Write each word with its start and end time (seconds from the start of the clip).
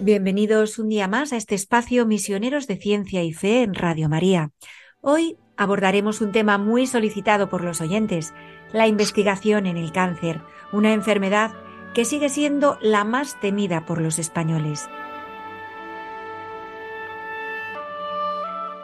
Bienvenidos 0.00 0.78
un 0.78 0.88
día 0.88 1.06
más 1.06 1.32
a 1.32 1.36
este 1.36 1.54
espacio 1.54 2.06
Misioneros 2.06 2.66
de 2.66 2.76
Ciencia 2.76 3.22
y 3.24 3.34
Fe 3.34 3.62
en 3.62 3.74
Radio 3.74 4.08
María. 4.08 4.52
Hoy 5.02 5.36
abordaremos 5.56 6.20
un 6.22 6.32
tema 6.32 6.56
muy 6.56 6.86
solicitado 6.86 7.50
por 7.50 7.62
los 7.62 7.80
oyentes, 7.80 8.32
la 8.72 8.86
investigación 8.86 9.66
en 9.66 9.76
el 9.76 9.92
cáncer, 9.92 10.40
una 10.72 10.92
enfermedad 10.92 11.52
que 11.94 12.04
sigue 12.04 12.30
siendo 12.30 12.78
la 12.80 13.04
más 13.04 13.38
temida 13.40 13.84
por 13.84 14.00
los 14.00 14.18
españoles. 14.18 14.88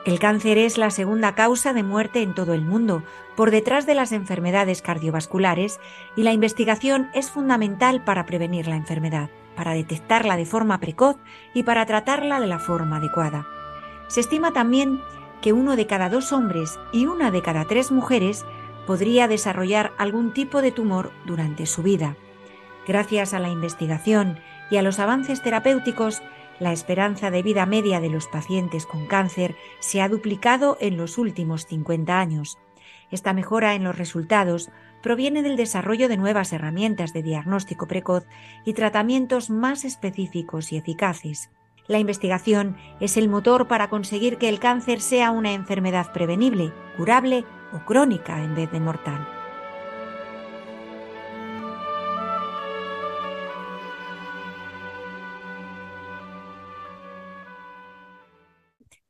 El 0.05 0.19
cáncer 0.19 0.59
es 0.59 0.77
la 0.77 0.91
segunda 0.91 1.35
causa 1.35 1.73
de 1.73 1.83
muerte 1.83 2.21
en 2.21 2.35
todo 2.35 2.53
el 2.53 2.61
mundo, 2.61 3.03
por 3.37 3.51
detrás 3.51 3.87
de 3.87 3.95
las 3.95 4.13
enfermedades 4.13 4.83
cardiovasculares, 4.83 5.81
y 6.15 6.25
la 6.25 6.33
investigación 6.33 7.09
es 7.15 7.31
fundamental 7.31 8.05
para 8.05 8.27
prevenir 8.27 8.67
la 8.67 8.77
enfermedad, 8.77 9.31
para 9.57 9.73
detectarla 9.73 10.37
de 10.37 10.45
forma 10.45 10.79
precoz 10.79 11.17
y 11.55 11.63
para 11.63 11.87
tratarla 11.87 12.39
de 12.39 12.47
la 12.47 12.59
forma 12.59 12.99
adecuada. 12.99 13.47
Se 14.09 14.21
estima 14.21 14.53
también 14.53 15.01
que 15.41 15.55
uno 15.55 15.75
de 15.75 15.87
cada 15.87 16.11
dos 16.11 16.33
hombres 16.33 16.79
y 16.93 17.07
una 17.07 17.31
de 17.31 17.41
cada 17.41 17.65
tres 17.65 17.91
mujeres 17.91 18.45
podría 18.87 19.27
desarrollar 19.27 19.93
algún 19.97 20.35
tipo 20.35 20.61
de 20.61 20.71
tumor 20.73 21.13
durante 21.25 21.65
su 21.65 21.83
vida. 21.83 22.17
Gracias 22.87 23.33
a 23.33 23.39
la 23.39 23.49
investigación 23.49 24.39
y 24.71 24.77
a 24.77 24.83
los 24.83 24.99
avances 24.99 25.43
terapéuticos, 25.43 26.23
la 26.61 26.73
esperanza 26.73 27.31
de 27.31 27.43
vida 27.43 27.67
media 27.67 28.01
de 28.01 28.11
los 28.11 28.27
pacientes 28.27 28.87
con 28.87 29.07
cáncer 29.07 29.57
se 29.81 30.01
ha 30.01 30.09
duplicado 30.09 30.77
en 30.81 30.97
los 30.97 31.19
últimos 31.19 31.67
50 31.67 32.19
años. 32.19 32.59
Esta 33.11 33.33
mejora 33.33 33.75
en 33.75 33.85
los 33.85 33.97
resultados 33.97 34.71
proviene 35.03 35.43
del 35.43 35.57
desarrollo 35.57 36.09
de 36.09 36.17
nuevas 36.17 36.53
herramientas 36.53 37.13
de 37.13 37.23
diagnóstico 37.23 37.87
precoz 37.87 38.25
y 38.65 38.73
tratamientos 38.73 39.51
más 39.51 39.85
específicos 39.85 40.73
y 40.73 40.77
eficaces. 40.77 41.51
La 41.87 41.99
investigación 41.99 42.79
es 43.01 43.19
el 43.19 43.29
motor 43.29 43.69
para 43.69 43.91
conseguir 43.91 44.39
que 44.39 44.49
el 44.49 44.59
cáncer 44.59 45.01
sea 45.03 45.31
una 45.31 45.53
enfermedad 45.53 46.13
prevenible, 46.13 46.73
curable 46.97 47.45
o 47.75 47.85
crónica 47.85 48.43
en 48.43 48.55
vez 48.55 48.71
de 48.73 48.81
mortal. 48.81 49.34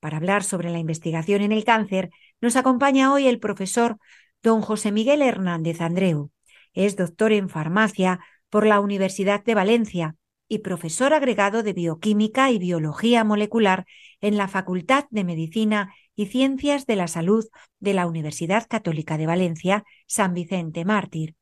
Para 0.05 0.19
hablar 0.19 0.45
sobre 0.45 0.69
la 0.69 0.79
investigación 0.79 1.41
en 1.41 1.51
el 1.51 1.65
cáncer, 1.65 2.11
nos 2.43 2.57
acompaña 2.57 3.11
hoy 3.11 3.27
el 3.27 3.41
profesor 3.41 3.97
don 4.43 4.61
José 4.61 4.93
Miguel 4.93 5.23
Hernández 5.23 5.81
Andreu. 5.81 6.31
Es 6.75 6.97
doctor 6.97 7.33
en 7.33 7.49
farmacia 7.49 8.21
por 8.51 8.67
la 8.67 8.81
Universidad 8.81 9.43
de 9.43 9.55
Valencia 9.55 10.17
y 10.47 10.59
profesor 10.59 11.15
agregado 11.15 11.63
de 11.63 11.73
bioquímica 11.73 12.51
y 12.51 12.59
biología 12.59 13.25
molecular 13.25 13.87
en 14.21 14.37
la 14.37 14.47
Facultad 14.47 15.07
de 15.09 15.25
Medicina 15.25 15.95
y 16.15 16.27
Ciencias 16.27 16.85
de 16.85 16.97
la 16.97 17.09
Salud 17.09 17.47
de 17.81 17.95
la 17.95 18.07
Universidad 18.07 18.67
Católica 18.69 19.17
de 19.17 19.25
Valencia, 19.25 19.85
San 20.07 20.35
Vicente 20.35 20.85
Mártir. 20.85 21.35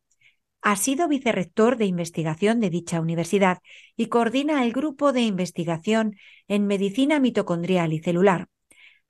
Ha 0.61 0.77
sido 0.77 1.09
vicerrector 1.09 1.79
de 1.79 1.87
investigación 1.87 2.61
de 2.61 2.71
dicha 2.71 3.01
universidad 3.01 3.59
y 3.97 4.07
coordina 4.07 4.63
el 4.63 4.73
grupo 4.73 5.13
de 5.13 5.23
investigación 5.23 6.15
en 6.47 6.69
medicina 6.69 7.19
mitocondrial 7.19 7.93
y 7.93 7.99
celular. 7.99 8.52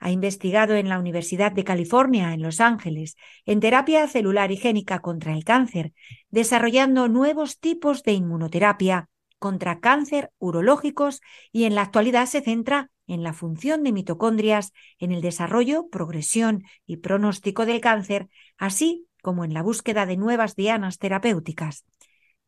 Ha 0.05 0.11
investigado 0.11 0.75
en 0.75 0.89
la 0.89 0.99
Universidad 0.99 1.53
de 1.53 1.63
California, 1.63 2.35
en 2.35 2.43
Los 2.43 2.61
Ángeles, 2.61 3.15
en 3.47 3.61
terapia 3.61 4.09
celular 4.09 4.51
y 4.51 4.57
génica 4.57 4.99
contra 4.99 5.33
el 5.33 5.45
cáncer, 5.45 5.93
desarrollando 6.29 7.07
nuevos 7.07 7.61
tipos 7.61 8.03
de 8.03 8.11
inmunoterapia 8.15 9.09
contra 9.39 9.79
cáncer 9.79 10.33
urológicos 10.41 11.21
y 11.53 11.67
en 11.67 11.77
la 11.77 11.83
actualidad 11.83 12.27
se 12.27 12.41
centra 12.41 12.91
en 13.07 13.23
la 13.23 13.33
función 13.33 13.85
de 13.85 13.93
mitocondrias, 13.93 14.73
en 14.99 15.13
el 15.13 15.21
desarrollo, 15.21 15.87
progresión 15.89 16.65
y 16.85 16.97
pronóstico 16.97 17.65
del 17.65 17.81
cáncer, 17.81 18.29
así 18.59 19.07
como 19.23 19.45
en 19.45 19.55
la 19.55 19.63
búsqueda 19.63 20.05
de 20.05 20.17
nuevas 20.17 20.57
dianas 20.57 20.99
terapéuticas. 20.99 21.85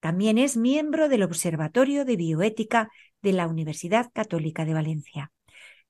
También 0.00 0.38
es 0.38 0.56
miembro 0.56 1.09
del 1.09 1.22
Observatorio 1.22 2.04
de 2.04 2.16
Bioética 2.16 2.91
de 3.22 3.32
la 3.32 3.47
Universidad 3.47 4.10
Católica 4.12 4.64
de 4.64 4.75
Valencia. 4.75 5.33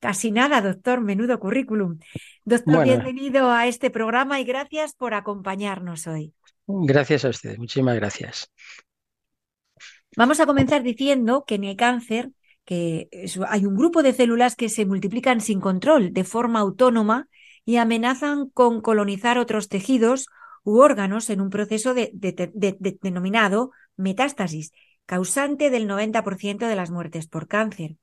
Casi 0.05 0.31
nada, 0.31 0.61
doctor, 0.61 1.01
menudo 1.01 1.41
currículum. 1.41 1.99
Doctor, 2.45 2.75
Bueno. 2.75 2.93
bienvenido 2.93 3.51
a 3.51 3.67
este 3.67 3.89
programa 3.89 4.39
y 4.39 4.45
gracias 4.45 4.93
por 4.93 5.15
acompañarnos 5.15 6.07
hoy. 6.07 6.35
Gracias 6.67 7.25
a 7.25 7.31
ustedes, 7.31 7.59
muchísimas 7.59 7.95
gracias. 7.97 8.53
Vamos 10.15 10.41
a 10.41 10.45
comenzar 10.47 10.83
diciendo 10.83 11.45
que 11.47 11.55
en 11.55 11.65
el 11.65 11.77
cáncer 11.77 12.33
que 12.67 13.09
hay 13.49 13.65
un 13.65 13.77
grupo 13.77 14.03
de 14.03 14.13
células 14.13 14.57
que 14.57 14.69
se 14.69 14.85
multiplican 14.85 15.41
sin 15.41 15.59
control, 15.59 16.13
de 16.13 16.25
forma 16.25 16.59
autónoma, 16.61 17.29
y 17.65 17.77
amenazan 17.77 18.51
con 18.51 18.83
colonizar 18.83 19.39
otros 19.39 19.71
tejidos 19.71 20.27
u 20.65 20.81
órganos 20.81 21.31
en 21.31 21.41
un 21.41 21.49
proceso 21.49 21.95
de- 21.95 22.11
de- 22.13 22.33
de- 22.53 22.77
de- 22.79 22.99
denominado 23.01 23.71
metástasis, 23.97 24.73
causante 25.07 25.71
del 25.71 25.87
90% 25.87 26.67
de 26.69 26.77
las 26.77 26.91
muertes 26.91 27.27
por 27.27 27.49
cáncer. 27.49 27.97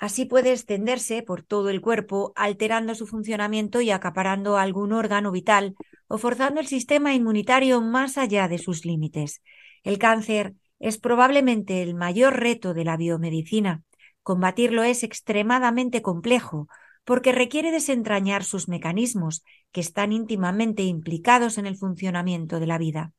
Así 0.00 0.24
puede 0.24 0.52
extenderse 0.52 1.22
por 1.22 1.42
todo 1.42 1.68
el 1.68 1.82
cuerpo, 1.82 2.32
alterando 2.34 2.94
su 2.94 3.06
funcionamiento 3.06 3.82
y 3.82 3.90
acaparando 3.90 4.56
algún 4.56 4.94
órgano 4.94 5.30
vital 5.30 5.74
o 6.08 6.16
forzando 6.16 6.58
el 6.58 6.66
sistema 6.66 7.12
inmunitario 7.12 7.82
más 7.82 8.16
allá 8.16 8.48
de 8.48 8.56
sus 8.56 8.86
límites. 8.86 9.42
El 9.82 9.98
cáncer 9.98 10.54
es 10.78 10.96
probablemente 10.96 11.82
el 11.82 11.94
mayor 11.94 12.40
reto 12.40 12.72
de 12.72 12.84
la 12.84 12.96
biomedicina. 12.96 13.82
Combatirlo 14.22 14.84
es 14.84 15.02
extremadamente 15.02 16.00
complejo 16.00 16.66
porque 17.04 17.32
requiere 17.32 17.70
desentrañar 17.70 18.42
sus 18.42 18.68
mecanismos 18.68 19.44
que 19.70 19.82
están 19.82 20.12
íntimamente 20.12 20.82
implicados 20.82 21.58
en 21.58 21.66
el 21.66 21.76
funcionamiento 21.76 22.58
de 22.58 22.66
la 22.66 22.78
vida. 22.78 23.12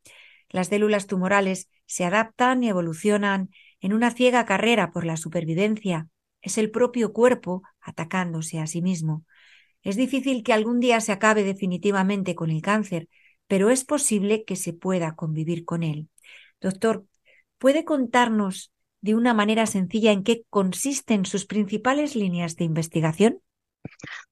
Las 0.50 0.70
células 0.70 1.06
tumorales 1.06 1.70
se 1.86 2.06
adaptan 2.06 2.64
y 2.64 2.70
evolucionan 2.70 3.52
en 3.82 3.94
una 3.94 4.10
ciega 4.10 4.46
carrera 4.46 4.92
por 4.92 5.06
la 5.06 5.16
supervivencia. 5.16 6.08
Es 6.42 6.58
el 6.58 6.72
propio 6.72 7.14
cuerpo 7.14 7.64
atacándose 7.82 8.60
a 8.60 8.68
sí 8.68 8.82
mismo. 8.82 9.26
Es 9.84 9.96
difícil 9.96 10.44
que 10.44 10.54
algún 10.54 10.80
día 10.80 11.02
se 11.02 11.12
acabe 11.12 11.44
definitivamente 11.44 12.36
con 12.36 12.52
el 12.52 12.62
cáncer, 12.62 13.10
pero 13.48 13.70
es 13.70 13.86
posible 13.86 14.46
que 14.46 14.56
se 14.56 14.74
pueda 14.74 15.16
convivir 15.16 15.66
con 15.66 15.84
él. 15.84 16.10
Doctor, 16.62 17.06
¿puede 17.58 17.86
contarnos 17.86 18.72
de 19.02 19.16
una 19.16 19.34
manera 19.34 19.66
sencilla 19.66 20.12
en 20.12 20.24
qué 20.24 20.46
consisten 20.50 21.26
sus 21.26 21.46
principales 21.46 22.16
líneas 22.16 22.56
de 22.56 22.66
investigación? 22.66 23.42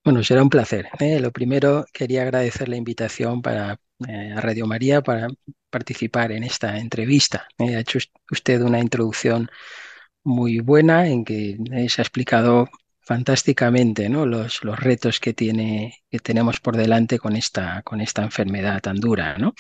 Bueno, 0.04 0.24
será 0.24 0.42
un 0.44 0.50
placer. 0.50 0.90
¿eh? 1.00 1.20
Lo 1.20 1.32
primero, 1.32 1.86
quería 1.94 2.24
agradecer 2.24 2.70
la 2.70 2.78
invitación 2.78 3.42
para, 3.42 3.80
eh, 4.08 4.34
a 4.36 4.42
Radio 4.42 4.66
María 4.68 5.02
para 5.02 5.28
participar 5.70 6.32
en 6.32 6.44
esta 6.44 6.78
entrevista. 6.78 7.48
Ha 7.58 7.80
hecho 7.80 7.98
us- 7.98 8.12
usted 8.32 8.62
una 8.62 8.80
introducción 8.80 9.50
muy 10.24 10.60
buena 10.60 11.08
en 11.08 11.26
que 11.26 11.58
se 11.90 12.02
ha 12.02 12.04
explicado 12.04 12.70
fantásticamente, 13.02 14.08
los, 14.08 14.64
los 14.64 14.80
retos 14.80 15.20
que 15.20 15.34
tiene, 15.34 16.04
que 16.12 16.20
tenemos 16.20 16.60
por 16.60 16.78
delante 16.78 17.18
con 17.18 17.36
esta, 17.36 17.82
con 17.84 18.02
esta 18.02 18.24
enfermedad 18.24 18.82
tan 18.82 18.98
dura, 18.98 19.38
¿no? 19.40 19.56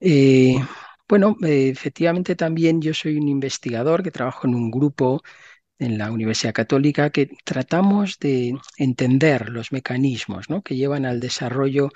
Eh, 0.00 0.56
bueno, 1.08 1.36
eh, 1.42 1.70
efectivamente 1.70 2.36
también 2.36 2.82
yo 2.82 2.92
soy 2.92 3.16
un 3.16 3.28
investigador 3.28 4.02
que 4.02 4.10
trabajo 4.10 4.46
en 4.46 4.54
un 4.54 4.70
grupo 4.70 5.22
en 5.78 5.96
la 5.98 6.10
Universidad 6.12 6.52
Católica 6.52 7.10
que 7.10 7.30
tratamos 7.44 8.18
de 8.18 8.54
entender 8.76 9.48
los 9.48 9.72
mecanismos, 9.72 10.46
que 10.64 10.76
llevan 10.76 11.06
al 11.06 11.20
desarrollo 11.20 11.90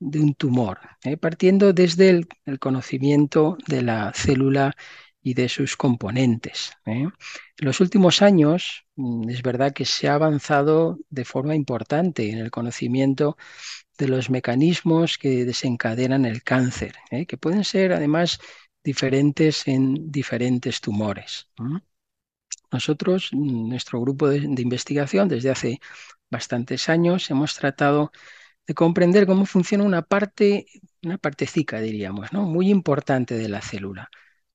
de 0.00 0.20
un 0.20 0.34
tumor, 0.34 0.80
¿eh? 1.04 1.16
partiendo 1.16 1.72
desde 1.72 2.26
el 2.46 2.58
conocimiento 2.58 3.56
de 3.68 3.82
la 3.82 4.12
célula 4.14 4.74
y 5.26 5.34
de 5.34 5.48
sus 5.48 5.76
componentes. 5.76 6.70
¿eh? 6.86 7.02
En 7.02 7.10
los 7.58 7.80
últimos 7.80 8.22
años 8.22 8.86
mm, 8.94 9.28
es 9.28 9.42
verdad 9.42 9.72
que 9.72 9.84
se 9.84 10.06
ha 10.08 10.14
avanzado 10.14 11.00
de 11.10 11.24
forma 11.24 11.56
importante 11.56 12.30
en 12.30 12.38
el 12.38 12.52
conocimiento 12.52 13.36
de 13.98 14.06
los 14.06 14.30
mecanismos 14.30 15.18
que 15.18 15.44
desencadenan 15.44 16.26
el 16.26 16.44
cáncer, 16.44 16.94
¿eh? 17.10 17.26
que 17.26 17.38
pueden 17.38 17.64
ser 17.64 17.92
además 17.92 18.38
diferentes 18.84 19.66
en 19.66 20.12
diferentes 20.12 20.80
tumores. 20.80 21.48
Nosotros, 22.70 23.30
nuestro 23.32 24.00
grupo 24.00 24.28
de, 24.28 24.38
investigación, 24.38 25.26
desde 25.26 25.50
hace 25.50 25.80
bastantes 26.30 26.88
años, 26.88 27.28
hemos 27.32 27.56
tratado 27.56 28.12
de 28.64 28.74
comprender 28.74 29.26
cómo 29.26 29.44
funciona 29.44 29.82
una 29.82 30.02
parte, 30.02 30.66
una 31.02 31.18
partecica, 31.18 31.80
diríamos, 31.80 32.32
¿no? 32.32 32.42
muy 32.42 32.70
importante 32.70 33.34
de 33.34 33.48
la 33.48 33.60
célula. 33.60 34.08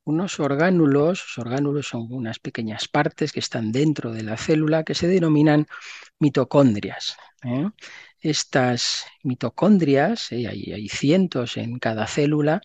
Unos 0.03 0.39
orgánulos, 0.39 1.23
los 1.27 1.37
orgánulos 1.37 1.87
son 1.87 2.07
unas 2.11 2.39
pequeñas 2.39 2.87
partes 2.87 3.31
que 3.31 3.39
están 3.39 3.71
dentro 3.71 4.11
de 4.11 4.23
la 4.23 4.35
célula 4.35 4.83
que 4.83 4.95
se 4.95 5.07
denominan 5.07 5.67
mitocondrias. 6.19 7.17
¿eh? 7.43 7.69
Estas 8.19 9.05
mitocondrias, 9.23 10.31
¿eh? 10.31 10.47
hay, 10.47 10.89
cientos 10.89 11.57
en 11.57 11.77
cada 11.79 12.07
célula, 12.07 12.61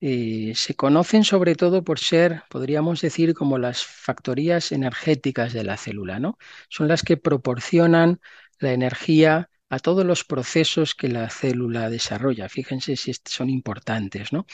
eh, 0.00 0.52
se 0.56 0.74
conocen 0.74 1.24
sobre 1.24 1.54
todo 1.54 1.84
por 1.84 1.98
ser, 2.00 2.42
podríamos 2.50 3.00
decir, 3.00 3.34
como 3.34 3.58
las 3.58 3.84
factorías 3.84 4.72
energéticas 4.72 5.52
de 5.52 5.64
la 5.64 5.76
célula, 5.76 6.18
¿no? 6.18 6.38
Son 6.68 6.88
las 6.88 7.02
que 7.02 7.16
proporcionan 7.16 8.20
la 8.58 8.72
energía 8.72 9.48
a 9.70 9.78
todos 9.78 10.04
los 10.04 10.24
procesos 10.24 10.94
que 10.94 11.08
la 11.08 11.30
célula 11.30 11.88
desarrolla. 11.90 12.48
Fíjense 12.48 12.96
si 12.96 13.12
son 13.24 13.48
importantes, 13.50 14.32
¿no? 14.32 14.46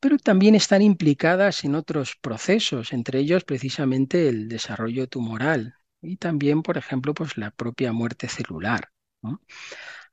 Pero 0.00 0.18
también 0.18 0.54
están 0.54 0.82
implicadas 0.82 1.64
en 1.64 1.74
otros 1.74 2.16
procesos, 2.20 2.92
entre 2.92 3.20
ellos 3.20 3.44
precisamente 3.44 4.28
el 4.28 4.48
desarrollo 4.48 5.08
tumoral 5.08 5.74
y 6.00 6.16
también, 6.16 6.62
por 6.62 6.78
ejemplo, 6.78 7.12
pues 7.14 7.36
la 7.36 7.50
propia 7.50 7.92
muerte 7.92 8.28
celular. 8.28 8.90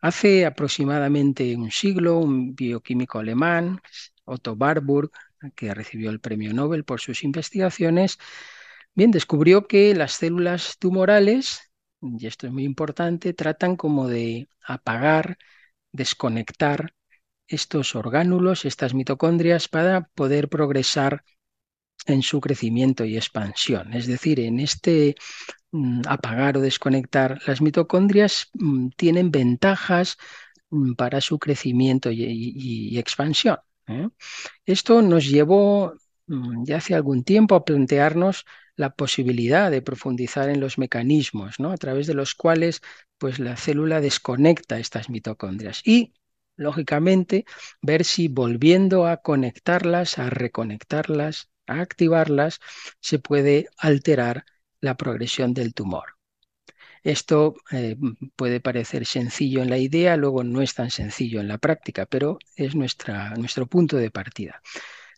Hace 0.01 0.45
aproximadamente 0.45 1.55
un 1.55 1.71
siglo, 1.71 2.19
un 2.19 2.55
bioquímico 2.55 3.19
alemán, 3.19 3.79
Otto 4.25 4.53
Warburg, 4.53 5.11
que 5.55 5.73
recibió 5.73 6.09
el 6.09 6.19
premio 6.19 6.53
Nobel 6.53 6.83
por 6.83 6.99
sus 6.99 7.23
investigaciones, 7.23 8.17
bien, 8.95 9.11
descubrió 9.11 9.67
que 9.67 9.95
las 9.95 10.13
células 10.13 10.77
tumorales, 10.79 11.71
y 12.01 12.27
esto 12.27 12.47
es 12.47 12.53
muy 12.53 12.63
importante, 12.65 13.33
tratan 13.33 13.75
como 13.77 14.07
de 14.07 14.49
apagar, 14.65 15.37
desconectar 15.91 16.93
estos 17.47 17.95
orgánulos, 17.95 18.65
estas 18.65 18.94
mitocondrias, 18.94 19.67
para 19.67 20.09
poder 20.15 20.49
progresar 20.49 21.23
en 22.05 22.21
su 22.21 22.39
crecimiento 22.41 23.05
y 23.05 23.17
expansión. 23.17 23.94
Es 23.94 24.07
decir, 24.07 24.39
en 24.39 24.59
este 24.59 25.15
mm, 25.71 26.01
apagar 26.07 26.57
o 26.57 26.61
desconectar 26.61 27.39
las 27.47 27.61
mitocondrias 27.61 28.49
mm, 28.53 28.89
tienen 28.95 29.31
ventajas 29.31 30.17
mm, 30.69 30.94
para 30.94 31.21
su 31.21 31.39
crecimiento 31.39 32.11
y 32.11 32.97
expansión. 32.97 33.57
¿eh? 33.88 34.09
Esto 34.65 35.01
nos 35.01 35.25
llevó 35.27 35.94
ya 36.63 36.77
hace 36.77 36.94
algún 36.94 37.23
tiempo 37.23 37.55
a 37.55 37.63
plantearnos 37.63 38.45
la 38.75 38.91
posibilidad 38.91 39.71
de 39.71 39.81
profundizar 39.81 40.49
en 40.49 40.59
los 40.59 40.77
mecanismos, 40.77 41.59
¿no? 41.59 41.71
a 41.71 41.77
través 41.77 42.05
de 42.05 42.13
los 42.13 42.35
cuales 42.35 42.81
pues, 43.17 43.39
la 43.39 43.55
célula 43.55 44.01
desconecta 44.01 44.77
estas 44.77 45.09
mitocondrias 45.09 45.81
y, 45.85 46.13
lógicamente, 46.57 47.45
ver 47.81 48.04
si 48.04 48.27
volviendo 48.27 49.07
a 49.07 49.18
conectarlas, 49.18 50.19
a 50.19 50.30
reconectarlas, 50.30 51.50
a 51.68 51.81
activarlas, 51.81 52.59
se 53.00 53.19
puede 53.19 53.68
alterar 53.77 54.45
la 54.81 54.98
progresión 54.98 55.54
del 55.54 55.74
tumor. 55.74 56.18
Esto 57.04 57.56
eh, 57.71 57.95
puede 58.36 58.59
parecer 58.59 59.06
sencillo 59.06 59.62
en 59.62 59.69
la 59.69 59.77
idea, 59.77 60.18
luego 60.18 60.44
no 60.44 60.62
es 60.62 60.74
tan 60.74 60.92
sencillo 60.92 61.39
en 61.39 61.48
la 61.48 61.57
práctica, 61.57 62.06
pero 62.06 62.38
es 62.56 62.75
nuestra, 62.75 63.33
nuestro 63.36 63.68
punto 63.68 63.98
de 63.98 64.12
partida. 64.12 64.62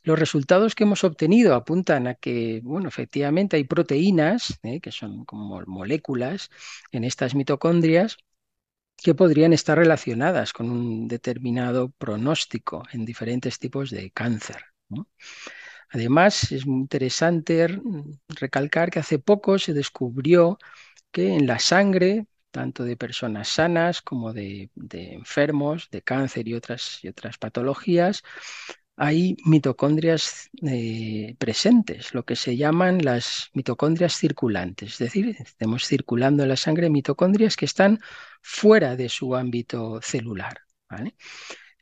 Los 0.03 0.19
resultados 0.19 0.75
que 0.75 0.83
hemos 0.83 1.03
obtenido 1.03 1.55
apuntan 1.55 2.07
a 2.07 2.15
que, 2.15 2.61
bueno, 2.63 2.87
efectivamente 2.87 3.57
hay 3.57 3.63
proteínas, 3.63 4.59
eh, 4.63 4.79
que 4.81 4.91
son 4.91 5.25
como 5.25 5.61
moléculas 5.67 6.49
en 6.91 7.03
estas 7.03 7.35
mitocondrias, 7.35 8.17
que 9.01 9.15
podrían 9.15 9.53
estar 9.53 9.77
relacionadas 9.77 10.53
con 10.53 10.69
un 10.69 11.07
determinado 11.07 11.89
pronóstico 11.89 12.83
en 12.91 13.05
diferentes 13.05 13.59
tipos 13.59 13.89
de 13.89 14.11
cáncer. 14.11 14.57
Además, 15.89 16.51
es 16.51 16.65
muy 16.65 16.81
interesante 16.81 17.67
recalcar 18.29 18.91
que 18.91 18.99
hace 18.99 19.19
poco 19.19 19.57
se 19.59 19.73
descubrió 19.73 20.57
que 21.11 21.33
en 21.33 21.47
la 21.47 21.59
sangre, 21.59 22.27
tanto 22.51 22.83
de 22.83 22.97
personas 22.97 23.47
sanas 23.49 24.01
como 24.01 24.33
de, 24.33 24.69
enfermos, 24.91 25.89
de 25.91 26.01
cáncer 26.01 26.47
y 26.47 26.53
otras, 26.53 26.99
y 27.03 27.07
otras 27.07 27.37
patologías, 27.37 28.23
hay 29.01 29.37
mitocondrias 29.45 30.49
eh, 30.61 31.33
presentes, 31.39 32.13
lo 32.13 32.25
que 32.25 32.35
se 32.35 32.57
llaman 32.57 32.99
las 33.01 33.49
mitocondrias 33.53 34.13
circulantes, 34.17 34.93
es 34.93 34.99
decir, 34.99 35.37
estamos 35.39 35.87
circulando 35.87 36.43
en 36.43 36.49
la 36.49 36.57
sangre 36.57 36.89
mitocondrias 36.89 37.55
que 37.55 37.63
están 37.63 38.01
fuera 38.41 38.97
de 38.97 39.07
su 39.07 39.35
ámbito 39.35 40.01
celular. 40.01 40.63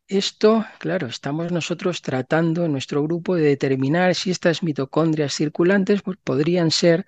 Esto, 0.07 0.63
claro, 0.77 1.07
estamos 1.07 1.51
nosotros 1.51 2.03
tratando 2.03 2.65
en 2.65 2.71
nuestro 2.71 3.01
grupo 3.01 3.35
de 3.35 3.43
determinar 3.43 4.13
si 4.13 4.29
estas 4.29 4.61
mitocondrias 4.61 5.33
circulantes 5.33 6.03
podrían 6.23 6.69
ser 6.69 7.07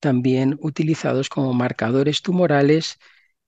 también 0.00 0.58
utilizados 0.60 1.28
como 1.28 1.54
marcadores 1.54 2.22
tumorales 2.22 2.98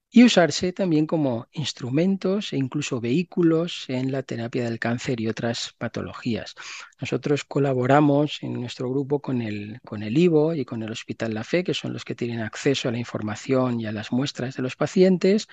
y 0.09 0.23
usarse 0.23 0.71
también 0.73 1.05
como 1.05 1.47
instrumentos 1.51 2.53
e 2.53 2.57
incluso 2.57 3.01
vehículos 3.01 3.85
en 3.89 4.11
la 4.11 4.23
terapia 4.23 4.63
del 4.63 4.79
cáncer 4.79 5.19
y 5.19 5.27
otras 5.27 5.73
patologías. 5.77 6.55
Nosotros 7.01 7.43
colaboramos 7.43 8.41
en 8.41 8.53
nuestro 8.53 8.89
grupo 8.89 9.21
con 9.21 9.41
el, 9.41 9.79
con 9.85 10.03
el 10.03 10.17
IVO 10.17 10.55
y 10.55 10.65
con 10.65 10.81
el 10.81 10.91
Hospital 10.91 11.33
La 11.33 11.43
Fe, 11.43 11.63
que 11.63 11.73
son 11.73 11.93
los 11.93 12.05
que 12.05 12.15
tienen 12.15 12.39
acceso 12.39 12.87
a 12.87 12.91
la 12.91 12.99
información 12.99 13.81
y 13.81 13.85
a 13.85 13.91
las 13.91 14.11
muestras 14.11 14.55
de 14.55 14.63
los 14.63 14.75
pacientes, 14.75 15.47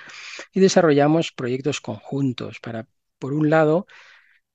y 0.52 0.60
desarrollamos 0.60 1.32
proyectos 1.32 1.80
conjuntos 1.80 2.60
para, 2.60 2.86
por 3.18 3.32
un 3.32 3.50
lado, 3.50 3.86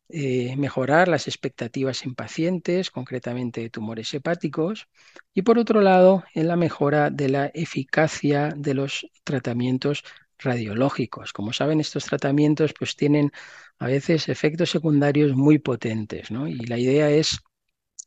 eh, 0.10 0.56
mejorar 0.58 1.08
las 1.08 1.28
expectativas 1.28 2.04
en 2.04 2.16
pacientes, 2.16 2.92
concretamente 2.92 3.62
de 3.62 3.70
tumores 3.70 4.14
hepáticos, 4.14 4.88
y 5.34 5.44
por 5.44 5.60
otro 5.60 5.82
lado, 5.82 6.24
en 6.34 6.48
la 6.48 6.56
mejora 6.56 7.10
de 7.12 7.30
la 7.30 7.48
eficacia 7.54 8.50
de 8.56 8.74
los 8.74 9.08
tratamientos 9.24 10.04
radiológicos. 10.40 11.34
Como 11.34 11.54
saben, 11.54 11.80
estos 11.80 12.06
tratamientos 12.06 12.74
pues, 12.78 12.96
tienen 12.96 13.32
a 13.78 13.88
veces 13.88 14.30
efectos 14.30 14.70
secundarios 14.72 15.36
muy 15.36 15.60
potentes, 15.60 16.32
¿no? 16.32 16.48
y 16.48 16.58
la 16.60 16.78
idea 16.78 17.10
es 17.12 17.40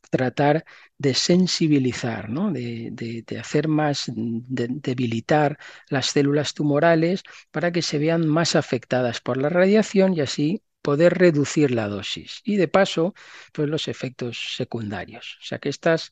tratar 0.09 0.65
de 0.97 1.13
sensibilizar, 1.13 2.29
¿no? 2.29 2.51
de, 2.51 2.89
de, 2.91 3.39
hacer 3.39 3.67
más, 3.67 4.11
de, 4.15 4.67
debilitar 4.69 5.57
las 5.89 6.07
células 6.07 6.53
tumorales 6.53 7.23
para 7.51 7.71
que 7.71 7.81
se 7.81 7.97
vean 7.97 8.27
más 8.27 8.55
afectadas 8.55 9.21
por 9.21 9.37
la 9.37 9.49
radiación 9.49 10.13
y 10.13 10.21
así 10.21 10.61
poder 10.83 11.17
reducir 11.17 11.71
la 11.71 11.87
dosis 11.87 12.41
y 12.43 12.57
de 12.57 12.67
paso 12.67 13.15
pues 13.51 13.67
los 13.67 13.87
efectos 13.87 14.55
secundarios. 14.55 15.37
O 15.41 15.45
sea 15.45 15.57
que 15.57 15.69
estas 15.69 16.11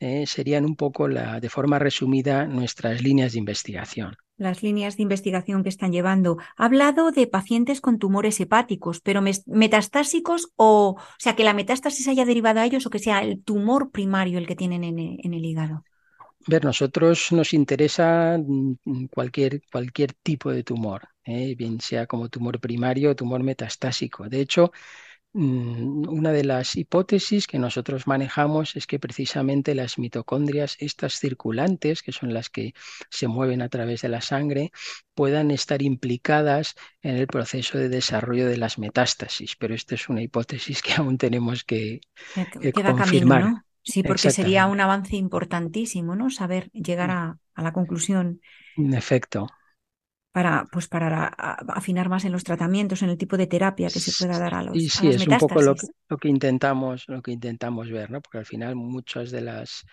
eh, 0.00 0.26
serían 0.26 0.64
un 0.64 0.76
poco 0.76 1.08
la, 1.08 1.40
de 1.40 1.50
forma 1.50 1.78
resumida 1.78 2.46
nuestras 2.46 3.02
líneas 3.02 3.32
de 3.32 3.40
investigación. 3.40 4.16
Las 4.38 4.62
líneas 4.62 4.96
de 4.96 5.02
investigación 5.02 5.62
que 5.62 5.68
están 5.68 5.92
llevando. 5.92 6.38
Ha 6.56 6.64
hablado 6.64 7.10
de 7.10 7.26
pacientes 7.26 7.80
con 7.80 7.98
tumores 7.98 8.40
hepáticos, 8.40 9.00
pero 9.00 9.22
metastásicos 9.46 10.52
o, 10.56 10.96
o 10.98 11.02
sea, 11.18 11.36
que 11.36 11.44
la 11.44 11.52
metástasis 11.52 12.08
haya 12.08 12.24
derivado 12.24 12.60
a 12.60 12.64
ellos 12.64 12.86
o 12.86 12.90
que 12.90 12.98
sea 12.98 13.22
el 13.22 13.42
tumor 13.42 13.90
primario 13.90 14.38
el 14.38 14.46
que 14.46 14.56
tienen 14.56 14.84
en 14.84 15.34
el 15.34 15.44
hígado. 15.44 15.84
Ver, 16.46 16.64
nosotros 16.64 17.30
nos 17.32 17.52
interesa 17.52 18.36
mm, 18.38 19.06
cualquier, 19.06 19.62
cualquier 19.70 20.12
tipo 20.14 20.50
de 20.50 20.64
tumor, 20.64 21.08
¿eh? 21.24 21.54
bien 21.54 21.80
sea 21.80 22.06
como 22.06 22.28
tumor 22.28 22.60
primario 22.60 23.10
o 23.10 23.16
tumor 23.16 23.42
metastásico. 23.42 24.28
De 24.28 24.40
hecho, 24.40 24.72
mm, 25.32 26.08
una 26.08 26.32
de 26.32 26.44
las 26.44 26.76
hipótesis 26.76 27.46
que 27.46 27.58
nosotros 27.58 28.06
manejamos 28.06 28.76
es 28.76 28.86
que 28.86 28.98
precisamente 28.98 29.74
las 29.74 29.98
mitocondrias, 29.98 30.76
estas 30.80 31.18
circulantes, 31.18 32.02
que 32.02 32.12
son 32.12 32.34
las 32.34 32.50
que 32.50 32.74
se 33.08 33.28
mueven 33.28 33.62
a 33.62 33.68
través 33.68 34.02
de 34.02 34.08
la 34.08 34.20
sangre, 34.20 34.72
puedan 35.14 35.50
estar 35.50 35.80
implicadas 35.82 36.74
en 37.02 37.16
el 37.16 37.28
proceso 37.28 37.78
de 37.78 37.88
desarrollo 37.88 38.48
de 38.48 38.56
las 38.56 38.78
metástasis. 38.78 39.54
Pero 39.56 39.74
esta 39.74 39.94
es 39.94 40.08
una 40.08 40.22
hipótesis 40.22 40.82
que 40.82 40.94
aún 40.94 41.18
tenemos 41.18 41.62
que, 41.64 42.00
confirmar. 42.74 43.64
Sí, 43.82 44.02
porque 44.02 44.30
sería 44.30 44.66
un 44.66 44.80
avance 44.80 45.16
importantísimo, 45.16 46.14
¿no? 46.14 46.30
Saber 46.30 46.70
llegar 46.72 47.10
mm. 47.10 47.38
a, 47.54 47.62
la 47.62 47.72
conclusión. 47.72 48.40
En 48.76 48.94
efecto. 48.94 49.48
para, 50.30 50.66
pues 50.70 50.88
para 50.88 51.26
afinar 51.68 52.08
más 52.08 52.24
en 52.24 52.32
los 52.32 52.44
tratamientos, 52.44 53.02
en 53.02 53.10
el 53.10 53.18
tipo 53.18 53.36
de 53.36 53.46
terapia 53.46 53.88
que 53.88 54.00
se 54.00 54.12
pueda 54.18 54.38
dar 54.38 54.54
a 54.54 54.62
los 54.62 54.76
Y 54.76 54.88
sí, 54.88 55.08
es 55.08 55.26
un 55.26 55.38
poco 55.38 55.60
lo 55.60 55.74
que, 55.74 55.86
lo 56.08 56.16
que 56.16 56.28
intentamos, 56.28 57.04
lo 57.08 57.20
que 57.22 57.32
intentamos 57.32 57.90
ver, 57.90 58.10
¿no? 58.10 58.20
Porque 58.20 58.38
al 58.38 58.46
final 58.46 58.76
muchas 58.76 59.30
de 59.30 59.40
las 59.40 59.84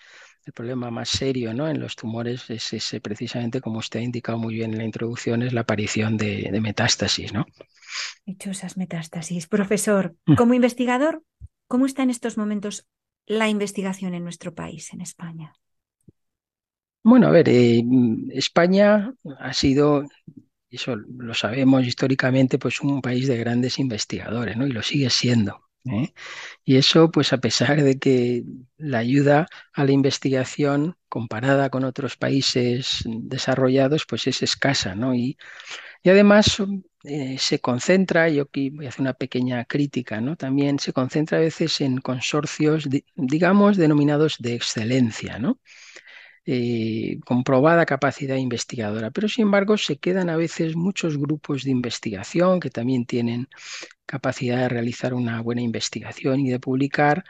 el 0.49 0.53
problema 0.53 0.89
más 0.89 1.09
serio 1.09 1.53
¿no? 1.53 1.67
en 1.67 1.79
los 1.79 1.95
tumores 1.95 2.49
es 2.49 2.73
ese, 2.73 2.99
precisamente, 3.01 3.61
como 3.61 3.79
usted 3.79 3.99
ha 3.99 4.03
indicado 4.03 4.39
muy 4.39 4.55
bien 4.55 4.71
en 4.71 4.79
la 4.79 4.83
introducción, 4.83 5.43
es 5.43 5.53
la 5.53 5.61
aparición 5.61 6.17
de, 6.17 6.49
metástasis, 6.59 7.33
¿no? 7.33 7.45
esas 8.25 8.75
metástasis. 8.75 9.47
Profesor, 9.47 10.15
mm. 10.25 10.35
como 10.35 10.55
investigador, 10.55 11.23
¿cómo 11.67 11.85
está 11.85 12.01
en 12.01 12.09
estos 12.09 12.37
momentos 12.37 12.87
la 13.29 13.47
investigación 13.47 14.13
en 14.15 14.23
nuestro 14.23 14.53
país, 14.53 14.91
en 14.91 15.01
España? 15.01 15.53
Bueno, 17.03 17.27
a 17.27 17.31
ver, 17.31 17.47
eh, 17.47 17.81
España 18.31 19.13
ha 19.39 19.53
sido, 19.53 20.03
eso 20.69 20.95
lo 20.95 21.33
sabemos 21.33 21.85
históricamente, 21.85 22.57
pues 22.59 22.81
un 22.81 23.01
país 23.01 23.27
de 23.27 23.37
grandes 23.37 23.79
investigadores, 23.79 24.57
¿no? 24.57 24.67
Y 24.67 24.71
lo 24.71 24.81
sigue 24.81 25.09
siendo. 25.09 25.61
¿eh? 25.85 26.13
Y 26.65 26.77
eso, 26.77 27.11
pues 27.11 27.31
a 27.31 27.37
pesar 27.37 27.81
de 27.83 27.99
que 27.99 28.43
la 28.77 28.99
ayuda 28.99 29.47
a 29.73 29.85
la 29.85 29.91
investigación 29.91 30.97
comparada 31.09 31.69
con 31.69 31.83
otros 31.83 32.17
países 32.17 33.03
desarrollados, 33.05 34.05
pues 34.07 34.27
es 34.27 34.43
escasa, 34.43 34.95
¿no? 34.95 35.15
Y, 35.15 35.37
y 36.03 36.09
además 36.09 36.61
eh, 37.03 37.37
se 37.39 37.59
concentra, 37.59 38.29
yo 38.29 38.43
aquí 38.43 38.69
voy 38.71 38.85
a 38.85 38.89
hacer 38.89 39.01
una 39.01 39.13
pequeña 39.13 39.65
crítica, 39.65 40.21
¿no? 40.21 40.35
También 40.35 40.79
se 40.79 40.93
concentra 40.93 41.37
a 41.37 41.41
veces 41.41 41.81
en 41.81 41.99
consorcios, 41.99 42.87
digamos, 43.15 43.77
denominados 43.77 44.37
de 44.39 44.55
excelencia, 44.55 45.39
¿no? 45.39 45.59
Eh, 46.45 47.19
comprobada 47.25 47.85
capacidad 47.85 48.35
investigadora, 48.37 49.11
pero 49.11 49.29
sin 49.29 49.43
embargo 49.43 49.77
se 49.77 49.97
quedan 49.99 50.29
a 50.29 50.37
veces 50.37 50.75
muchos 50.75 51.17
grupos 51.17 51.63
de 51.63 51.71
investigación 51.71 52.59
que 52.59 52.71
también 52.71 53.05
tienen 53.05 53.47
capacidad 54.07 54.57
de 54.57 54.69
realizar 54.69 55.13
una 55.13 55.41
buena 55.41 55.61
investigación 55.61 56.39
y 56.39 56.49
de 56.49 56.59
publicar, 56.59 57.23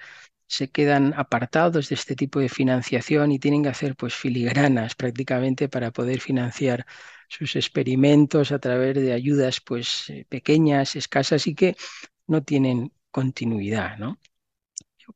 se 0.49 0.69
quedan 0.69 1.13
apartados 1.15 1.89
de 1.89 1.95
este 1.95 2.15
tipo 2.15 2.39
de 2.39 2.49
financiación 2.49 3.31
y 3.31 3.39
tienen 3.39 3.63
que 3.63 3.69
hacer 3.69 3.95
pues 3.95 4.15
filigranas 4.15 4.95
prácticamente 4.95 5.69
para 5.69 5.91
poder 5.91 6.19
financiar 6.21 6.85
sus 7.29 7.55
experimentos 7.55 8.51
a 8.51 8.59
través 8.59 8.95
de 8.95 9.13
ayudas 9.13 9.61
pues 9.61 10.09
eh, 10.09 10.25
pequeñas, 10.29 10.95
escasas 10.95 11.47
y 11.47 11.55
que 11.55 11.77
no 12.27 12.43
tienen 12.43 12.91
continuidad, 13.11 13.97
¿no? 13.97 14.19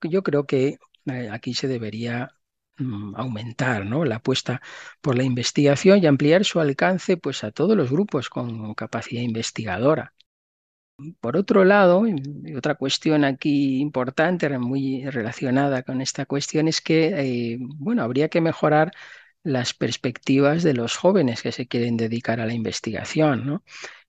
Yo, 0.04 0.24
creo 0.24 0.46
que 0.46 0.80
eh, 1.06 1.30
aquí 1.32 1.54
se 1.54 1.68
debería 1.68 2.32
Mm, 2.78 3.14
aumentar 3.16 3.86
¿no? 3.86 4.04
la 4.04 4.16
apuesta 4.16 4.62
por 5.02 5.16
la 5.16 5.24
investigación 5.24 6.00
y 6.02 6.08
ampliar 6.08 6.44
su 6.44 6.60
alcance 6.60 7.18
pues, 7.18 7.44
a 7.44 7.52
todos 7.52 7.78
los 7.78 7.92
grupos 7.92 8.30
con 8.30 8.74
capacidad 8.74 9.22
investigadora. 9.22 10.13
Por 11.20 11.38
otro 11.38 11.66
lado, 11.66 12.04
otra 12.56 12.76
cuestión 12.76 13.26
aquí 13.26 13.80
importante, 13.82 14.48
muy 14.60 15.10
relacionada 15.10 15.84
con 15.84 16.02
esta 16.02 16.26
cuestión, 16.26 16.68
es 16.68 16.82
que 16.82 17.54
eh, 17.54 17.58
bueno, 17.60 18.04
habría 18.04 18.30
que 18.30 18.42
mejorar 18.42 18.92
las 19.44 19.74
perspectivas 19.74 20.64
de 20.64 20.74
los 20.74 20.96
jóvenes 20.96 21.42
que 21.42 21.52
se 21.52 21.68
quieren 21.68 21.98
dedicar 21.98 22.40
a 22.40 22.46
la 22.46 22.54
investigación, 22.54 23.46
¿no? 23.46 23.64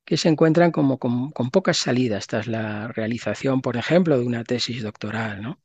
que 0.04 0.16
se 0.16 0.28
encuentran 0.28 0.70
como 0.72 0.98
con, 0.98 1.32
pocas 1.50 1.78
salidas 1.78 2.26
tras 2.26 2.46
la 2.46 2.88
realización, 2.88 3.62
por 3.62 3.76
ejemplo, 3.76 4.18
de 4.18 4.26
una 4.26 4.44
tesis 4.44 4.82
doctoral. 4.82 5.42
¿no? 5.42 5.60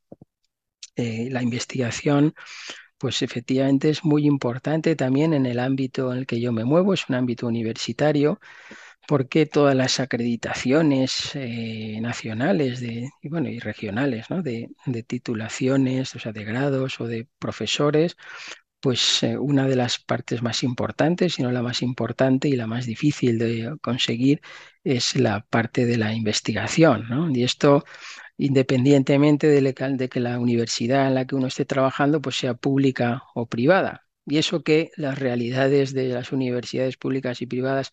Eh, 0.96 1.30
la 1.32 1.44
investigación 1.44 2.34
pues 2.98 3.22
efectivamente 3.22 3.90
es 3.90 4.04
muy 4.04 4.26
importante 4.26 4.96
también 4.96 5.34
en 5.34 5.46
el 5.46 5.60
ámbito 5.60 6.12
en 6.12 6.20
el 6.20 6.28
que 6.28 6.42
yo 6.42 6.52
me 6.52 6.66
muevo, 6.66 6.94
es 6.94 7.08
un 7.10 7.16
ámbito 7.16 7.48
universitario, 7.48 8.40
porque 9.10 9.48
todas 9.48 9.75
las 9.75 10.00
acreditaciones 10.00 11.32
eh, 11.34 12.00
nacionales 12.00 12.80
y, 12.84 13.10
bueno, 13.24 13.50
y 13.50 13.58
regionales 13.58 14.28
de, 14.30 14.70
titulaciones, 15.04 16.13
o 16.16 16.20
sea, 16.20 16.32
de 16.32 16.44
grados 16.46 17.01
o 17.01 17.08
de 17.08 17.28
profesores, 17.39 18.18
pues 18.80 19.24
eh, 19.24 19.38
una 19.39 19.68
de 19.68 19.75
las 19.75 19.98
partes 20.00 20.44
más 20.44 20.63
importantes, 20.63 21.34
si 21.36 21.44
no 21.44 21.51
la 21.51 21.63
más 21.63 21.82
importante 21.82 22.50
y 22.50 22.56
la 22.56 22.68
más 22.68 22.86
difícil 22.86 23.39
de 23.39 23.75
conseguir, 23.82 24.42
es 24.84 25.16
la 25.16 25.42
parte 25.44 25.88
de 25.88 25.98
la 25.98 26.13
investigación. 26.13 27.08
¿no? 27.10 27.32
Y 27.32 27.44
esto 27.44 27.86
independientemente 28.38 29.48
de, 29.48 30.10
que 30.10 30.20
la 30.20 30.39
universidad 30.39 31.08
en 31.08 31.16
la 31.16 31.25
que 31.25 31.36
uno 31.36 31.48
esté 31.48 31.66
trabajando 31.66 32.22
pues 32.22 32.38
sea 32.38 32.54
pública 32.54 33.24
o 33.34 33.48
privada. 33.48 34.09
Y 34.29 34.38
eso 34.38 34.63
que 34.63 34.91
las 34.95 35.17
realidades 35.17 35.93
de 35.93 36.09
las 36.09 36.31
universidades 36.31 36.98
públicas 36.98 37.41
y 37.41 37.48
privadas 37.48 37.91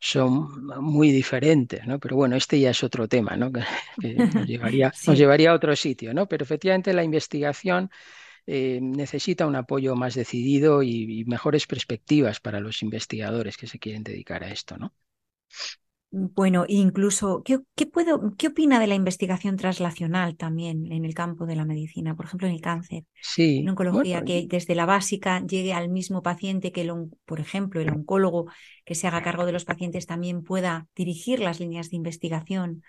son 0.00 0.66
muy 0.80 1.12
diferentes, 1.12 1.86
¿no? 1.86 1.98
Pero 1.98 2.16
bueno, 2.16 2.36
este 2.36 2.58
ya 2.60 2.70
es 2.70 2.82
otro 2.82 3.08
tema, 3.08 3.36
¿no? 3.36 3.50
Que, 4.00 4.14
nos, 4.14 4.46
llevaría, 4.46 4.92
nos 5.06 5.18
llevaría 5.18 5.50
a 5.50 5.54
otro 5.54 5.74
sitio, 5.76 6.12
¿no? 6.12 6.26
Pero 6.26 6.44
efectivamente 6.44 6.92
la 6.92 7.04
investigación 7.04 7.90
eh, 8.46 8.78
necesita 8.82 9.46
un 9.46 9.56
apoyo 9.56 9.94
más 9.96 10.14
decidido 10.14 10.82
y, 10.82 11.20
y, 11.20 11.24
mejores 11.24 11.66
perspectivas 11.66 12.40
para 12.40 12.60
los 12.60 12.82
investigadores 12.82 13.56
que 13.56 13.66
se 13.66 13.78
quieren 13.78 14.02
dedicar 14.04 14.44
a 14.44 14.50
esto, 14.50 14.76
¿no? 14.76 14.94
Bueno, 16.18 16.64
incluso, 16.66 17.42
¿qué, 17.44 17.58
puedo, 17.86 18.34
¿qué 18.38 18.46
opina 18.46 18.80
de 18.80 18.86
la 18.86 18.94
investigación 18.94 19.56
translacional 19.56 20.34
también 20.36 20.90
en 20.90 21.04
el 21.04 21.12
campo 21.12 21.44
de 21.44 21.56
la 21.56 21.66
medicina? 21.66 22.16
Por 22.16 22.24
ejemplo, 22.24 22.48
en 22.48 22.54
el 22.54 22.62
cáncer, 22.62 23.04
sí, 23.20 23.58
en 23.58 23.68
oncología, 23.68 24.24
que 24.24 24.46
desde 24.48 24.74
la 24.74 24.86
básica 24.86 25.44
llegue 25.46 25.74
al 25.74 25.90
mismo 25.90 26.22
paciente 26.22 26.72
que, 26.72 26.80
el, 26.80 26.92
por 27.26 27.38
ejemplo, 27.38 27.82
el 27.82 27.90
oncólogo 27.90 28.46
que 28.86 28.94
se 28.94 29.06
haga 29.06 29.22
cargo 29.22 29.44
de 29.44 29.52
los 29.52 29.66
pacientes 29.66 30.06
también 30.06 30.42
pueda 30.42 30.86
dirigir 30.96 31.40
las 31.40 31.60
líneas 31.60 31.90
de 31.90 31.96
investigación 31.96 32.82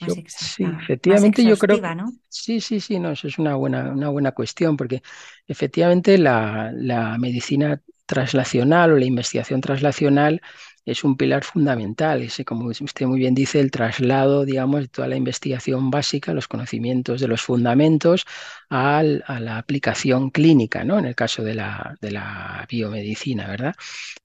más 0.00 0.18
exacta, 0.18 0.44
sí, 0.44 0.64
efectivamente 0.82 1.44
yo 1.44 1.56
creo 1.56 1.94
¿no? 1.94 2.12
sí, 2.28 2.60
sí, 2.60 2.80
sí, 2.80 2.98
no, 2.98 3.12
eso 3.12 3.28
es 3.28 3.38
una 3.38 3.54
buena, 3.54 3.92
una 3.92 4.08
buena 4.08 4.32
cuestión 4.32 4.76
porque 4.76 5.02
efectivamente 5.46 6.18
la, 6.18 6.72
la 6.74 7.16
medicina 7.16 7.80
translacional 8.06 8.92
o 8.92 8.98
la 8.98 9.04
investigación 9.04 9.60
translacional 9.60 10.42
es 10.84 11.04
un 11.04 11.16
pilar 11.16 11.44
fundamental, 11.44 12.22
ese, 12.22 12.44
como 12.44 12.66
usted 12.68 13.06
muy 13.06 13.18
bien 13.18 13.34
dice, 13.34 13.60
el 13.60 13.70
traslado, 13.70 14.44
digamos, 14.44 14.80
de 14.82 14.88
toda 14.88 15.08
la 15.08 15.16
investigación 15.16 15.90
básica, 15.90 16.34
los 16.34 16.48
conocimientos 16.48 17.20
de 17.20 17.28
los 17.28 17.42
fundamentos 17.42 18.24
a 18.70 19.02
la 19.02 19.58
aplicación 19.58 20.30
clínica, 20.30 20.84
¿no? 20.84 20.98
En 20.98 21.06
el 21.06 21.14
caso 21.14 21.42
de 21.42 21.54
la, 21.54 21.96
de 22.00 22.10
la 22.10 22.66
biomedicina, 22.68 23.46
¿verdad? 23.48 23.74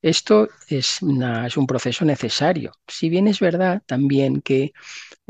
Esto 0.01 0.49
es, 0.67 0.99
es 1.45 1.57
un 1.57 1.67
proceso 1.67 2.05
necesario. 2.05 2.71
Si 2.87 3.09
bien 3.09 3.27
es 3.27 3.39
verdad 3.39 3.81
también 3.85 4.41
que 4.41 4.73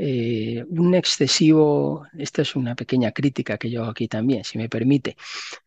eh, 0.01 0.63
un 0.69 0.95
excesivo, 0.95 2.05
esta 2.17 2.41
es 2.43 2.55
una 2.55 2.73
pequeña 2.75 3.11
crítica 3.11 3.57
que 3.57 3.69
yo 3.69 3.81
hago 3.81 3.91
aquí 3.91 4.07
también, 4.07 4.45
si 4.45 4.57
me 4.57 4.69
permite, 4.69 5.17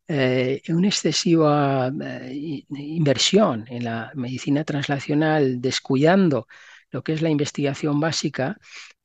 eh, 0.09 0.63
una 0.69 0.89
excesiva 0.89 1.93
eh, 2.03 2.65
inversión 2.71 3.67
en 3.69 3.85
la 3.85 4.11
medicina 4.15 4.65
translacional, 4.65 5.61
descuidando 5.61 6.47
lo 6.91 7.03
que 7.05 7.13
es 7.13 7.21
la 7.23 7.29
investigación 7.31 8.01
básica, 8.01 8.59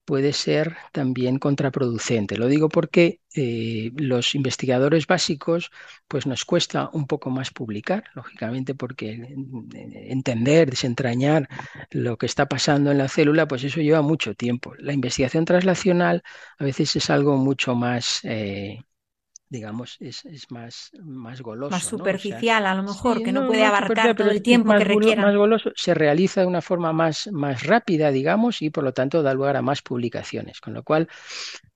puede 0.08 0.32
ser 0.32 0.78
también 0.94 1.38
contraproducente. 1.38 2.38
Lo 2.38 2.48
digo 2.48 2.70
porque 2.70 3.20
eh, 3.36 3.92
los 3.98 4.36
investigadores 4.36 5.06
básicos, 5.06 5.70
pues 6.08 6.26
nos 6.26 6.46
cuesta 6.46 6.90
un 6.94 7.08
poco 7.08 7.30
más 7.30 7.52
publicar, 7.52 8.06
lógicamente, 8.16 8.74
porque 8.74 9.36
entender, 10.16 10.70
desentrañar 10.70 11.50
lo 11.92 12.18
que 12.18 12.26
está 12.26 12.48
pasando 12.48 12.90
en 12.92 13.00
la 13.00 13.10
célula, 13.10 13.50
pues 13.50 13.66
eso 13.66 13.82
lleva 13.82 14.02
mucho 14.02 14.34
tiempo. 14.34 14.74
La 14.80 14.94
investigación 14.94 15.44
translacional 15.44 16.24
a 16.58 16.64
veces 16.64 16.96
es 16.96 17.10
algo 17.10 17.36
mucho 17.36 17.76
más 17.76 18.22
eh, 18.24 18.80
digamos, 19.50 19.98
es, 20.00 20.24
más, 20.50 20.92
más 21.02 21.42
goloso. 21.42 21.72
Más 21.72 21.84
superficial, 21.84 22.66
a 22.66 22.76
lo 22.76 22.84
mejor, 22.84 23.24
que 23.24 23.32
no, 23.32 23.48
puede 23.48 23.64
abarcar 23.64 24.16
todo 24.16 24.30
el 24.30 24.42
tiempo 24.42 24.74
que 24.78 24.84
requiera. 24.84 25.22
Más 25.22 25.36
goloso, 25.36 25.72
se 25.76 25.94
realiza 25.94 26.42
de 26.42 26.48
una 26.48 26.62
forma 26.62 26.92
más, 26.92 27.30
más 27.32 27.64
rápida, 27.64 28.12
digamos, 28.12 28.62
y 28.62 28.70
por 28.70 28.84
lo 28.84 28.94
tanto 28.94 29.24
da 29.24 29.34
lugar 29.34 29.56
a 29.56 29.62
más 29.62 29.82
publicaciones. 29.82 30.60
Con 30.60 30.74
lo 30.74 30.84
cual, 30.84 31.08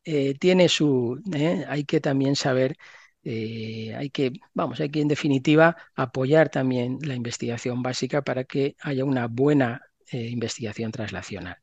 eh, 0.04 0.34
tiene 0.40 0.68
su. 0.68 1.22
Eh, 1.34 1.66
hay 1.68 1.86
que 1.86 2.01
también 2.01 2.36
saber. 2.36 2.75
Eh, 3.24 3.94
hay 3.96 4.10
que, 4.10 4.34
vamos, 4.54 4.80
hay 4.80 4.90
que 4.90 5.00
en 5.00 5.08
definitiva 5.08 5.78
apoyar 5.96 6.50
también 6.50 6.98
la 7.04 7.13
investigación 7.13 7.84
básica 7.84 8.24
para 8.24 8.44
que 8.44 8.75
haya 8.82 9.06
una 9.06 9.28
buena 9.28 9.82
investigación 10.13 10.92
translacional. 10.92 11.56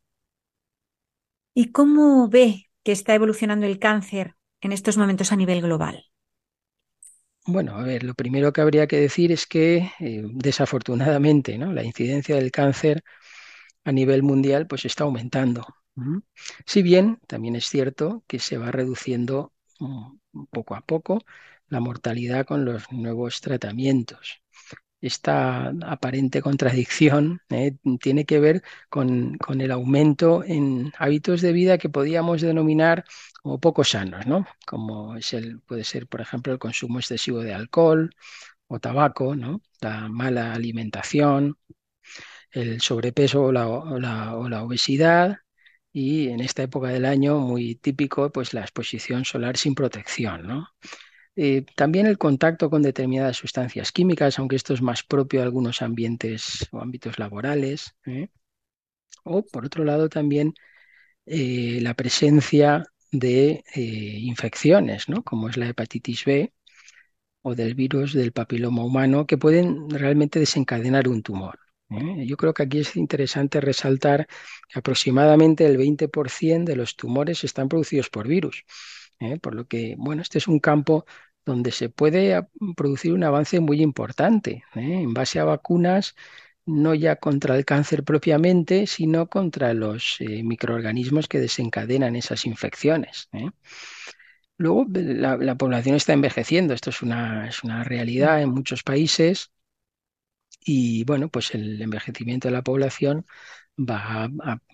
¿Y 1.52 1.70
cómo 1.70 2.30
ve 2.30 2.70
que 2.82 2.92
está 2.92 3.14
evolucionando 3.14 3.66
el 3.66 3.78
cáncer 3.78 4.37
en 4.60 4.72
estos 4.72 4.96
momentos 4.96 5.32
a 5.32 5.36
nivel 5.36 5.62
global? 5.62 6.04
Bueno, 7.46 7.76
a 7.76 7.82
ver, 7.82 8.04
lo 8.04 8.12
primero 8.14 8.52
que 8.52 8.60
habría 8.60 8.86
que 8.86 9.00
decir 9.00 9.32
es 9.32 9.46
que 9.46 9.90
eh, 10.00 10.22
desafortunadamente 10.34 11.56
¿no? 11.56 11.72
la 11.72 11.82
incidencia 11.82 12.36
del 12.36 12.50
cáncer 12.50 13.02
a 13.84 13.92
nivel 13.92 14.22
mundial 14.22 14.66
pues 14.66 14.84
está 14.84 15.04
aumentando. 15.04 15.66
Si 16.66 16.82
bien 16.82 17.18
también 17.26 17.56
es 17.56 17.68
cierto 17.68 18.22
que 18.28 18.38
se 18.38 18.58
va 18.58 18.70
reduciendo 18.70 19.52
mm, 19.80 20.44
poco 20.50 20.74
a 20.76 20.82
poco 20.82 21.22
la 21.68 21.80
mortalidad 21.80 22.46
con 22.46 22.64
los 22.64 22.90
nuevos 22.92 23.40
tratamientos. 23.40 24.42
esta 25.00 25.68
aparente 25.86 26.42
contradicción 26.42 27.40
¿eh? 27.50 27.76
tiene 28.00 28.24
que 28.26 28.40
ver 28.40 28.62
con, 28.90 29.38
con, 29.38 29.60
el 29.60 29.70
aumento 29.70 30.44
en 30.44 30.92
hábitos 30.98 31.40
de 31.40 31.52
vida 31.52 31.78
que 31.78 31.88
podíamos 31.88 32.40
denominar 32.42 33.04
como 33.42 33.60
poco 33.60 33.84
sanos, 33.84 34.26
¿no? 34.26 34.46
Como 34.66 35.16
es 35.16 35.32
el, 35.34 35.60
puede 35.60 35.84
ser, 35.84 36.06
por 36.06 36.20
ejemplo, 36.20 36.52
el 36.52 36.58
consumo 36.58 36.98
excesivo 36.98 37.40
de 37.40 37.54
alcohol 37.54 38.10
o 38.66 38.80
tabaco. 38.80 39.34
La 39.80 40.08
mala 40.08 40.52
alimentación, 40.54 41.56
el 42.50 42.80
sobrepeso 42.80 43.44
o 43.44 43.52
la, 43.52 44.34
obesidad, 44.62 45.38
y 45.92 46.28
en 46.28 46.40
esta 46.40 46.62
época 46.62 46.88
del 46.88 47.04
año 47.06 47.38
muy 47.38 47.76
típico 47.76 48.30
pues 48.30 48.54
la 48.54 48.60
exposición 48.62 49.24
solar 49.24 49.56
sin 49.56 49.74
protección, 49.74 50.46
¿no? 50.46 50.68
Eh, 51.36 51.64
también 51.76 52.06
el 52.06 52.18
contacto 52.18 52.68
con 52.70 52.82
determinadas 52.82 53.36
sustancias 53.36 53.92
químicas, 53.92 54.38
aunque 54.38 54.56
esto 54.56 54.74
es 54.74 54.82
más 54.82 55.04
propio 55.04 55.40
de 55.40 55.46
algunos 55.46 55.82
ambientes 55.82 56.66
o 56.72 56.80
ámbitos 56.80 57.18
laborales. 57.18 57.94
¿eh? 58.06 58.28
O 59.24 59.42
por 59.44 59.64
otro 59.66 59.84
lado 59.84 60.08
también 60.08 60.54
eh, 61.26 61.80
la 61.82 61.94
presencia 61.94 62.84
de 63.10 63.64
infecciones, 63.74 65.08
¿no? 65.08 65.22
como 65.24 65.48
es 65.48 65.56
la 65.56 65.68
hepatitis 65.68 66.24
B 66.24 66.52
o 67.42 67.54
del 67.54 67.74
virus 67.74 68.12
del 68.12 68.32
papiloma 68.32 68.84
humano, 68.84 69.26
que 69.26 69.38
pueden 69.38 69.88
realmente 69.90 70.38
desencadenar 70.38 71.08
un 71.08 71.22
tumor. 71.22 71.58
Yo 71.90 72.36
creo 72.36 72.52
que 72.52 72.64
aquí 72.64 72.80
es 72.80 72.96
interesante 72.96 73.60
resaltar 73.62 74.26
que 74.68 74.78
aproximadamente 74.78 75.64
el 75.64 75.78
20% 75.78 76.64
de 76.64 76.76
los 76.76 76.96
tumores 76.96 77.44
están 77.44 77.68
producidos 77.68 78.10
por 78.10 78.28
virus. 78.28 78.64
Por 79.40 79.54
lo 79.54 79.66
que, 79.66 79.94
bueno, 79.98 80.22
este 80.22 80.38
es 80.38 80.48
un 80.48 80.60
campo 80.60 81.06
donde 81.44 81.72
se 81.72 81.88
puede 81.88 82.46
producir 82.76 83.12
un 83.14 83.24
avance 83.24 83.58
muy 83.60 83.82
importante 83.82 84.64
¿eh? 84.74 85.00
en 85.02 85.14
base 85.14 85.40
a 85.40 85.44
vacunas, 85.44 86.14
no 86.68 86.94
ya 86.94 87.16
contra 87.16 87.56
el 87.56 87.64
cáncer 87.64 88.04
propiamente, 88.04 88.86
sino 88.86 89.28
contra 89.28 89.74
los 89.74 90.16
eh, 90.20 90.42
microorganismos 90.42 91.28
que 91.28 91.40
desencadenan 91.40 92.14
esas 92.16 92.46
infecciones. 92.46 93.28
¿eh? 93.32 93.50
Luego, 94.58 94.86
la, 94.90 95.54
población 95.56 95.96
está 95.96 96.12
envejeciendo, 96.12 96.74
esto 96.74 96.90
es 96.90 97.02
una, 97.02 97.48
es 97.48 97.64
una 97.64 97.84
realidad 97.84 98.42
en 98.42 98.50
muchos 98.50 98.82
países 98.82 99.52
y 100.64 101.04
bueno, 101.04 101.28
pues 101.28 101.54
el 101.54 101.80
envejecimiento 101.80 102.48
de 102.48 102.52
la 102.52 102.62
población 102.62 103.24
va 103.78 104.28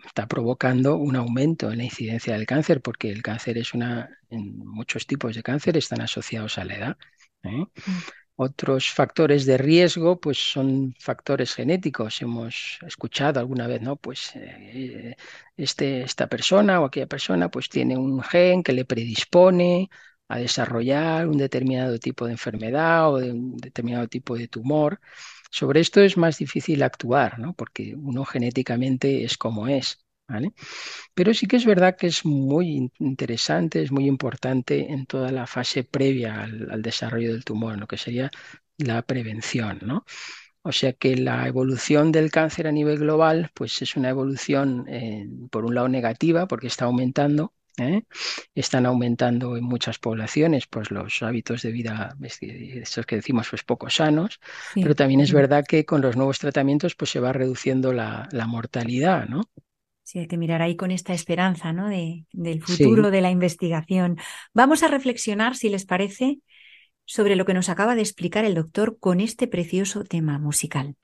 está 0.07 0.27
provocando 0.27 0.97
un 0.97 1.17
aumento 1.17 1.71
en 1.71 1.79
la 1.79 1.85
incidencia 1.85 2.35
del 2.35 2.47
cáncer, 2.47 2.81
porque 2.81 3.11
el 3.11 3.23
cáncer 3.23 3.59
es 3.59 3.75
una, 3.75 4.09
en 4.31 4.59
muchos 4.59 5.07
tipos 5.07 5.35
de 5.35 5.43
cáncer 5.43 5.77
están 5.77 6.01
asociados 6.01 6.59
a 6.59 6.65
la 6.65 6.75
edad. 6.77 6.97
¿eh? 7.45 7.65
Otros 8.37 8.91
factores 8.91 9.47
de 9.47 9.57
riesgo, 9.59 10.21
pues 10.21 10.38
son 10.38 10.95
factores 10.99 11.55
genéticos. 11.55 12.21
Hemos 12.21 12.79
escuchado 12.85 13.38
alguna 13.38 13.69
vez, 13.69 13.81
¿no? 13.81 13.95
Pues 13.97 14.33
eh, 14.35 15.14
este, 15.57 16.03
esta 16.03 16.29
persona 16.29 16.81
o 16.81 16.85
aquella 16.87 17.07
persona, 17.07 17.49
pues 17.50 17.69
tiene 17.69 17.97
un 17.97 18.21
gen 18.23 18.64
que 18.64 18.73
le 18.73 18.85
predispone 18.85 19.88
a 20.29 20.38
desarrollar 20.38 21.29
un 21.29 21.38
determinado 21.38 21.99
tipo 22.00 22.26
de 22.26 22.33
enfermedad 22.33 23.12
o 23.12 23.19
de 23.21 23.31
un 23.33 23.57
determinado 23.57 24.09
tipo 24.09 24.37
de 24.37 24.49
tumor. 24.49 25.00
Sobre 25.50 25.81
esto 25.81 26.00
es 26.00 26.17
más 26.17 26.37
difícil 26.38 26.83
actuar, 26.83 27.38
¿no? 27.38 27.55
Porque 27.55 27.95
uno 27.97 28.25
genéticamente 28.25 29.23
es 29.25 29.38
como 29.38 29.69
es, 29.69 30.04
¿vale? 30.28 30.52
Pero 31.14 31.35
sí 31.35 31.47
que 31.47 31.57
es 31.57 31.66
verdad 31.66 31.97
que 31.97 32.07
es 32.09 32.25
muy 32.25 32.90
interesante, 32.99 33.83
es 33.83 33.93
muy 33.93 34.07
importante 34.07 34.93
en 34.93 35.07
toda 35.07 35.31
la 35.33 35.47
fase 35.47 35.85
previa 35.85 36.43
al, 36.43 36.83
desarrollo 36.83 37.33
del 37.33 37.45
tumor, 37.45 37.78
lo 37.78 37.87
que 37.87 37.97
sería 37.99 38.31
la 38.78 39.02
prevención, 39.02 39.78
¿no? 39.83 40.04
O 40.62 40.73
sea 40.73 40.95
que 40.95 41.16
la 41.16 41.47
evolución 41.47 42.11
del 42.11 42.31
cáncer 42.31 42.66
a 42.66 42.73
nivel 42.73 42.99
global, 42.99 43.50
pues 43.54 43.83
es 43.83 43.97
una 43.97 44.09
evolución, 44.09 44.87
eh, 44.88 45.26
por 45.50 45.64
un 45.66 45.75
lado 45.75 45.88
negativa, 45.88 46.49
porque 46.49 46.69
está 46.69 46.87
aumentando, 46.87 47.52
¿eh? 47.78 48.02
Están 48.54 48.87
aumentando 48.87 49.57
en 49.57 49.64
muchas 49.64 49.99
poblaciones 49.99 50.66
pues, 50.66 50.90
los 50.90 51.23
hábitos 51.23 51.62
de 51.62 51.73
vida, 51.73 52.16
esos 52.23 53.07
que 53.07 53.16
decimos, 53.16 53.49
pues 53.50 53.62
poco 53.62 53.90
sanos, 53.90 54.40
pero 54.75 54.95
también 54.95 55.21
es 55.21 55.33
verdad 55.33 55.64
que 55.66 55.85
con 55.85 56.00
los 56.00 56.16
nuevos 56.16 56.38
tratamientos 56.38 56.95
pues, 56.95 57.11
se 57.11 57.21
va 57.21 57.33
reduciendo 57.33 57.93
la, 57.93 58.28
mortalidad, 58.47 59.26
¿no? 59.26 59.43
Sí, 60.14 60.21
hay 60.21 60.28
que 60.28 60.37
mirar 60.37 60.62
ahí 60.62 60.76
con 60.76 60.92
esta 60.92 61.12
esperanza 61.12 61.73
¿no? 61.73 61.88
de, 61.88 62.25
del 62.30 62.62
futuro 62.62 63.11
de 63.11 63.21
la 63.21 63.33
investigación. 63.33 64.16
Vamos 64.53 64.85
a 64.85 64.88
reflexionar, 64.88 65.57
si 65.57 65.68
les 65.68 65.87
parece, 65.87 66.38
sobre 67.05 67.35
lo 67.35 67.44
que 67.44 67.53
nos 67.53 67.68
acaba 67.68 67.96
de 67.96 68.03
explicar 68.03 68.44
el 68.44 68.55
doctor 68.55 68.96
con 69.00 69.18
este 69.18 69.48
precioso 69.48 70.05
tema 70.05 70.38
musical. 70.38 70.94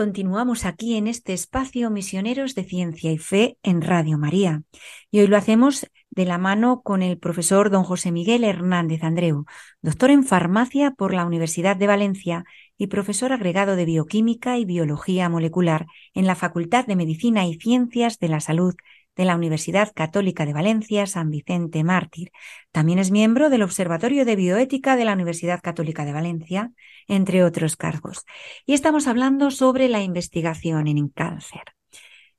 Continuamos 0.00 0.64
aquí 0.64 0.96
en 0.96 1.06
este 1.06 1.34
espacio 1.34 1.90
Misioneros 1.90 2.54
de 2.54 2.64
Ciencia 2.64 3.12
y 3.12 3.18
Fe 3.18 3.58
en 3.62 3.82
Radio 3.82 4.16
María. 4.16 4.62
Y 5.10 5.20
hoy 5.20 5.26
lo 5.26 5.36
hacemos 5.36 5.86
de 6.08 6.24
la 6.24 6.38
mano 6.38 6.80
con 6.80 7.02
el 7.02 7.18
profesor 7.18 7.68
don 7.68 7.84
José 7.84 8.10
Miguel 8.10 8.44
Hernández 8.44 9.04
Andreu, 9.04 9.44
doctor 9.82 10.10
en 10.10 10.24
farmacia 10.24 10.92
por 10.92 11.12
la 11.12 11.26
Universidad 11.26 11.76
de 11.76 11.86
Valencia 11.86 12.44
y 12.78 12.86
profesor 12.86 13.30
agregado 13.34 13.76
de 13.76 13.84
Bioquímica 13.84 14.56
y 14.56 14.64
Biología 14.64 15.28
Molecular 15.28 15.84
en 16.14 16.26
la 16.26 16.34
Facultad 16.34 16.86
de 16.86 16.96
Medicina 16.96 17.46
y 17.46 17.58
Ciencias 17.58 18.18
de 18.18 18.28
la 18.28 18.40
Salud 18.40 18.74
de 19.20 19.26
la 19.26 19.36
Universidad 19.36 19.92
Católica 19.94 20.46
de 20.46 20.54
Valencia 20.54 21.06
San 21.06 21.28
Vicente 21.28 21.84
Mártir. 21.84 22.32
También 22.72 22.98
es 22.98 23.10
miembro 23.10 23.50
del 23.50 23.62
Observatorio 23.62 24.24
de 24.24 24.34
Bioética 24.34 24.96
de 24.96 25.04
la 25.04 25.12
Universidad 25.12 25.60
Católica 25.60 26.06
de 26.06 26.14
Valencia, 26.14 26.72
entre 27.06 27.44
otros 27.44 27.76
cargos. 27.76 28.24
Y 28.64 28.72
estamos 28.72 29.06
hablando 29.06 29.50
sobre 29.50 29.90
la 29.90 30.00
investigación 30.00 30.88
en 30.88 31.08
cáncer. 31.10 31.60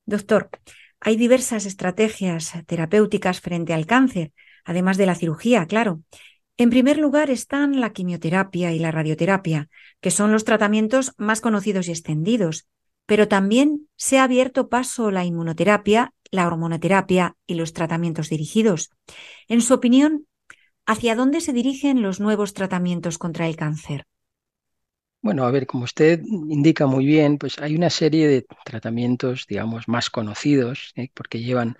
Doctor, 0.08 0.50
hay 1.00 1.18
diversas 1.18 1.68
estrategias 1.68 2.52
terapéuticas 2.66 3.42
frente 3.42 3.76
al 3.76 3.86
cáncer, 3.86 4.32
además 4.66 4.98
de 4.98 5.06
la 5.06 5.14
cirugía, 5.14 5.68
claro. 5.68 6.02
En 6.58 6.72
primer 6.72 6.98
lugar 6.98 7.30
están 7.30 7.80
la 7.80 7.92
quimioterapia 7.92 8.74
y 8.74 8.80
la 8.80 8.90
radioterapia, 8.90 9.70
que 10.00 10.10
son 10.10 10.32
los 10.32 10.46
tratamientos 10.46 11.14
más 11.18 11.42
conocidos 11.42 11.88
y 11.88 11.92
extendidos, 11.92 12.68
pero 13.06 13.28
también 13.28 13.88
se 13.98 14.18
ha 14.18 14.24
abierto 14.24 14.68
paso 14.68 15.12
la 15.12 15.26
inmunoterapia, 15.26 16.12
la 16.32 16.48
hormonoterapia 16.48 17.36
y 17.46 17.56
los 17.56 17.74
tratamientos 17.74 18.30
dirigidos. 18.30 18.90
En 19.48 19.62
su 19.62 19.74
opinión, 19.74 20.28
¿hacia 20.86 21.16
dónde 21.16 21.42
se 21.42 21.54
dirigen 21.54 22.02
los 22.02 22.20
nuevos 22.20 22.54
tratamientos 22.54 23.18
contra 23.18 23.48
el 23.48 23.56
cáncer? 23.56 24.06
Bueno, 25.22 25.46
a 25.46 25.52
ver, 25.52 25.68
como 25.68 25.84
usted 25.84 26.22
indica 26.50 26.88
muy 26.88 27.06
bien, 27.06 27.38
pues 27.38 27.60
hay 27.60 27.76
una 27.76 27.92
serie 27.92 28.28
de 28.28 28.46
tratamientos, 28.66 29.46
digamos, 29.48 29.88
más 29.88 30.10
conocidos, 30.10 30.94
¿eh? 30.96 31.10
porque 31.14 31.40
llevan 31.42 31.78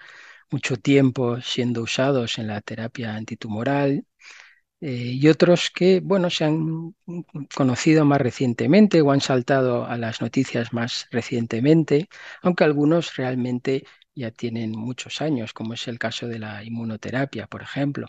mucho 0.52 0.78
tiempo 0.78 1.42
siendo 1.42 1.82
usados 1.82 2.38
en 2.38 2.48
la 2.48 2.62
terapia 2.62 3.16
antitumoral, 3.16 4.06
eh, 4.82 5.14
y 5.22 5.28
otros 5.28 5.70
que, 5.70 6.02
bueno, 6.02 6.30
se 6.30 6.46
han 6.46 6.96
conocido 7.56 8.06
más 8.06 8.20
recientemente 8.22 9.02
o 9.02 9.12
han 9.12 9.22
saltado 9.22 9.86
a 9.86 9.98
las 9.98 10.22
noticias 10.22 10.74
más 10.74 11.08
recientemente, 11.12 12.10
aunque 12.42 12.64
algunos 12.64 13.16
realmente 13.16 13.86
ya 14.16 14.32
tienen 14.32 14.72
muchos 14.72 15.22
años, 15.22 15.54
como 15.54 15.74
es 15.74 15.88
el 15.88 16.00
caso 16.00 16.28
de 16.28 16.40
la 16.40 16.64
inmunoterapia, 16.64 17.48
por 17.48 17.62
ejemplo. 17.62 18.08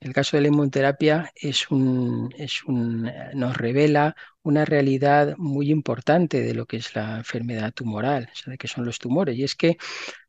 El 0.00 0.12
caso 0.12 0.36
de 0.36 0.42
la 0.42 0.48
inmunoterapia 0.48 1.30
es 1.36 1.70
un, 1.70 2.32
es 2.36 2.64
un, 2.64 3.10
nos 3.34 3.56
revela 3.56 4.16
una 4.42 4.64
realidad 4.64 5.36
muy 5.38 5.70
importante 5.70 6.40
de 6.42 6.54
lo 6.54 6.66
que 6.66 6.78
es 6.78 6.94
la 6.96 7.18
enfermedad 7.18 7.72
tumoral, 7.72 8.30
o 8.46 8.50
de 8.50 8.58
qué 8.58 8.68
son 8.68 8.84
los 8.84 8.98
tumores. 8.98 9.36
Y 9.36 9.44
es 9.44 9.54
que 9.54 9.76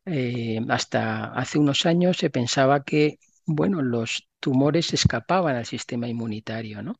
eh, 0.06 0.60
hasta 0.68 1.26
hace 1.34 1.58
unos 1.58 1.86
años 1.86 2.16
se 2.18 2.30
pensaba 2.30 2.84
que 2.84 3.18
bueno, 3.46 3.82
los 3.82 4.28
tumores 4.40 4.92
escapaban 4.94 5.56
al 5.56 5.66
sistema 5.66 6.08
inmunitario, 6.08 6.82
¿no? 6.82 6.98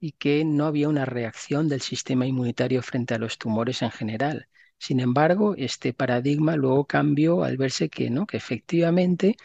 Y 0.00 0.12
que 0.12 0.44
no 0.44 0.66
había 0.66 0.88
una 0.88 1.04
reacción 1.06 1.68
del 1.68 1.80
sistema 1.82 2.26
inmunitario 2.26 2.82
frente 2.82 3.14
a 3.14 3.18
los 3.18 3.38
tumores 3.38 3.82
en 3.82 3.90
general. 3.90 4.48
Sin 4.78 5.00
embargo, 5.00 5.54
este 5.56 5.92
paradigma 5.94 6.56
luego 6.56 6.86
cambió 6.86 7.44
al 7.44 7.56
verse 7.56 7.88
que, 7.88 8.10
¿no? 8.10 8.26
que 8.26 8.36
efectivamente 8.36 9.36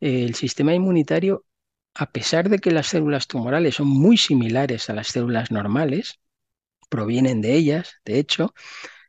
eh, 0.00 0.24
el 0.24 0.34
sistema 0.34 0.74
inmunitario, 0.74 1.44
a 1.94 2.10
pesar 2.12 2.48
de 2.50 2.58
que 2.60 2.70
las 2.72 2.88
células 2.88 3.26
tumorales 3.28 3.76
son 3.76 3.88
muy 3.88 4.16
similares 4.18 4.90
a 4.90 4.94
las 4.94 5.08
células 5.08 5.50
normales, 5.50 6.20
provienen 6.90 7.40
de 7.42 7.54
ellas, 7.54 7.96
de 8.04 8.18
hecho, 8.18 8.54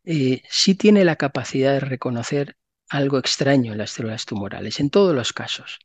eh, 0.05 0.43
sí 0.49 0.75
tiene 0.75 1.05
la 1.05 1.17
capacidad 1.17 1.73
de 1.73 1.81
reconocer 1.81 2.57
algo 2.89 3.19
extraño 3.19 3.73
en 3.73 3.79
las 3.79 3.91
células 3.91 4.25
tumorales, 4.25 4.79
en 4.79 4.89
todos 4.89 5.15
los 5.15 5.33
casos. 5.33 5.79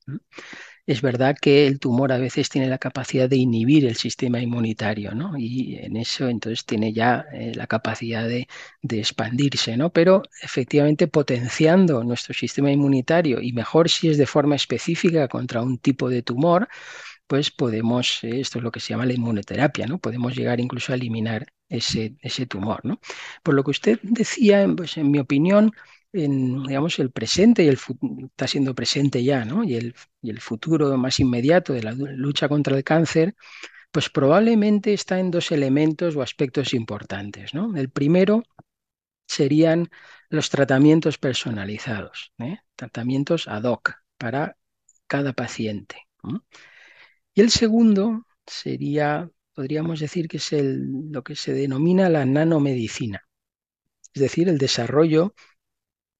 Es 0.87 1.01
verdad 1.01 1.35
que 1.41 1.67
el 1.67 1.81
tumor 1.81 2.13
a 2.13 2.19
veces 2.19 2.51
tiene 2.51 2.69
la 2.69 2.77
capacidad 2.79 3.27
de 3.29 3.37
inhibir 3.37 3.87
el 3.87 3.97
sistema 3.97 4.41
inmunitario, 4.41 5.15
¿no? 5.15 5.33
Y 5.39 5.77
en 5.77 5.97
eso 5.97 6.29
entonces 6.29 6.67
tiene 6.67 6.93
ya 6.93 7.25
eh, 7.33 7.53
la 7.55 7.67
capacidad 7.67 8.29
de, 8.29 8.47
expandirse, 8.83 9.79
¿no? 9.79 9.91
Pero 9.91 10.23
efectivamente 10.43 11.09
potenciando 11.09 12.05
nuestro 12.05 12.35
sistema 12.35 12.71
inmunitario 12.71 13.41
y 13.41 13.53
mejor 13.55 13.89
si 13.89 14.09
es 14.11 14.19
de 14.19 14.27
forma 14.27 14.57
específica 14.57 15.27
contra 15.29 15.63
un 15.63 15.79
tipo 15.79 16.11
de 16.11 16.23
tumor, 16.23 16.69
pues 17.27 17.51
podemos, 17.51 18.23
eh, 18.25 18.41
esto 18.41 18.59
es 18.59 18.65
lo 18.65 18.71
que 18.73 18.81
se 18.81 18.91
llama 18.91 19.07
la 19.07 19.15
inmunoterapia, 19.15 19.87
¿no? 19.87 19.99
Podemos 19.99 20.37
llegar 20.37 20.61
incluso 20.61 20.93
a 20.93 20.97
eliminar 20.97 21.47
ese, 21.69 22.17
ese 22.21 22.47
tumor, 22.47 22.81
¿no? 22.85 23.01
Por 23.43 23.55
lo 23.55 23.65
que 23.65 23.71
usted 23.71 23.99
decía, 24.03 24.67
pues 24.77 24.97
en 24.99 25.11
mi 25.11 25.19
opinión, 25.19 25.73
en, 26.15 26.63
digamos, 26.63 26.99
el 27.01 27.11
presente 27.11 27.65
y 27.65 27.69
el 27.69 27.79
está 28.27 28.47
siendo 28.47 28.75
presente 28.75 29.23
ya, 29.23 29.45
¿no? 29.45 29.65
Y 29.65 29.75
el, 29.75 29.95
y 30.23 30.31
el 30.31 30.41
futuro 30.41 30.97
más 30.97 31.19
inmediato 31.21 31.73
de 31.73 31.83
la 31.83 31.93
lucha 31.93 32.49
contra 32.49 32.77
el 32.77 32.85
cáncer, 32.85 33.35
pues 33.91 34.09
probablemente 34.11 34.93
está 34.93 35.19
en 35.19 35.31
dos 35.31 35.51
elementos 35.53 36.17
o 36.17 36.23
aspectos 36.23 36.73
importantes, 36.73 37.53
¿no? 37.53 37.77
El 37.77 37.91
primero 37.91 38.45
serían 39.27 39.91
los 40.29 40.51
tratamientos 40.51 41.19
personalizados, 41.19 42.33
¿eh? 42.39 42.59
tratamientos 42.77 43.49
ad 43.49 43.65
hoc 43.65 43.95
para 44.17 44.57
cada 45.07 45.33
paciente. 45.33 45.97
Y 47.35 47.41
el 47.41 47.51
segundo 47.51 48.27
sería, 48.47 49.29
podríamos 49.53 50.01
decir 50.01 50.29
que 50.29 50.37
es 50.37 50.53
el, 50.53 51.11
lo 51.11 51.25
que 51.25 51.35
se 51.35 51.53
denomina 51.53 52.09
la 52.09 52.25
nanomedicina, 52.25 53.23
es 54.13 54.23
decir, 54.23 54.49
el 54.49 54.59
desarrollo 54.59 55.35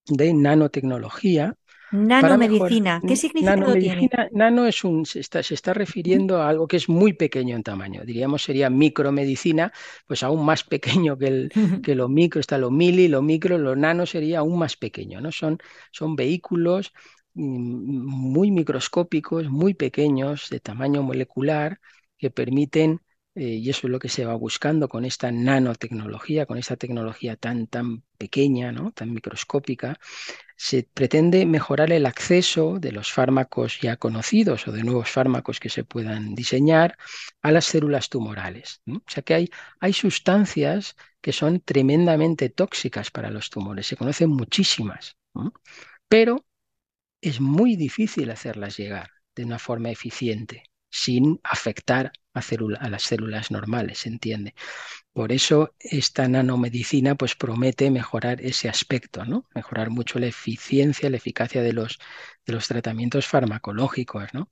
de 0.07 0.33
nanotecnología. 0.33 1.57
Nanomedicina, 1.93 3.01
¿qué 3.07 3.15
significado 3.15 3.73
tiene? 3.75 4.11
Nano 4.33 4.67
es 4.67 4.83
un, 4.83 5.07
se 5.07 5.21
está, 5.21 5.43
se 5.45 5.55
está 5.55 5.73
refiriendo 5.75 6.43
a 6.43 6.49
algo 6.49 6.67
que 6.67 6.77
es 6.77 6.89
muy 6.89 7.13
pequeño 7.13 7.55
en 7.55 7.63
tamaño. 7.63 8.03
Diríamos 8.05 8.43
sería 8.43 8.69
micromedicina, 8.69 9.73
pues 10.07 10.25
aún 10.25 10.45
más 10.45 10.65
pequeño 10.65 11.17
que, 11.17 11.27
el, 11.27 11.53
que 11.85 11.95
lo 11.95 12.09
micro, 12.09 12.41
está 12.41 12.59
lo 12.59 12.71
mili, 12.73 13.07
lo 13.07 13.23
micro, 13.23 13.59
lo 13.59 13.77
nano 13.77 14.07
sería 14.07 14.41
aún 14.41 14.59
más 14.59 14.77
pequeño, 14.77 15.21
¿no? 15.21 15.31
Son, 15.31 15.59
son 15.93 16.17
vehículos 16.17 16.93
mm, 17.35 18.07
muy 18.07 18.51
microscópicos, 18.51 19.49
muy 19.49 19.75
pequeños, 19.75 20.49
de 20.51 20.59
tamaño 20.59 21.03
molecular, 21.03 21.79
que 22.19 22.31
permiten 22.31 23.03
eh, 23.35 23.45
y 23.45 23.69
eso 23.71 23.87
es 23.89 23.91
lo 23.91 23.99
que 23.99 24.09
se 24.09 24.25
va 24.25 24.35
buscando 24.35 24.89
con 24.89 25.05
esta 25.05 25.33
nanotecnología, 25.33 26.47
con 26.47 26.57
esta 26.57 26.77
tecnología 26.77 27.37
tan, 27.37 27.67
tan 27.67 28.03
pequeña, 28.17 28.71
¿no? 28.71 28.93
tan 28.93 29.13
microscópica, 29.13 29.99
se 30.57 30.85
pretende 30.85 31.45
mejorar 31.45 31.93
el 31.93 32.07
acceso 32.07 32.79
de 32.79 32.93
los 32.93 33.13
fármacos 33.13 33.81
ya 33.81 33.97
conocidos 33.97 34.69
o 34.69 34.73
de 34.73 34.85
nuevos 34.85 35.11
fármacos 35.11 35.59
que 35.59 35.69
se 35.69 35.83
puedan 35.83 36.35
diseñar 36.37 36.97
a 37.43 37.51
las 37.51 37.65
células 37.65 38.09
tumorales. 38.09 38.83
O 38.87 39.03
sea 39.09 39.23
que 39.25 39.35
hay, 39.35 39.51
hay 39.81 39.93
sustancias 39.93 40.95
que 41.21 41.33
son 41.33 41.61
tremendamente 41.61 42.51
tóxicas 42.51 43.11
para 43.11 43.31
los 43.31 43.51
tumores, 43.51 43.87
se 43.87 43.97
conocen 43.97 44.31
muchísimas, 44.31 45.17
pero 46.09 46.47
es 47.21 47.41
muy 47.41 47.77
difícil 47.77 48.31
hacerlas 48.31 48.77
llegar 48.77 49.11
de 49.35 49.45
una 49.45 49.59
forma 49.59 49.91
eficiente 49.91 50.65
sin 50.91 51.41
afectar 51.43 52.13
a, 52.35 52.89
las 52.89 53.03
células 53.03 53.51
normales, 53.51 53.99
¿se 53.99 54.09
entiende? 54.09 54.55
Por 55.13 55.33
eso 55.33 55.75
esta 55.79 56.29
nanomedicina 56.29 57.15
pues 57.15 57.35
promete 57.37 57.91
mejorar 57.91 58.41
ese 58.41 58.69
aspecto, 58.69 59.25
¿no? 59.25 59.47
Mejorar 59.55 59.91
mucho 59.91 60.19
la 60.19 60.27
eficiencia, 60.27 61.11
la 61.11 61.17
eficacia 61.17 61.63
de 61.63 61.73
los, 61.73 61.99
de 62.47 62.53
los 62.53 62.67
tratamientos 62.69 63.27
farmacológicos, 63.27 64.35
¿no? 64.35 64.51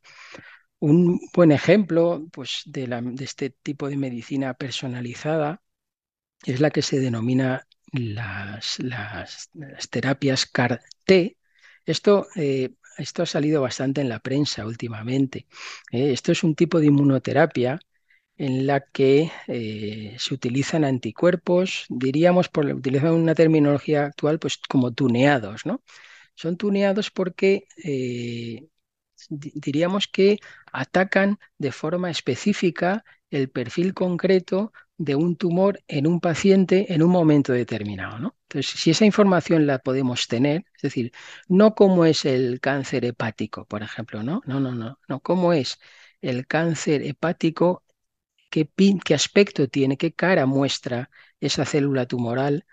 Un 0.78 1.20
buen 1.34 1.52
ejemplo 1.52 2.26
pues, 2.32 2.62
de, 2.66 2.86
de 2.86 3.24
este 3.24 3.50
tipo 3.50 3.88
de 3.88 3.96
medicina 3.96 4.54
personalizada 4.54 5.62
es 6.44 6.60
la 6.60 6.70
que 6.70 6.82
se 6.82 6.98
denomina 7.00 7.66
las, 7.92 8.78
las, 8.80 9.50
terapias 9.90 10.46
CAR-T. 10.46 11.36
Esto 11.84 12.28
eh, 12.36 12.70
esto 12.98 13.22
ha 13.22 13.26
salido 13.26 13.62
bastante 13.62 14.00
en 14.00 14.08
la 14.08 14.20
prensa 14.20 14.66
últimamente. 14.66 15.46
¿eh? 15.92 16.12
esto 16.12 16.32
es 16.32 16.44
un 16.44 16.54
tipo 16.54 16.80
de 16.80 16.86
inmunoterapia 16.86 17.80
en 18.36 18.66
la 18.66 18.80
que 18.80 19.30
eh, 19.48 20.16
se 20.18 20.34
utilizan 20.34 20.84
anticuerpos, 20.84 21.86
diríamos, 21.88 22.48
por 22.48 22.66
utilizar 22.66 23.12
una 23.12 23.34
terminología 23.34 24.06
actual, 24.06 24.38
pues 24.38 24.58
como 24.68 24.92
tuneados, 24.92 25.66
¿no? 25.66 25.82
Son 26.34 26.56
tuneados 26.56 27.10
porque 27.10 27.66
eh, 27.84 28.68
diríamos 29.30 30.08
que 30.08 30.38
atacan 30.72 31.38
de 31.58 31.72
forma 31.72 32.10
específica 32.10 33.04
el 33.30 33.50
perfil 33.50 33.94
concreto 33.94 34.72
de 34.98 35.14
un 35.16 35.36
tumor 35.36 35.80
en 35.88 36.06
un 36.06 36.20
paciente 36.20 36.92
en 36.92 37.02
un 37.02 37.10
momento 37.10 37.52
determinado. 37.52 38.18
¿no? 38.18 38.36
Entonces, 38.44 38.80
si 38.80 38.90
esa 38.90 39.04
información 39.04 39.66
la 39.66 39.78
podemos 39.80 40.28
tener, 40.28 40.64
es 40.76 40.82
decir, 40.82 41.12
no 41.48 41.74
cómo 41.74 42.04
es 42.04 42.24
el 42.24 42.60
cáncer 42.60 43.04
hepático, 43.04 43.64
por 43.66 43.82
ejemplo, 43.82 44.22
no, 44.22 44.42
no, 44.46 44.60
no, 44.60 44.72
no, 44.74 44.98
no, 45.08 45.20
cómo 45.20 45.52
es 45.52 45.78
el 46.20 46.46
cáncer 46.46 47.02
hepático, 47.02 47.84
qué, 48.50 48.68
qué 49.04 49.14
aspecto 49.14 49.68
tiene, 49.68 49.96
qué 49.96 50.12
cara 50.12 50.46
muestra 50.46 51.10
esa 51.40 51.64
célula 51.64 52.06
tumoral 52.06 52.66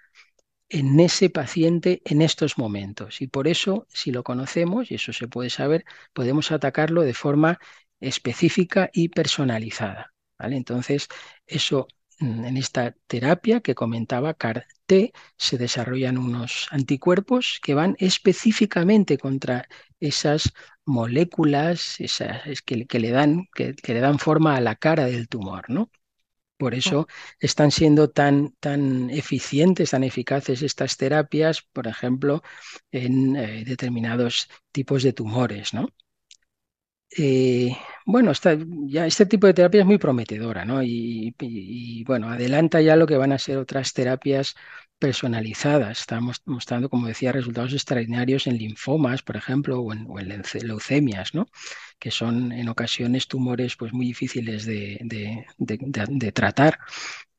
en 0.69 0.99
ese 0.99 1.29
paciente 1.29 2.01
en 2.05 2.21
estos 2.21 2.57
momentos. 2.57 3.21
Y 3.21 3.27
por 3.27 3.47
eso, 3.47 3.87
si 3.89 4.11
lo 4.11 4.23
conocemos, 4.23 4.91
y 4.91 4.95
eso 4.95 5.13
se 5.13 5.27
puede 5.27 5.49
saber, 5.49 5.85
podemos 6.13 6.51
atacarlo 6.51 7.01
de 7.03 7.13
forma 7.13 7.59
específica 7.99 8.89
y 8.93 9.09
personalizada. 9.09 10.13
¿vale? 10.37 10.57
Entonces, 10.57 11.07
eso 11.47 11.87
en 12.19 12.57
esta 12.57 12.95
terapia 13.07 13.61
que 13.61 13.75
comentaba 13.75 14.33
CAR-T 14.33 15.13
se 15.37 15.57
desarrollan 15.57 16.17
unos 16.17 16.67
anticuerpos 16.71 17.59
que 17.63 17.73
van 17.73 17.95
específicamente 17.99 19.17
contra 19.17 19.67
esas 19.99 20.53
moléculas 20.85 21.99
esas, 21.99 22.61
que, 22.65 22.85
que, 22.87 22.99
le 22.99 23.11
dan, 23.11 23.47
que, 23.55 23.75
que, 23.75 23.93
le 23.93 24.01
dan 24.01 24.19
forma 24.19 24.55
a 24.55 24.61
la 24.61 24.75
cara 24.75 25.05
del 25.05 25.27
tumor, 25.29 25.69
¿no? 25.69 25.91
Por 26.57 26.75
eso 26.75 27.07
están 27.39 27.71
siendo 27.71 28.09
tan, 28.09 28.51
tan 28.59 29.09
eficientes, 29.09 29.91
tan 29.91 30.03
eficaces 30.03 30.61
estas 30.61 30.97
terapias, 30.97 31.61
por 31.61 31.87
ejemplo, 31.87 32.43
en 32.91 33.37
eh, 33.37 33.63
determinados 33.65 34.49
tipos 34.73 35.03
de 35.03 35.13
tumores, 35.13 35.73
¿no? 35.73 35.87
Eh, 37.17 37.75
bueno, 38.05 38.31
ya 38.87 39.05
este 39.05 39.25
tipo 39.25 39.47
de 39.47 39.53
terapia 39.53 39.81
es 39.81 39.85
muy 39.85 39.97
prometedora, 39.97 40.65
¿no? 40.65 40.81
Y, 40.83 42.03
bueno, 42.05 42.29
adelanta 42.29 42.81
ya 42.81 42.95
lo 42.95 43.07
que 43.07 43.17
van 43.17 43.31
a 43.31 43.39
ser 43.39 43.57
otras 43.57 43.93
terapias 43.93 44.55
personalizadas. 44.99 45.99
Estamos 46.01 46.41
mostrando, 46.45 46.89
como 46.89 47.07
decía, 47.07 47.31
resultados 47.31 47.73
extraordinarios 47.73 48.47
en 48.47 48.57
linfomas, 48.57 49.21
por 49.23 49.37
ejemplo, 49.37 49.79
o 49.81 49.91
en, 49.93 50.07
leucemias, 50.63 51.33
¿no? 51.33 51.47
Que 51.99 52.11
son 52.11 52.51
en 52.51 52.69
ocasiones 52.69 53.27
tumores 53.27 53.75
pues, 53.75 53.93
muy 53.93 54.07
difíciles 54.07 54.65
de, 54.65 55.45
tratar. 56.33 56.79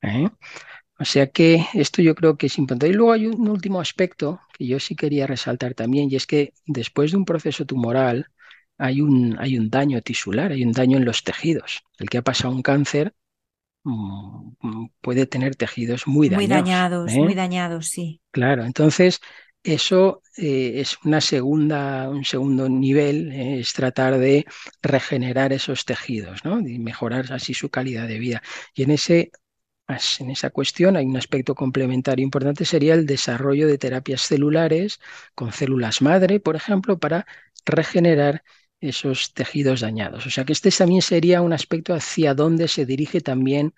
¿eh? 0.01 0.29
O 0.99 1.05
sea 1.05 1.27
que 1.27 1.65
esto 1.73 2.01
yo 2.01 2.15
creo 2.15 2.37
que 2.37 2.47
es 2.47 2.57
importante. 2.57 2.87
Y 2.89 2.93
luego 2.93 3.13
hay 3.13 3.27
un 3.27 3.47
último 3.49 3.79
aspecto 3.81 4.41
que 4.53 4.67
yo 4.67 4.79
sí 4.79 4.95
quería 4.95 5.27
resaltar 5.27 5.73
también, 5.73 6.09
y 6.11 6.15
es 6.15 6.27
que 6.27 6.53
después 6.65 7.11
de 7.11 7.17
un 7.17 7.25
proceso 7.25 7.65
tumoral, 7.65 8.27
hay 8.81 8.99
un, 8.99 9.37
hay 9.39 9.59
un 9.59 9.69
daño 9.69 10.01
tisular, 10.01 10.51
hay 10.51 10.63
un 10.63 10.71
daño 10.71 10.97
en 10.97 11.05
los 11.05 11.23
tejidos. 11.23 11.83
El 11.99 12.09
que 12.09 12.17
ha 12.17 12.23
pasado 12.23 12.51
un 12.53 12.63
cáncer 12.63 13.13
mm, 13.83 14.53
mm, 14.59 14.89
puede 15.01 15.27
tener 15.27 15.55
tejidos 15.55 16.07
muy 16.07 16.29
dañados. 16.29 16.47
Muy 16.47 16.55
dañados, 16.55 17.11
¿eh? 17.11 17.19
muy 17.19 17.33
dañados, 17.35 17.87
sí. 17.87 18.21
Claro, 18.31 18.65
entonces 18.65 19.19
eso 19.61 20.23
eh, 20.35 20.73
es 20.77 20.97
una 21.03 21.21
segunda, 21.21 22.09
un 22.09 22.25
segundo 22.25 22.67
nivel, 22.69 23.31
eh, 23.31 23.59
es 23.59 23.71
tratar 23.73 24.17
de 24.17 24.47
regenerar 24.81 25.53
esos 25.53 25.85
tejidos, 25.85 26.43
¿no? 26.43 26.59
Y 26.59 26.79
mejorar 26.79 27.31
así 27.33 27.53
su 27.53 27.69
calidad 27.69 28.07
de 28.07 28.17
vida. 28.17 28.41
Y 28.73 28.81
en 28.81 28.91
ese 28.91 29.31
en 30.19 30.29
esa 30.29 30.51
cuestión 30.51 30.95
hay 30.95 31.05
un 31.05 31.17
aspecto 31.17 31.53
complementario 31.53 32.23
importante, 32.23 32.63
sería 32.63 32.93
el 32.93 33.05
desarrollo 33.05 33.67
de 33.67 33.77
terapias 33.77 34.21
celulares 34.21 35.01
con 35.35 35.51
células 35.51 36.01
madre, 36.01 36.39
por 36.39 36.55
ejemplo, 36.55 36.97
para 36.97 37.25
regenerar 37.65 38.41
esos 38.81 39.33
tejidos 39.33 39.81
dañados. 39.81 40.25
O 40.25 40.29
sea 40.29 40.43
que 40.43 40.53
este 40.53 40.71
también 40.71 41.01
sería 41.01 41.41
un 41.41 41.53
aspecto 41.53 41.93
hacia 41.93 42.33
donde 42.33 42.67
se 42.67 42.85
dirige 42.85 43.21
también, 43.21 43.73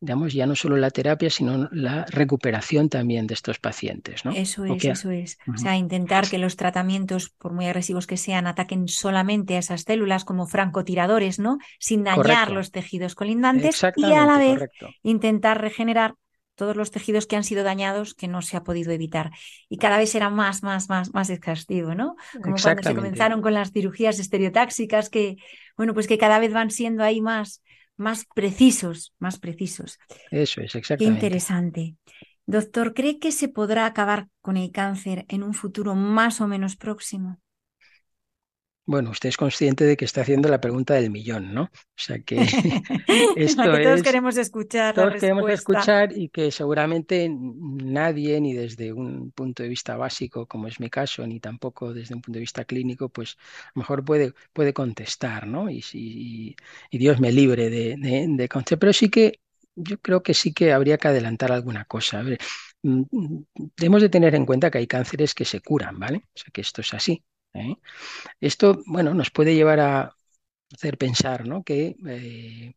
digamos, 0.00 0.32
ya 0.32 0.46
no 0.46 0.54
solo 0.54 0.76
la 0.76 0.90
terapia, 0.90 1.28
sino 1.28 1.68
la 1.72 2.04
recuperación 2.06 2.88
también 2.88 3.26
de 3.26 3.34
estos 3.34 3.58
pacientes. 3.58 4.24
¿no? 4.24 4.30
Eso 4.30 4.64
es, 4.64 4.84
eso 4.84 5.10
es. 5.10 5.38
O 5.52 5.58
sea, 5.58 5.76
intentar 5.76 6.28
que 6.28 6.38
los 6.38 6.56
tratamientos, 6.56 7.30
por 7.30 7.52
muy 7.52 7.66
agresivos 7.66 8.06
que 8.06 8.16
sean, 8.16 8.46
ataquen 8.46 8.86
solamente 8.86 9.56
a 9.56 9.58
esas 9.58 9.82
células 9.82 10.24
como 10.24 10.46
francotiradores, 10.46 11.38
¿no? 11.40 11.58
Sin 11.80 12.04
dañar 12.04 12.52
los 12.52 12.70
tejidos 12.70 13.14
colindantes 13.16 13.82
y 13.96 14.04
a 14.04 14.24
la 14.24 14.38
vez 14.38 14.70
intentar 15.02 15.60
regenerar 15.60 16.14
todos 16.54 16.76
los 16.76 16.90
tejidos 16.90 17.26
que 17.26 17.36
han 17.36 17.44
sido 17.44 17.64
dañados 17.64 18.14
que 18.14 18.28
no 18.28 18.42
se 18.42 18.56
ha 18.56 18.64
podido 18.64 18.92
evitar. 18.92 19.30
Y 19.68 19.78
cada 19.78 19.98
vez 19.98 20.10
será 20.10 20.30
más, 20.30 20.62
más, 20.62 20.88
más, 20.88 21.12
más 21.12 21.30
exhaustivo, 21.30 21.94
¿no? 21.94 22.16
Como 22.42 22.56
cuando 22.56 22.82
se 22.82 22.94
comenzaron 22.94 23.42
con 23.42 23.54
las 23.54 23.72
cirugías 23.72 24.18
estereotáxicas, 24.18 25.10
que, 25.10 25.36
bueno, 25.76 25.94
pues 25.94 26.06
que 26.06 26.18
cada 26.18 26.38
vez 26.38 26.52
van 26.52 26.70
siendo 26.70 27.04
ahí 27.04 27.20
más, 27.20 27.62
más 27.96 28.26
precisos, 28.34 29.14
más 29.18 29.38
precisos. 29.38 29.98
Eso 30.30 30.60
es, 30.60 30.74
exactamente. 30.74 31.20
Qué 31.20 31.26
interesante. 31.26 31.96
Doctor, 32.46 32.92
¿cree 32.92 33.18
que 33.18 33.32
se 33.32 33.48
podrá 33.48 33.86
acabar 33.86 34.28
con 34.42 34.56
el 34.56 34.70
cáncer 34.70 35.24
en 35.28 35.42
un 35.42 35.54
futuro 35.54 35.94
más 35.94 36.40
o 36.40 36.46
menos 36.46 36.76
próximo? 36.76 37.40
Bueno, 38.86 39.10
usted 39.10 39.30
es 39.30 39.38
consciente 39.38 39.84
de 39.84 39.96
que 39.96 40.04
está 40.04 40.20
haciendo 40.20 40.50
la 40.50 40.60
pregunta 40.60 40.92
del 40.94 41.10
millón, 41.10 41.54
¿no? 41.54 41.62
O 41.62 41.70
sea 41.96 42.18
que 42.18 42.36
esto 43.36 43.62
que 43.62 43.82
todos 43.82 44.02
queremos 44.02 44.36
escuchar. 44.36 44.94
Todos 44.94 45.14
queremos 45.14 45.50
escuchar 45.50 46.12
y 46.14 46.28
que 46.28 46.50
seguramente 46.50 47.30
nadie, 47.30 48.40
ni 48.42 48.52
desde 48.52 48.92
un 48.92 49.30
punto 49.30 49.62
de 49.62 49.70
vista 49.70 49.96
básico, 49.96 50.46
como 50.46 50.68
es 50.68 50.80
mi 50.80 50.90
caso, 50.90 51.26
ni 51.26 51.40
tampoco 51.40 51.94
desde 51.94 52.14
un 52.14 52.20
punto 52.20 52.36
de 52.36 52.40
vista 52.40 52.66
clínico, 52.66 53.08
pues 53.08 53.38
mejor 53.74 54.04
puede, 54.04 54.34
puede 54.52 54.74
contestar, 54.74 55.46
¿no? 55.46 55.70
Y, 55.70 55.82
y, 55.94 56.54
y 56.90 56.98
Dios 56.98 57.20
me 57.20 57.32
libre 57.32 57.70
de, 57.70 57.96
de, 57.96 58.48
contestar. 58.48 58.78
Pero 58.78 58.92
sí 58.92 59.08
que 59.08 59.40
yo 59.76 59.98
creo 59.98 60.22
que 60.22 60.34
sí 60.34 60.52
que 60.52 60.72
habría 60.72 60.98
que 60.98 61.08
adelantar 61.08 61.52
alguna 61.52 61.86
cosa. 61.86 62.20
A 62.20 62.22
ver, 62.22 62.38
mm, 62.82 63.02
mm, 63.10 63.44
debemos 63.76 64.02
de 64.02 64.10
tener 64.10 64.34
en 64.34 64.44
cuenta 64.44 64.70
que 64.70 64.78
hay 64.78 64.86
cánceres 64.86 65.34
que 65.34 65.46
se 65.46 65.60
curan, 65.60 65.98
¿vale? 65.98 66.18
O 66.18 66.38
sea 66.38 66.50
que 66.52 66.60
esto 66.60 66.82
es 66.82 66.92
así. 66.92 67.22
¿Eh? 67.54 67.76
Esto, 68.40 68.82
bueno, 68.86 69.14
nos 69.14 69.30
puede 69.30 69.54
llevar 69.54 69.80
a 69.80 70.16
hacer 70.72 70.98
pensar 70.98 71.46
¿no? 71.46 71.62
que 71.62 71.96
eh, 72.06 72.74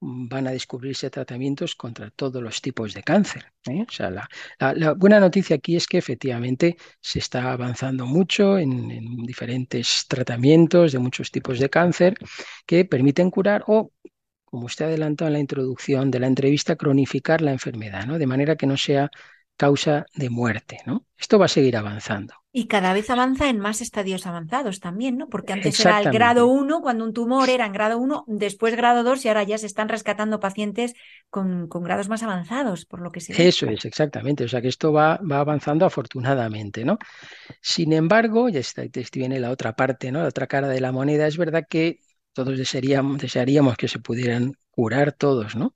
van 0.00 0.46
a 0.46 0.52
descubrirse 0.52 1.10
tratamientos 1.10 1.74
contra 1.74 2.10
todos 2.10 2.42
los 2.42 2.60
tipos 2.62 2.94
de 2.94 3.02
cáncer. 3.02 3.52
¿eh? 3.68 3.84
O 3.88 3.92
sea, 3.92 4.10
la, 4.10 4.92
buena 4.94 5.18
noticia 5.20 5.56
aquí 5.56 5.76
es 5.76 5.86
que 5.86 5.98
efectivamente 5.98 6.76
se 7.00 7.18
está 7.18 7.52
avanzando 7.52 8.06
mucho 8.06 8.58
en, 8.58 8.90
en, 8.90 9.16
diferentes 9.24 10.06
tratamientos 10.08 10.92
de 10.92 10.98
muchos 10.98 11.30
tipos 11.30 11.58
de 11.58 11.70
cáncer 11.70 12.14
que 12.66 12.84
permiten 12.84 13.30
curar 13.30 13.64
o, 13.66 13.92
como 14.44 14.66
usted 14.66 14.86
adelantó 14.86 15.26
en 15.26 15.34
la 15.34 15.40
introducción 15.40 16.10
de 16.10 16.20
la 16.20 16.26
entrevista, 16.26 16.76
cronificar 16.76 17.42
la 17.42 17.52
enfermedad, 17.52 18.06
¿no? 18.06 18.18
de 18.18 18.26
manera 18.26 18.56
que 18.56 18.66
no 18.66 18.76
sea 18.76 19.10
causa 19.58 20.06
de 20.14 20.30
muerte. 20.30 20.78
¿no? 20.86 21.04
Esto 21.18 21.38
va 21.38 21.44
a 21.44 21.48
seguir 21.48 21.76
avanzando. 21.76 22.32
Y 22.50 22.66
cada 22.66 22.94
vez 22.94 23.10
avanza 23.10 23.50
en 23.50 23.58
más 23.58 23.82
estadios 23.82 24.26
avanzados 24.26 24.80
también, 24.80 25.18
¿no? 25.18 25.28
Porque 25.28 25.52
antes 25.52 25.78
era 25.80 26.00
el 26.00 26.10
grado 26.10 26.46
1, 26.46 26.80
cuando 26.80 27.04
un 27.04 27.12
tumor 27.12 27.50
era 27.50 27.66
en 27.66 27.72
grado 27.72 27.98
1, 27.98 28.24
después 28.26 28.74
grado 28.74 29.02
2 29.02 29.24
y 29.24 29.28
ahora 29.28 29.42
ya 29.42 29.58
se 29.58 29.66
están 29.66 29.88
rescatando 29.88 30.40
pacientes 30.40 30.94
con, 31.28 31.68
con, 31.68 31.82
grados 31.82 32.08
más 32.08 32.22
avanzados, 32.22 32.86
por 32.86 33.00
lo 33.00 33.10
que 33.10 33.20
se 33.20 33.46
Eso 33.46 33.66
es, 33.66 33.84
exactamente. 33.84 34.44
O 34.44 34.48
sea 34.48 34.62
que 34.62 34.68
esto 34.68 34.92
va, 34.92 35.18
va 35.18 35.40
avanzando 35.40 35.84
afortunadamente, 35.84 36.84
¿no? 36.84 36.98
Sin 37.60 37.92
embargo, 37.92 38.48
ya 38.48 38.60
está, 38.60 38.82
viene 39.12 39.40
la 39.40 39.50
otra 39.50 39.74
parte, 39.76 40.10
¿no? 40.10 40.22
La 40.22 40.28
otra 40.28 40.46
cara 40.46 40.68
de 40.68 40.80
la 40.80 40.90
moneda. 40.90 41.26
Es 41.26 41.36
verdad 41.36 41.66
que 41.68 41.98
todos 42.32 42.56
desearíamos, 42.56 43.20
desearíamos 43.20 43.76
que 43.76 43.88
se 43.88 43.98
pudieran 43.98 44.54
curar 44.70 45.12
todos, 45.12 45.56
¿no? 45.56 45.74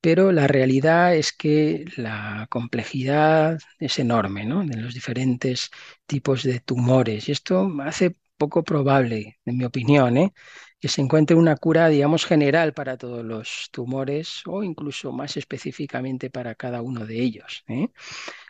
Pero 0.00 0.32
la 0.32 0.46
realidad 0.46 1.14
es 1.16 1.32
que 1.32 1.84
la 1.96 2.46
complejidad 2.50 3.58
es 3.78 3.98
enorme, 3.98 4.44
¿no? 4.44 4.64
De 4.64 4.76
los 4.80 4.94
diferentes 4.94 5.70
tipos 6.06 6.42
de 6.44 6.60
tumores. 6.60 7.28
Y 7.28 7.32
esto 7.32 7.70
hace 7.82 8.16
poco 8.36 8.62
probable, 8.64 9.38
en 9.44 9.58
mi 9.58 9.64
opinión, 9.64 10.16
¿eh? 10.16 10.32
que 10.80 10.88
se 10.88 11.00
encuentre 11.02 11.36
una 11.36 11.56
cura, 11.56 11.88
digamos, 11.88 12.24
general 12.24 12.72
para 12.72 12.96
todos 12.96 13.24
los 13.24 13.68
tumores 13.72 14.42
o 14.46 14.62
incluso 14.62 15.12
más 15.12 15.36
específicamente 15.36 16.30
para 16.30 16.54
cada 16.54 16.82
uno 16.82 17.04
de 17.04 17.20
ellos. 17.20 17.64
¿eh? 17.68 17.88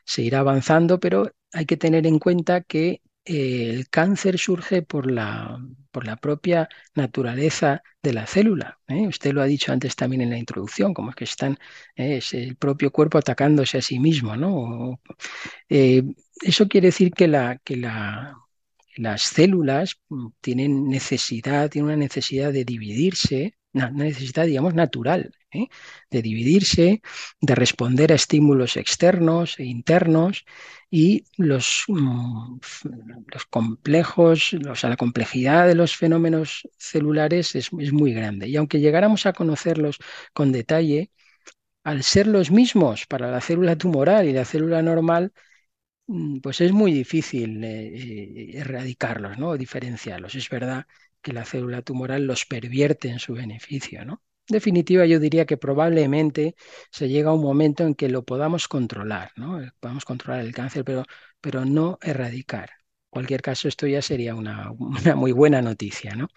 Se 0.05 0.23
irá 0.23 0.41
avanzando, 0.41 1.01
pero 1.01 1.33
hay 1.53 1.67
que 1.67 1.77
tener 1.79 2.07
en 2.07 2.19
cuenta 2.19 2.63
que 2.63 3.03
el 3.25 3.89
cáncer 3.89 4.39
surge 4.39 4.83
por 4.83 5.11
la, 5.11 5.59
por 5.99 6.07
la 6.07 6.15
propia 6.17 6.69
naturaleza 6.95 7.83
de 8.01 8.13
la 8.13 8.25
célula. 8.25 8.79
¿eh? 8.87 9.09
Usted 9.09 9.33
lo 9.33 9.43
ha 9.43 9.47
dicho 9.47 9.73
antes 9.73 9.97
también 9.97 10.23
en 10.23 10.31
la 10.31 10.39
introducción, 10.39 10.95
como 10.95 11.11
es 11.11 11.17
que 11.17 11.25
están, 11.25 11.59
¿eh? 11.97 12.19
es 12.19 12.35
el 12.35 12.55
propio 12.55 12.93
cuerpo 12.93 13.19
atacándose 13.19 13.79
a 13.79 13.83
sí 13.83 13.99
mismo. 13.99 14.37
¿no? 14.37 15.01
Eh, 15.69 16.05
eso 16.41 16.69
quiere 16.69 16.89
decir 16.89 17.11
que, 17.11 17.27
la, 17.27 17.59
que 17.65 17.77
la, 17.79 18.37
las 18.97 19.23
células 19.23 20.01
tienen 20.41 20.89
necesidad, 20.89 21.69
tienen 21.69 21.87
una 21.87 21.97
necesidad 21.97 22.53
de 22.53 22.65
dividirse, 22.65 23.55
una 23.73 23.91
necesidad, 23.91 24.47
digamos, 24.47 24.75
natural, 24.75 25.33
de 26.11 26.23
dividirse, 26.23 27.03
de 27.41 27.55
responder 27.55 28.13
a 28.13 28.15
estímulos 28.17 28.77
externos 28.77 29.59
e 29.59 29.65
internos 29.65 30.45
y 30.91 31.25
los, 31.37 31.85
mm, 31.89 32.59
los 33.33 33.45
complejos, 33.47 34.55
o 34.55 34.75
sea, 34.75 34.91
la 34.91 34.97
complejidad 34.97 35.67
de 35.67 35.75
los 35.75 35.97
fenómenos 35.97 36.69
celulares 36.79 37.55
es, 37.55 37.73
muy 37.73 38.13
grande. 38.13 38.49
Y 38.49 38.57
aunque 38.57 38.81
llegáramos 38.81 39.27
a 39.27 39.33
conocerlos 39.33 39.99
con 40.33 40.53
detalle, 40.53 41.11
al 41.85 42.03
ser 42.05 42.27
los 42.27 42.51
mismos 42.51 43.07
para 43.07 43.31
la 43.31 43.41
célula 43.41 43.77
tumoral 43.77 44.29
y 44.29 44.33
la 44.33 44.45
célula 44.45 44.83
normal, 44.83 45.33
mm, 46.07 46.41
pues 46.41 46.61
es 46.61 46.73
muy 46.73 46.93
difícil 46.93 47.65
eh, 47.65 47.89
eh, 47.97 48.59
erradicarlos, 48.59 49.39
¿no? 49.39 49.51
O 49.51 49.59
diferenciarlos. 49.59 50.35
Es 50.35 50.49
verdad 50.51 50.87
que 51.23 51.33
la 51.33 51.45
célula 51.45 51.83
tumoral 51.83 52.27
los 52.27 52.47
pervierte 52.47 53.09
en 53.11 53.19
su 53.19 53.35
beneficio, 53.35 54.05
¿no? 54.05 54.23
Definitiva, 54.49 55.07
yo 55.07 55.21
diría 55.21 55.47
que 55.47 55.57
probablemente 55.57 56.55
se 56.91 57.09
llega 57.09 57.31
a 57.31 57.35
un 57.35 57.43
momento 57.43 57.85
en 57.85 57.95
que 57.95 58.09
lo 58.09 58.25
podamos 58.25 58.69
controlar, 58.69 59.33
¿no? 59.37 59.61
Podamos 59.81 60.05
controlar 60.05 60.41
el 60.41 60.55
cáncer, 60.55 60.85
pero, 60.85 61.05
pero 61.41 61.65
no 61.65 61.99
erradicar. 62.03 62.71
En 62.71 63.11
cualquier 63.11 63.43
caso, 63.43 63.69
esto 63.69 63.87
ya 63.87 64.03
sería 64.03 64.35
una, 64.35 64.71
una 64.79 65.17
muy 65.17 65.33
buena 65.33 65.63
noticia, 65.63 66.15
¿no? 66.17 66.29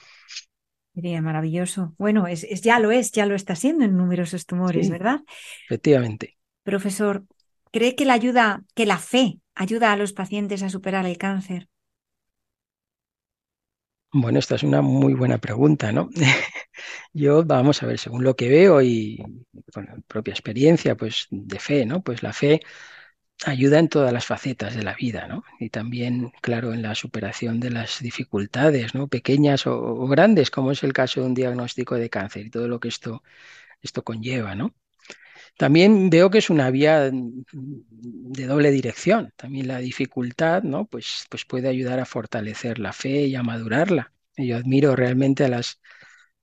Sería 0.93 1.21
maravilloso. 1.21 1.93
Bueno, 1.97 2.27
es, 2.27 2.43
es, 2.43 2.61
ya 2.61 2.79
lo 2.79 2.91
es, 2.91 3.11
ya 3.11 3.25
lo 3.25 3.35
está 3.35 3.55
siendo 3.55 3.85
en 3.85 3.95
numerosos 3.97 4.45
tumores, 4.45 4.87
Sí. 4.87 4.89
¿verdad? 4.89 5.21
Efectivamente. 5.67 6.37
Profesor, 6.63 7.25
¿cree 7.71 7.95
que 7.95 8.05
la 8.05 8.13
ayuda, 8.13 8.63
que 8.75 8.85
la 8.87 8.97
fe 8.97 9.39
ayuda 9.55 9.91
a 9.91 9.97
los 9.97 10.13
pacientes 10.13 10.63
a 10.63 10.69
superar 10.69 11.05
el 11.05 11.17
cáncer? 11.19 11.69
Bueno, 14.13 14.39
esta 14.39 14.55
es 14.55 14.63
una 14.63 14.81
muy 14.81 15.13
buena 15.13 15.37
pregunta, 15.37 15.91
¿no? 15.91 16.09
Yo, 17.13 17.43
vamos 17.45 17.83
a 17.83 17.85
ver, 17.87 17.99
según 17.99 18.23
lo 18.23 18.35
que 18.35 18.49
veo 18.49 18.81
y 18.81 19.23
con 19.73 19.85
la 19.85 19.97
propia 20.07 20.31
experiencia, 20.33 20.95
pues 20.95 21.27
de 21.31 21.59
fe, 21.59 21.85
¿no? 21.85 22.01
Pues 22.03 22.23
la 22.23 22.33
fe 22.33 22.61
ayuda 23.45 23.79
en 23.79 23.89
todas 23.89 24.13
las 24.13 24.25
facetas 24.25 24.75
de 24.75 24.83
la 24.83 24.95
vida, 24.95 25.27
¿no? 25.27 25.43
Y 25.59 25.69
también, 25.69 26.31
claro, 26.41 26.73
en 26.73 26.81
la 26.83 26.95
superación 26.95 27.59
de 27.59 27.71
las 27.71 27.99
dificultades, 28.01 28.95
¿no? 28.95 29.07
Pequeñas 29.09 29.67
o, 29.67 29.77
o 29.79 30.07
grandes, 30.07 30.51
como 30.51 30.71
es 30.71 30.83
el 30.83 30.93
caso 30.93 31.21
de 31.21 31.27
un 31.27 31.33
diagnóstico 31.35 31.95
de 31.95 32.09
cáncer 32.09 32.47
y 32.47 32.49
todo 32.51 32.67
lo 32.67 32.79
que 32.79 32.89
esto, 32.89 33.23
esto 33.81 34.03
conlleva, 34.03 34.55
¿no? 34.55 34.75
También 35.57 36.09
veo 36.09 36.29
que 36.29 36.39
es 36.39 36.49
una 36.49 36.71
vía 36.71 37.11
de 37.11 38.45
doble 38.47 38.71
dirección. 38.71 39.33
También 39.35 39.67
la 39.67 39.79
dificultad, 39.79 40.63
¿no? 40.63 40.85
Pues, 40.85 41.25
pues 41.29 41.45
puede 41.45 41.67
ayudar 41.69 41.99
a 41.99 42.05
fortalecer 42.05 42.79
la 42.79 42.93
fe 42.93 43.27
y 43.27 43.35
a 43.35 43.43
madurarla. 43.43 44.13
Yo 44.37 44.57
admiro 44.57 44.95
realmente 44.95 45.43
a 45.45 45.49
las, 45.49 45.80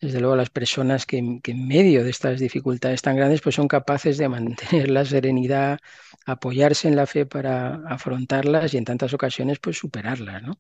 desde 0.01 0.21
luego, 0.21 0.37
las 0.37 0.51
personas 0.51 1.07
que, 1.07 1.19
en- 1.19 1.41
medio 1.69 2.05
de 2.05 2.11
estas 2.11 2.41
dificultades 2.41 3.03
tan 3.03 3.17
grandes, 3.17 3.41
pues 3.43 3.55
son 3.57 3.69
capaces 3.69 4.19
de 4.19 4.29
mantener 4.85 4.91
la 4.91 5.05
serenidad, 5.05 5.79
apoyarse 6.27 6.89
en 6.89 6.97
la 6.97 7.07
fe 7.07 7.27
para 7.27 7.77
afrontarlas 7.89 8.75
y 8.75 8.79
en 8.79 8.85
tantas 8.85 9.15
ocasiones, 9.15 9.59
pues 9.61 9.79
superarlas, 9.79 10.43
¿no? 10.43 10.55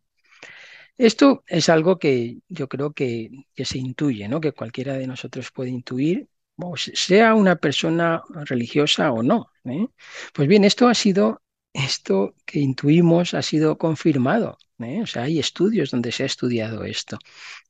Esto 0.96 1.44
es 1.46 1.68
algo 1.68 1.98
que 1.98 2.38
yo 2.48 2.68
creo 2.68 2.92
que, 2.92 3.30
que 3.54 3.64
se 3.64 3.78
intuye, 3.78 4.28
¿no? 4.28 4.40
Que 4.40 4.52
cualquiera 4.52 4.94
de 4.94 5.06
nosotros 5.06 5.50
puede 5.52 5.70
intuir, 5.70 6.28
sea 6.94 7.34
una 7.34 7.56
persona 7.56 8.22
religiosa 8.46 9.12
o 9.12 9.22
no, 9.22 9.50
¿eh? 9.64 9.86
Pues 10.34 10.48
bien, 10.48 10.64
esto 10.64 10.88
ha 10.88 10.94
sido, 10.94 11.42
esto 11.72 12.34
que 12.44 12.58
intuimos 12.60 13.34
ha 13.34 13.42
sido 13.42 13.78
confirmado, 13.78 14.58
¿eh? 14.80 15.02
O 15.02 15.06
sea, 15.06 15.24
hay 15.24 15.38
estudios 15.38 15.90
donde 15.90 16.12
se 16.12 16.22
ha 16.24 16.26
estudiado 16.26 16.84
esto, 16.84 17.18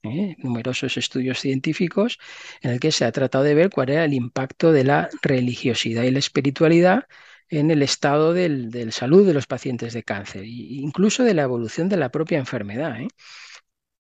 ¿eh? 0.03 0.37
Numerosos 0.39 0.97
estudios 0.97 1.41
científicos 1.41 2.19
en 2.63 2.73
el 2.73 2.81
que 2.81 2.93
se 2.93 3.05
ha 3.05 3.13
tratado 3.13 3.45
de 3.45 3.55
ver 3.55 3.71
cuál 3.71 3.91
era 3.91 4.05
el 4.05 4.15
impacto 4.15 4.73
de 4.73 4.85
la 4.85 5.09
religiosidad 5.23 6.05
y 6.05 6.11
la 6.11 6.19
espiritualidad 6.21 7.05
en 7.51 7.71
el 7.71 7.83
estado 7.83 8.35
del, 8.35 8.71
del 8.71 8.93
salud 8.93 9.27
de 9.27 9.35
los 9.35 9.47
pacientes 9.47 9.95
de 9.95 10.03
cáncer, 10.03 10.43
e 10.43 10.49
incluso 10.49 11.25
de 11.25 11.35
la 11.35 11.43
evolución 11.43 11.89
de 11.89 11.97
la 11.97 12.11
propia 12.11 12.39
enfermedad, 12.39 13.01
¿eh? 13.01 13.09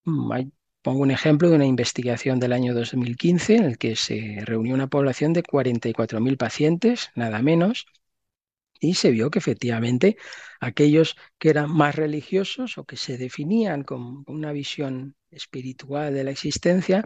Mm, 0.05 0.51
pongo 0.83 1.01
un 1.03 1.11
ejemplo 1.11 1.49
de 1.51 1.57
una 1.57 1.66
investigación 1.66 2.40
del 2.40 2.53
año 2.53 2.75
2015 2.75 3.57
en 3.57 3.64
el 3.64 3.79
que 3.79 3.97
se 3.97 4.38
reunió 4.44 4.75
una 4.75 4.88
población 4.88 5.33
de 5.33 5.42
44.000 5.42 6.37
pacientes, 6.37 7.11
nada 7.14 7.42
menos, 7.42 7.87
y 8.81 8.95
se 8.95 9.11
vio 9.11 9.31
que 9.31 9.38
efectivamente 9.38 10.17
aquellos 10.61 11.17
que 11.38 11.51
eran 11.51 11.71
más 11.71 11.95
religiosos 11.97 12.79
o 12.79 12.85
que 12.85 12.97
se 12.97 13.19
definían 13.19 13.83
con 13.85 14.25
una 14.27 14.53
visión 14.53 15.17
espiritual 15.31 16.14
de 16.14 16.25
la 16.25 16.31
existencia, 16.31 17.05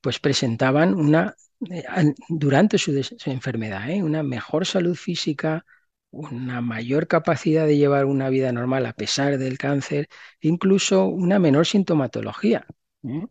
pues 0.00 0.18
presentaban 0.20 0.94
una, 0.94 1.34
eh, 1.70 1.84
an- 1.88 2.14
durante 2.28 2.78
su, 2.78 2.92
enfermedad, 3.26 3.90
¿eh? 3.90 4.02
una 4.02 4.22
mejor 4.22 4.66
salud 4.66 4.94
física, 4.94 5.64
una 6.10 6.60
mayor 6.60 7.08
capacidad 7.08 7.66
de 7.66 7.76
llevar 7.76 8.04
una 8.06 8.28
vida 8.28 8.52
normal 8.52 8.86
a 8.86 8.92
pesar 8.94 9.38
del 9.38 9.58
cáncer, 9.58 10.08
incluso 10.40 11.06
una 11.06 11.38
menor 11.38 11.66
sintomatología, 11.66 12.66
¿eh? 13.04 13.26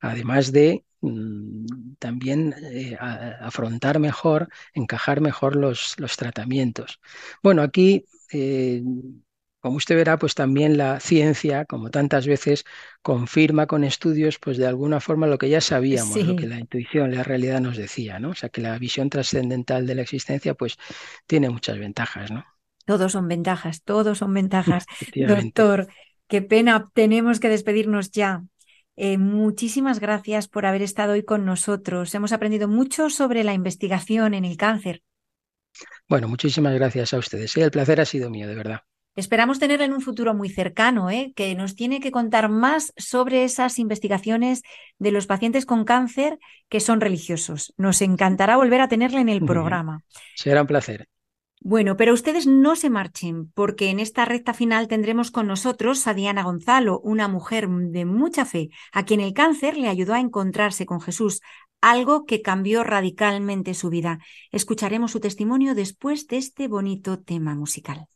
Además 0.00 0.52
de 0.52 0.84
también 1.98 2.54
eh, 2.72 2.96
a- 3.00 3.46
afrontar 3.46 3.98
mejor, 4.00 4.48
encajar 4.74 5.20
mejor 5.20 5.56
los, 5.56 5.98
los 5.98 6.16
tratamientos. 6.16 7.00
Bueno, 7.42 7.62
aquí... 7.62 8.04
eh, 8.32 8.82
como 9.60 9.76
usted 9.76 9.96
verá, 9.96 10.18
pues 10.18 10.34
también 10.36 10.78
la 10.78 11.00
ciencia, 11.00 11.64
como 11.64 11.90
tantas 11.90 12.26
veces, 12.28 12.64
confirma 13.02 13.66
con 13.66 13.82
estudios, 13.84 14.38
pues 14.38 14.56
de 14.56 14.66
alguna 14.68 15.00
forma 15.00 15.26
lo 15.26 15.36
que 15.38 15.48
ya 15.48 15.60
sabíamos, 15.60 16.22
lo 16.22 16.36
que 16.36 16.46
la 16.46 16.58
intuición, 16.60 17.12
la 17.14 17.24
realidad 17.24 17.60
nos 17.60 17.76
decía, 17.76 18.20
¿no? 18.20 18.30
O 18.30 18.34
sea, 18.34 18.50
que 18.50 18.60
la 18.60 18.78
visión 18.78 19.10
trascendental 19.10 19.84
de 19.86 19.94
la 19.96 20.02
existencia, 20.02 20.54
pues 20.54 20.76
tiene 21.26 21.50
muchas 21.50 21.78
ventajas, 21.78 22.30
¿no? 22.30 22.44
todos 22.84 23.12
son 23.12 23.28
ventajas, 23.28 23.82
todos 23.84 24.18
son 24.18 24.32
ventajas. 24.34 24.86
Doctor, 25.22 25.88
qué 26.28 26.42
pena, 26.42 26.90
tenemos 26.94 27.40
que 27.40 27.48
despedirnos 27.48 28.10
ya. 28.10 28.44
Eh, 29.00 29.16
muchísimas 29.16 30.00
gracias 30.00 30.48
por 30.48 30.66
haber 30.66 30.82
estado 30.82 31.12
hoy 31.12 31.22
con 31.22 31.44
nosotros. 31.44 32.12
Hemos 32.16 32.32
aprendido 32.32 32.66
mucho 32.66 33.10
sobre 33.10 33.44
la 33.44 33.54
investigación 33.54 34.34
en 34.34 34.44
el 34.44 34.56
cáncer. 34.56 35.02
Bueno, 36.08 36.26
muchísimas 36.26 36.74
gracias 36.74 37.14
a 37.14 37.18
ustedes. 37.18 37.56
¿eh? 37.56 37.62
El 37.62 37.70
placer 37.70 38.00
ha 38.00 38.04
sido 38.04 38.28
mío, 38.28 38.48
de 38.48 38.56
verdad. 38.56 38.80
Esperamos 39.14 39.60
tenerla 39.60 39.84
en 39.84 39.92
un 39.92 40.00
futuro 40.00 40.34
muy 40.34 40.48
cercano, 40.48 41.10
¿eh? 41.10 41.32
que 41.36 41.54
nos 41.54 41.76
tiene 41.76 42.00
que 42.00 42.10
contar 42.10 42.48
más 42.48 42.92
sobre 42.96 43.44
esas 43.44 43.78
investigaciones 43.78 44.62
de 44.98 45.12
los 45.12 45.26
pacientes 45.26 45.64
con 45.64 45.84
cáncer 45.84 46.40
que 46.68 46.80
son 46.80 47.00
religiosos. 47.00 47.74
Nos 47.76 48.02
encantará 48.02 48.56
volver 48.56 48.80
a 48.80 48.88
tenerla 48.88 49.20
en 49.20 49.28
el 49.28 49.44
programa. 49.44 50.02
Será 50.34 50.62
un 50.62 50.66
placer. 50.66 51.06
Bueno, 51.60 51.96
pero 51.96 52.14
ustedes 52.14 52.46
no 52.46 52.76
se 52.76 52.88
marchen, 52.88 53.50
porque 53.52 53.90
en 53.90 53.98
esta 53.98 54.24
recta 54.24 54.54
final 54.54 54.86
tendremos 54.86 55.30
con 55.30 55.46
nosotros 55.46 56.06
a 56.06 56.14
Diana 56.14 56.44
Gonzalo, 56.44 57.00
una 57.00 57.26
mujer 57.26 57.68
de 57.68 58.04
mucha 58.04 58.44
fe, 58.44 58.68
a 58.92 59.04
quien 59.04 59.20
el 59.20 59.32
cáncer 59.32 59.76
le 59.76 59.88
ayudó 59.88 60.14
a 60.14 60.20
encontrarse 60.20 60.86
con 60.86 61.00
Jesús, 61.00 61.40
algo 61.80 62.26
que 62.26 62.42
cambió 62.42 62.84
radicalmente 62.84 63.74
su 63.74 63.90
vida. 63.90 64.18
Escucharemos 64.52 65.10
su 65.12 65.20
testimonio 65.20 65.74
después 65.74 66.26
de 66.28 66.38
este 66.38 66.68
bonito 66.68 67.18
tema 67.20 67.54
musical. 67.54 68.06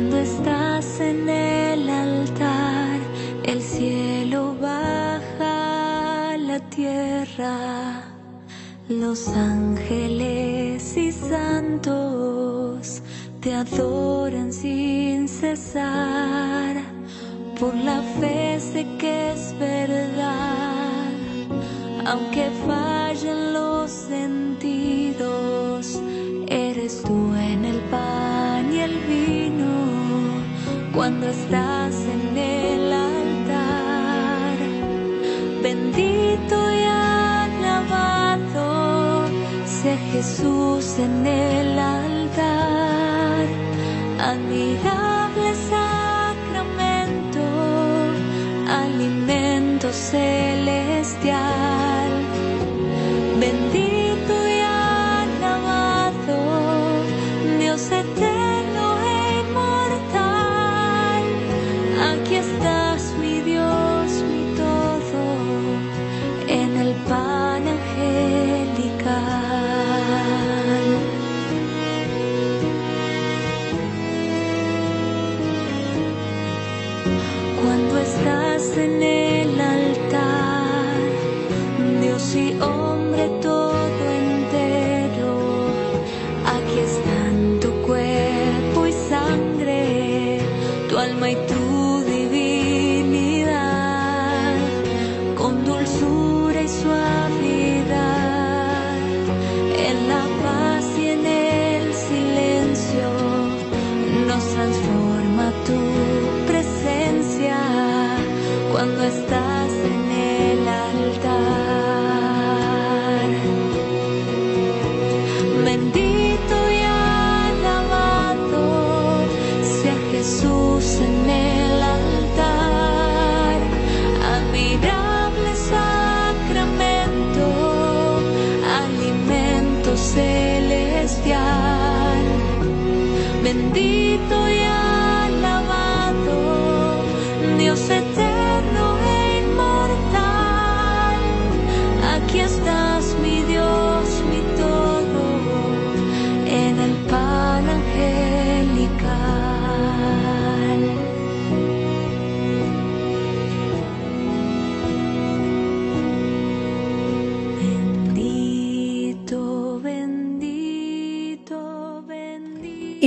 Cuando 0.00 0.16
estás 0.16 0.98
en 0.98 1.28
el 1.28 1.90
altar, 1.90 3.00
el 3.44 3.60
cielo 3.60 4.56
baja 4.58 6.32
a 6.32 6.38
la 6.38 6.58
tierra, 6.70 8.04
los 8.88 9.28
ángeles 9.28 10.96
y 10.96 11.12
santos 11.12 13.02
te 13.42 13.52
adoran 13.52 14.54
sin 14.54 15.28
cesar. 15.28 16.76
Por 17.58 17.74
la 17.74 18.00
fe 18.18 18.58
sé 18.58 18.86
que 18.98 19.32
es 19.32 19.54
verdad, 19.58 21.12
aunque 22.06 22.48
fallen 22.66 23.52
los 23.52 23.90
sentidos, 23.90 26.00
eres 26.48 27.02
tú 27.02 27.34
en 27.34 27.66
el 27.66 27.80
vino 27.90 28.29
cuando 30.94 31.28
estás 31.28 31.94
en 31.94 32.36
el 32.36 32.92
altar. 32.92 34.56
Bendito 35.62 36.72
y 36.72 36.84
alabado 36.84 38.64
sea 39.64 39.96
Jesús 40.12 40.98
en 40.98 41.26
el 41.26 41.78
altar. 41.78 43.46
Admirable 44.18 45.09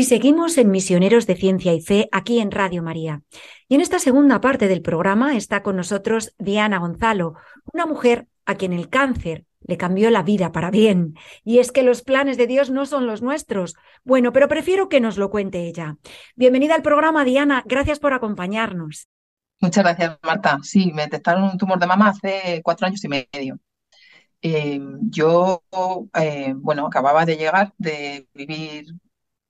Seguimos 0.04 0.58
en 0.58 0.70
Misioneros 0.70 1.28
de 1.28 1.36
Ciencia 1.36 1.74
y 1.74 1.82
Fe 1.82 2.10
aquí 2.12 2.40
en 2.40 2.52
Radio 2.52 2.84
María. 2.84 3.22
Y 3.68 3.76
en 3.76 3.82
esta 3.82 4.00
segunda 4.00 4.42
parte 4.42 4.68
del 4.68 4.82
programa 4.82 5.36
está 5.36 5.64
con 5.64 5.76
nosotros 5.76 6.36
Diana 6.38 6.80
Gonzalo, 6.80 7.36
una 7.72 7.86
mujer 7.86 8.28
a 8.46 8.56
quien 8.56 8.74
el 8.74 8.90
cáncer 8.90 9.46
le 9.62 9.78
cambió 9.78 10.10
la 10.12 10.24
vida 10.24 10.52
para 10.52 10.72
bien. 10.72 11.16
Y 11.44 11.60
es 11.60 11.72
que 11.72 11.84
los 11.84 12.02
planes 12.02 12.38
de 12.38 12.48
Dios 12.48 12.70
no 12.70 12.86
son 12.86 13.08
los 13.08 13.22
nuestros. 13.22 13.76
Bueno, 14.04 14.34
pero 14.34 14.48
prefiero 14.48 14.90
que 14.90 15.00
nos 15.00 15.18
lo 15.18 15.30
cuente 15.30 15.68
ella. 15.68 15.98
Bienvenida 16.36 16.76
al 16.76 16.82
programa, 16.82 17.24
Diana. 17.24 17.64
Gracias 17.66 18.00
por 18.00 18.14
acompañarnos. 18.14 19.08
Muchas 19.62 19.84
gracias, 19.84 20.20
Marta. 20.22 20.60
Sí, 20.64 20.92
me 20.94 21.04
detectaron 21.04 21.44
un 21.44 21.58
tumor 21.58 21.80
de 21.80 21.88
mama 21.88 22.10
hace 22.10 22.62
cuatro 22.64 22.88
años 22.88 23.04
y 23.04 23.08
medio. 23.08 23.60
Eh, 24.42 24.82
yo, 25.10 25.64
eh, 26.20 26.54
bueno, 26.58 26.88
acababa 26.88 27.26
de 27.26 27.38
llegar 27.38 27.74
de 27.78 28.28
vivir 28.34 28.88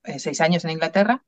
eh, 0.03 0.19
seis 0.19 0.41
años 0.41 0.63
en 0.65 0.71
Inglaterra. 0.71 1.25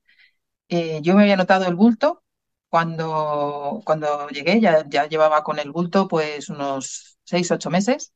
Eh, 0.68 1.00
yo 1.02 1.14
me 1.16 1.22
había 1.22 1.36
notado 1.36 1.66
el 1.68 1.74
bulto 1.76 2.24
cuando, 2.68 3.82
cuando 3.84 4.28
llegué, 4.30 4.60
ya, 4.60 4.84
ya 4.88 5.06
llevaba 5.08 5.44
con 5.44 5.58
el 5.58 5.70
bulto 5.72 6.08
pues 6.08 6.48
unos 6.48 7.18
seis, 7.24 7.50
ocho 7.52 7.70
meses. 7.70 8.12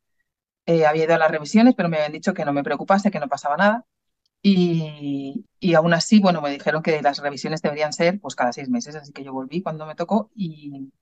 Eh, 0.66 0.86
había 0.86 1.04
ido 1.04 1.14
a 1.14 1.18
las 1.18 1.30
revisiones, 1.30 1.74
pero 1.76 1.88
me 1.88 1.96
habían 1.98 2.12
dicho 2.12 2.34
que 2.34 2.44
no 2.44 2.52
me 2.52 2.62
preocupase, 2.64 3.11
que 3.11 3.20
no 3.20 3.28
pasaba 3.28 3.56
nada. 3.56 3.86
Y, 4.42 5.46
y 5.61 5.74
aún 5.74 5.94
así, 5.94 6.20
bueno, 6.20 6.42
me 6.42 6.50
dijeron 6.50 6.82
que 6.82 7.02
las 7.02 7.18
revisiones 7.20 7.62
deberían 7.62 7.92
ser 7.92 8.20
pues 8.20 8.34
cada 8.36 8.52
seis 8.52 8.68
meses, 8.70 8.96
así 8.96 9.12
que 9.12 9.24
yo 9.24 9.32
volví 9.34 9.62
cuando 9.62 9.86
me 9.86 9.94
tocó 9.96 10.30
y, 10.34 10.92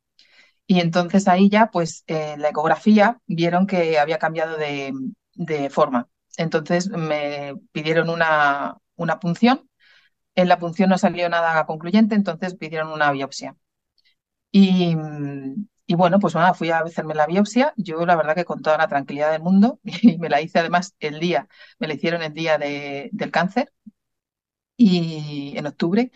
y 0.66 0.80
entonces 0.80 1.28
ahí 1.28 1.48
ya, 1.50 1.70
pues 1.70 2.04
en 2.06 2.42
la 2.42 2.50
ecografía 2.50 3.20
vieron 3.26 3.66
que 3.66 3.98
había 3.98 4.18
cambiado 4.18 4.56
de, 4.56 4.92
de 5.34 5.70
forma. 5.70 6.09
Entonces 6.36 6.88
me 6.90 7.54
pidieron 7.72 8.11
una, 8.11 8.76
una 8.99 9.20
punción. 9.20 9.70
En 10.36 10.49
la 10.49 10.59
punción 10.61 10.90
no 10.90 10.99
salió 10.99 11.28
nada 11.30 11.66
concluyente, 11.66 12.14
entonces 12.16 12.57
pidieron 12.57 12.90
una 12.92 13.12
biopsia. 13.12 13.57
Y, 14.53 14.96
y 15.86 15.94
bueno, 15.94 16.18
pues 16.20 16.34
nada, 16.34 16.55
fui 16.55 16.70
a 16.70 16.80
hacerme 16.80 17.14
la 17.14 17.26
biopsia. 17.26 17.72
Yo 17.76 18.05
la 18.07 18.16
verdad 18.16 18.34
que 18.34 18.44
con 18.44 18.61
toda 18.62 18.78
la 18.78 18.88
tranquilidad 18.88 19.32
del 19.32 19.42
mundo, 19.42 19.80
y 19.84 20.18
me 20.18 20.28
la 20.28 20.40
hice 20.42 20.59
además 20.59 20.94
el 21.01 21.20
día, 21.20 21.49
me 21.78 21.88
la 21.88 21.94
hicieron 21.94 22.22
el 22.22 22.34
día 22.34 22.59
de, 22.59 23.11
del 23.12 23.30
cáncer, 23.30 23.72
y 24.76 25.55
en 25.57 25.66
octubre. 25.66 26.11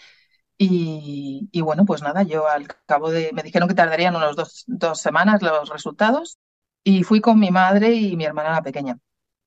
Y, 0.58 1.48
y 1.52 1.60
bueno, 1.62 1.84
pues 1.86 2.02
nada, 2.02 2.22
yo 2.24 2.48
al 2.48 2.68
cabo 2.86 3.10
de, 3.10 3.32
me 3.34 3.42
dijeron 3.42 3.68
que 3.68 3.74
tardarían 3.74 4.16
unos 4.16 4.36
dos, 4.36 4.64
dos 4.68 5.00
semanas 5.00 5.42
los 5.42 5.68
resultados 5.70 6.38
y 6.84 7.04
fui 7.04 7.20
con 7.20 7.40
mi 7.40 7.50
madre 7.50 7.94
y 7.94 8.16
mi 8.16 8.24
hermana 8.24 8.52
la 8.52 8.62
pequeña. 8.62 8.98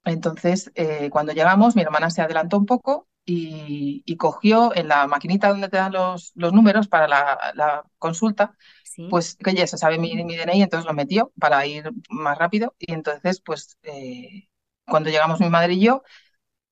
Entonces, 0.05 0.71
eh, 0.75 1.09
cuando 1.11 1.33
llegamos, 1.33 1.75
mi 1.75 1.83
hermana 1.83 2.09
se 2.11 2.21
adelantó 2.21 2.57
un 2.59 2.65
poco 2.67 3.07
y, 3.25 4.03
y 4.05 4.17
cogió 4.17 4.75
en 4.75 4.87
la 4.87 5.07
maquinita 5.07 5.49
donde 5.49 5.69
te 5.69 5.77
dan 5.77 5.93
los, 5.93 6.31
los 6.35 6.53
números 6.53 6.87
para 6.87 7.07
la, 7.07 7.51
la 7.55 7.83
consulta, 7.99 8.55
Sí. 8.83 9.09
pues 9.09 9.35
que 9.37 9.53
ya 9.53 9.67
se 9.67 9.77
sabe 9.77 9.97
mi, 9.99 10.15
mi 10.23 10.35
DNI, 10.37 10.61
entonces 10.63 10.85
lo 10.87 10.93
metió 10.93 11.31
para 11.39 11.65
ir 11.65 11.91
más 12.09 12.37
rápido. 12.37 12.75
Y 12.79 12.93
entonces, 12.93 13.41
pues 13.41 13.77
eh, 13.83 14.47
cuando 14.87 15.09
llegamos 15.09 15.39
mi 15.41 15.49
madre 15.49 15.73
y 15.73 15.81
yo, 15.81 16.03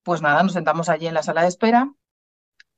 pues 0.03 0.21
nada, 0.21 0.43
nos 0.43 0.53
sentamos 0.53 0.89
allí 0.89 1.07
en 1.07 1.13
la 1.15 1.23
sala 1.23 1.43
de 1.43 1.49
espera 1.49 1.93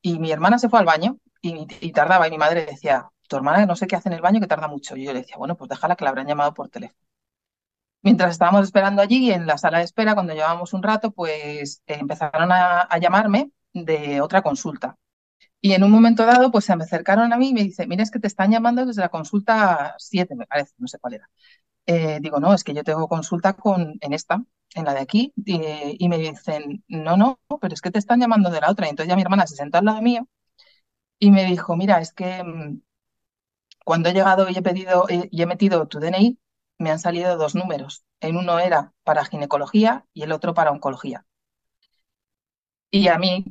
y 0.02 0.20
mi 0.20 0.32
hermana 0.32 0.60
se 0.60 0.70
fue 0.70 0.80
al 0.80 0.86
baño 0.86 1.18
y, 1.42 1.68
y 1.82 1.92
tardaba 1.92 2.28
y 2.28 2.32
mi 2.32 2.38
madre 2.38 2.66
decía, 2.66 3.10
tu 3.28 3.36
hermana 3.38 3.66
no 3.66 3.76
sé 3.76 3.88
qué 3.88 3.96
hace 3.96 4.10
en 4.10 4.14
el 4.16 4.22
baño 4.22 4.40
que 4.40 4.48
tarda 4.48 4.68
mucho. 4.68 4.96
Y 4.98 5.06
yo 5.06 5.14
le 5.14 5.20
decía, 5.22 5.38
bueno, 5.38 5.58
pues 5.58 5.70
déjala 5.70 5.96
que 5.96 6.04
la 6.06 6.12
habrán 6.12 6.28
llamado 6.28 6.54
por 6.54 6.70
teléfono. 6.70 7.00
Mientras 8.02 8.32
estábamos 8.32 8.64
esperando 8.66 9.02
allí 9.02 9.32
en 9.32 9.48
la 9.48 9.58
sala 9.58 9.80
de 9.80 9.86
espera, 9.86 10.14
cuando 10.14 10.34
llevábamos 10.34 10.74
un 10.74 10.84
rato, 10.84 11.12
pues 11.12 11.82
eh, 11.88 11.96
empezaron 12.00 12.52
a, 12.52 12.82
a 12.82 12.98
llamarme 13.00 13.52
de 13.76 14.22
otra 14.22 14.44
consulta. 14.44 14.98
Y 15.62 15.74
en 15.74 15.84
un 15.84 15.92
momento 15.92 16.26
dado, 16.26 16.52
pues 16.52 16.66
se 16.66 16.76
me 16.76 16.84
acercaron 16.84 17.34
a 17.34 17.38
mí 17.38 17.50
y 17.50 17.54
me 17.54 17.64
dice, 17.64 17.88
mira, 17.88 18.04
es 18.04 18.12
que 18.12 18.20
te 18.20 18.28
están 18.28 18.52
llamando 18.52 18.86
desde 18.86 19.02
la 19.02 19.10
consulta 19.10 19.96
7, 19.98 20.36
me 20.36 20.48
parece, 20.48 20.74
no 20.78 20.88
sé 20.88 21.00
cuál 21.00 21.16
era. 21.16 21.30
Eh, 21.88 22.20
digo, 22.22 22.40
no, 22.40 22.54
es 22.54 22.64
que 22.64 22.74
yo 22.74 22.84
tengo 22.84 23.08
consulta 23.10 23.54
con, 23.56 23.96
en 24.02 24.14
esta, 24.14 24.44
en 24.76 24.86
la 24.86 24.94
de 24.96 25.02
aquí, 25.02 25.34
y, 25.38 25.98
y 26.06 26.10
me 26.10 26.18
dicen, 26.20 26.84
no, 26.90 27.18
no, 27.18 27.40
pero 27.62 27.74
es 27.74 27.82
que 27.82 27.92
te 27.92 28.00
están 28.00 28.20
llamando 28.22 28.50
de 28.52 28.62
la 28.62 28.72
otra. 28.72 28.88
Y 28.88 28.92
entonces 28.92 29.10
ya 29.10 29.16
mi 29.18 29.24
hermana 29.24 29.48
se 29.48 29.56
sentó 29.58 29.80
al 29.80 29.86
lado 29.86 30.02
mío 30.02 30.28
y 31.20 31.32
me 31.32 31.46
dijo, 31.46 31.76
mira, 31.78 32.00
es 32.02 32.14
que 32.14 32.44
mm, 32.44 32.82
cuando 33.86 34.10
he 34.10 34.14
llegado 34.14 34.50
y 34.50 34.58
he 34.58 34.62
pedido 34.62 35.08
eh, 35.10 35.30
y 35.32 35.42
he 35.42 35.46
metido 35.46 35.88
tu 35.88 36.00
DNI, 36.00 36.40
me 36.78 36.92
han 36.92 37.00
salido 37.00 37.38
dos 37.38 37.56
números. 37.56 38.04
En 38.20 38.36
uno 38.38 38.60
era 38.60 38.94
para 39.04 39.24
ginecología 39.26 40.06
y 40.14 40.24
el 40.24 40.32
otro 40.34 40.54
para 40.54 40.72
oncología. 40.72 41.26
Y 42.92 43.08
a 43.10 43.18
mí, 43.20 43.46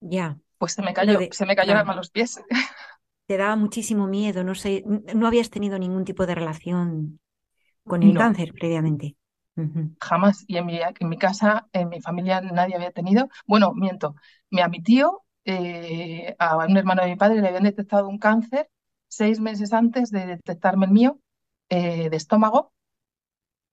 Ya. 0.00 0.38
pues 0.58 0.72
se 0.74 0.82
me 0.82 0.94
cayó, 0.94 1.18
de, 1.18 1.28
se 1.30 1.44
me 1.46 1.56
claro, 1.56 1.90
a 1.90 1.94
los 1.94 2.10
pies. 2.10 2.40
te 3.26 3.36
daba 3.36 3.56
muchísimo 3.56 4.06
miedo, 4.06 4.44
no 4.44 4.54
sé, 4.54 4.84
no 5.14 5.26
habías 5.26 5.50
tenido 5.50 5.78
ningún 5.78 6.04
tipo 6.04 6.26
de 6.26 6.34
relación 6.36 7.20
con 7.86 8.02
el 8.04 8.14
No, 8.14 8.22
cáncer 8.22 8.52
previamente. 8.54 9.16
Jamás. 10.00 10.44
Y 10.48 10.56
en 10.56 10.66
mi, 10.66 10.80
en 10.82 11.08
mi 11.08 11.16
casa, 11.18 11.68
en 11.72 11.88
mi 11.88 12.00
familia, 12.00 12.40
nadie 12.40 12.74
había 12.76 12.90
tenido. 12.92 13.28
Bueno, 13.46 13.72
miento. 13.74 14.14
Mi, 14.50 14.60
a 14.60 14.68
mi 14.68 14.82
tío, 14.82 15.22
eh, 15.44 16.34
a 16.38 16.56
un 16.58 16.76
hermano 16.76 17.02
de 17.02 17.08
mi 17.10 17.16
padre, 17.16 17.40
le 17.40 17.48
habían 17.48 17.64
detectado 17.64 18.08
un 18.08 18.18
cáncer 18.18 18.68
seis 19.08 19.38
meses 19.40 19.72
antes 19.72 20.10
de 20.10 20.26
detectarme 20.26 20.86
el 20.86 20.92
mío, 20.92 21.20
eh, 21.68 22.10
de 22.10 22.16
estómago, 22.16 22.72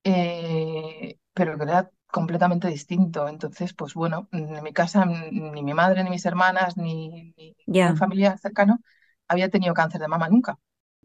eh, 0.03 0.99
pero 1.39 1.57
que 1.57 1.63
era 1.63 1.89
completamente 2.07 2.67
distinto. 2.67 3.29
Entonces, 3.29 3.73
pues 3.73 3.93
bueno, 3.93 4.27
en 4.33 4.61
mi 4.61 4.73
casa 4.73 5.05
mm, 5.05 5.53
ni 5.53 5.63
mi 5.63 5.73
madre, 5.73 6.03
ni 6.03 6.09
mis 6.09 6.25
hermanas, 6.25 6.75
ni, 6.75 7.33
familiar 7.97 8.37
cercano 8.37 8.79
había 9.29 9.49
tenido 9.49 9.73
cáncer 9.73 10.01
de 10.01 10.09
mama 10.09 10.27
nunca. 10.27 10.57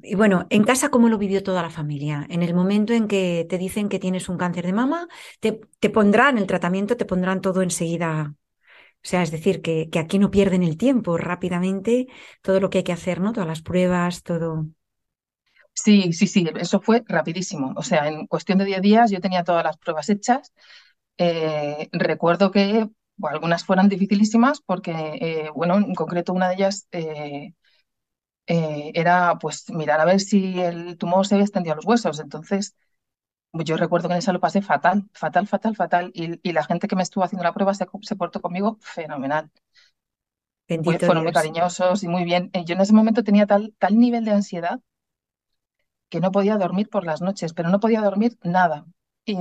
Y 0.02 0.16
bueno, 0.16 0.46
en 0.50 0.64
casa, 0.64 0.88
¿cómo 0.88 1.08
lo 1.08 1.18
vivió 1.18 1.44
toda 1.44 1.62
la 1.62 1.70
familia? 1.70 2.26
En 2.28 2.42
el 2.42 2.52
momento 2.52 2.92
en 2.92 3.06
que 3.06 3.46
te 3.48 3.58
dicen 3.58 3.88
que 3.88 4.00
tienes 4.00 4.28
un 4.28 4.36
cáncer 4.36 4.66
de 4.66 4.72
mama, 4.72 5.06
te, 5.38 5.60
te 5.78 5.88
pondrán 5.88 6.36
el 6.36 6.48
tratamiento, 6.48 6.96
te 6.96 7.04
pondrán 7.04 7.40
todo 7.40 7.62
enseguida. 7.62 8.34
O 8.76 9.06
sea, 9.06 9.22
es 9.22 9.30
decir, 9.30 9.62
que, 9.62 9.88
que 9.90 10.00
aquí 10.00 10.18
no 10.18 10.32
pierden 10.32 10.64
el 10.64 10.76
tiempo 10.76 11.16
rápidamente, 11.16 12.08
todo 12.42 12.58
lo 12.58 12.70
que 12.70 12.78
hay 12.78 12.84
que 12.84 12.92
hacer, 12.92 13.20
¿no? 13.20 13.32
Todas 13.32 13.48
las 13.48 13.62
pruebas, 13.62 14.24
todo. 14.24 14.66
Sí, 15.74 16.12
sí, 16.12 16.26
sí, 16.28 16.46
eso 16.56 16.80
fue 16.80 17.02
rapidísimo. 17.08 17.72
O 17.76 17.82
sea, 17.82 18.08
en 18.08 18.26
cuestión 18.26 18.58
de 18.58 18.64
10 18.64 18.80
días 18.80 19.10
yo 19.10 19.20
tenía 19.20 19.42
todas 19.44 19.64
las 19.64 19.76
pruebas 19.76 20.08
hechas. 20.08 20.52
Eh, 21.18 21.88
recuerdo 21.92 22.50
que 22.52 22.88
bueno, 23.16 23.36
algunas 23.36 23.64
fueron 23.64 23.88
dificilísimas 23.88 24.60
porque, 24.62 24.92
eh, 24.92 25.50
bueno, 25.54 25.76
en 25.78 25.94
concreto 25.94 26.32
una 26.34 26.48
de 26.48 26.54
ellas 26.56 26.88
eh, 26.92 27.54
eh, 28.46 28.92
era 28.94 29.38
pues 29.40 29.70
mirar 29.70 30.00
a 30.00 30.04
ver 30.06 30.20
si 30.20 30.60
el 30.60 30.98
tumor 30.98 31.26
se 31.26 31.34
había 31.36 31.44
extendido 31.46 31.74
a 31.74 31.76
los 31.76 31.86
huesos. 31.86 32.20
Entonces, 32.20 32.76
yo 33.54 33.76
recuerdo 33.78 34.08
que 34.08 34.14
en 34.14 34.20
esa 34.20 34.32
lo 34.34 34.40
pasé 34.40 34.62
fatal, 34.62 35.08
fatal, 35.14 35.46
fatal, 35.48 35.76
fatal. 35.76 36.12
Y, 36.14 36.40
y 36.48 36.52
la 36.54 36.64
gente 36.64 36.88
que 36.88 36.96
me 36.96 37.02
estuvo 37.04 37.24
haciendo 37.24 37.44
la 37.44 37.54
prueba 37.54 37.74
se, 37.74 37.86
se 38.02 38.16
portó 38.16 38.40
conmigo 38.42 38.78
fenomenal. 38.82 39.50
Bendito 40.68 41.04
fueron 41.06 41.24
muy 41.24 41.32
cariñosos 41.32 42.02
y 42.02 42.08
muy 42.08 42.24
bien. 42.24 42.50
Yo 42.66 42.74
en 42.74 42.80
ese 42.80 42.92
momento 42.94 43.22
tenía 43.24 43.46
tal, 43.46 43.74
tal 43.78 43.98
nivel 43.98 44.24
de 44.24 44.32
ansiedad 44.32 44.80
que 46.08 46.20
no 46.20 46.32
podía 46.32 46.56
dormir 46.58 46.88
por 46.88 47.04
las 47.04 47.20
noches, 47.22 47.52
pero 47.54 47.68
no 47.70 47.80
podía 47.80 48.00
dormir 48.02 48.38
nada. 48.42 48.86
Y 49.24 49.36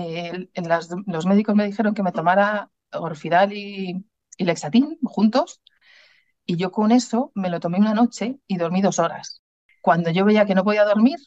los 1.07 1.25
médicos 1.25 1.55
me 1.55 1.65
dijeron 1.65 1.93
que 1.93 2.03
me 2.03 2.11
tomara 2.11 2.71
Orfidal 2.93 3.53
y, 3.53 4.05
y 4.37 4.45
juntos, 5.03 5.61
y 6.45 6.57
yo 6.57 6.71
con 6.71 6.91
eso 6.91 7.31
me 7.35 7.49
lo 7.49 7.59
tomé 7.59 7.79
una 7.79 7.93
noche 7.93 8.39
y 8.47 8.57
dormí 8.57 8.81
dos 8.81 8.99
horas. 8.99 9.41
Cuando 9.81 10.09
yo 10.11 10.25
veía 10.25 10.45
que 10.45 10.55
no 10.55 10.63
podía 10.63 10.85
dormir, 10.85 11.17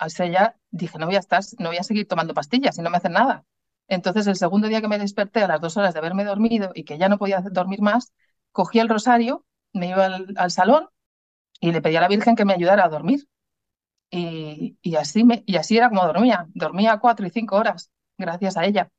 o 0.00 0.06
ya 0.26 0.56
dije, 0.70 0.98
no 0.98 1.06
voy 1.06 1.16
a 1.16 1.20
estar, 1.20 1.42
no 1.58 1.68
voy 1.70 1.78
a 1.78 1.82
seguir 1.84 2.08
tomando 2.08 2.34
pastillas 2.34 2.78
y 2.78 2.82
no 2.82 2.90
me 2.90 2.96
hacen 2.98 3.12
nada. 3.12 3.44
Entonces, 3.88 4.26
el 4.26 4.36
segundo 4.36 4.68
día 4.68 4.80
que 4.80 4.88
me 4.88 4.98
desperté 4.98 5.42
a 5.42 5.48
las 5.48 5.60
dos 5.60 5.76
horas 5.76 5.94
de 5.94 6.00
haberme 6.00 6.24
dormido 6.24 6.72
y 6.74 6.84
que 6.84 6.98
ya 6.98 7.08
no 7.08 7.18
podía 7.18 7.40
dormir 7.42 7.80
más, 7.82 8.12
cogí 8.52 8.78
el 8.80 8.88
rosario, 8.88 9.46
me 9.72 9.88
iba 9.90 10.06
al, 10.06 10.34
al 10.36 10.50
salón 10.50 10.88
y 11.60 11.72
le 11.72 11.82
pedí 11.82 11.96
a 11.96 12.00
la 12.02 12.08
Virgen 12.08 12.36
que 12.36 12.44
me 12.44 12.54
ayudara 12.54 12.84
a 12.84 12.88
dormir. 12.88 13.26
Y, 14.12 14.78
y 14.82 14.96
así 14.96 15.24
me, 15.24 15.44
y 15.46 15.56
así 15.58 15.78
era 15.78 15.90
como 15.90 16.06
dormía. 16.06 16.48
Dormía 16.54 16.98
cuatro 17.00 17.26
y 17.26 17.30
cinco 17.30 17.56
horas, 17.58 17.92
gracias 18.18 18.58
a 18.58 18.66
ella. 18.66 18.90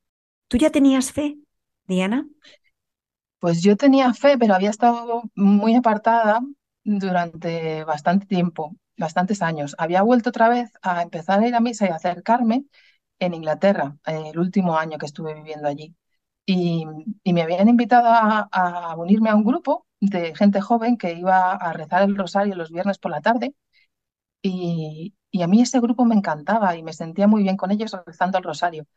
¿Tú 0.49 0.57
ya 0.57 0.71
tenías 0.71 1.11
fe, 1.11 1.37
Diana? 1.87 2.27
Pues 3.39 3.61
yo 3.61 3.75
tenía 3.77 4.13
fe, 4.13 4.37
pero 4.37 4.53
había 4.55 4.69
estado 4.69 5.23
muy 5.35 5.75
apartada 5.75 6.39
durante 6.83 7.83
bastante 7.83 8.25
tiempo, 8.25 8.75
bastantes 8.97 9.41
años. 9.41 9.75
Había 9.77 10.01
vuelto 10.01 10.29
otra 10.29 10.47
vez 10.49 10.71
a 10.81 11.01
empezar 11.01 11.39
a 11.41 11.47
ir 11.47 11.55
a 11.55 11.59
misa 11.59 11.85
y 11.87 11.89
a 11.89 11.95
acercarme 11.95 12.65
en 13.19 13.33
Inglaterra, 13.33 13.97
eh, 14.07 14.31
el 14.33 14.39
último 14.39 14.77
año 14.77 14.97
que 14.97 15.05
estuve 15.07 15.33
viviendo 15.35 15.67
allí. 15.67 15.95
Y, 16.45 16.85
y 17.23 17.33
me 17.33 17.43
habían 17.43 17.69
invitado 17.69 18.09
a, 18.09 18.41
a 18.51 18.95
unirme 18.97 19.29
a 19.29 19.35
un 19.35 19.45
grupo 19.45 19.87
de 20.01 20.35
gente 20.35 20.61
joven 20.61 20.97
que 20.97 21.13
iba 21.13 21.53
a 21.53 21.73
rezar 21.73 22.03
el 22.03 22.17
rosario 22.17 22.55
los 22.55 22.71
viernes 22.71 22.99
por 22.99 23.11
la 23.11 23.21
tarde. 23.21 23.55
Y, 24.43 25.15
y 25.31 25.43
a 25.43 25.47
mí 25.47 25.61
ese 25.63 25.81
grupo 25.81 26.05
me 26.05 26.15
encantaba 26.15 26.77
y 26.77 26.83
me 26.83 26.93
sentía 26.93 27.27
muy 27.27 27.43
bien 27.43 27.57
con 27.57 27.71
ellos 27.71 27.93
rezando 28.07 28.39
el 28.39 28.45
rosario. 28.45 28.87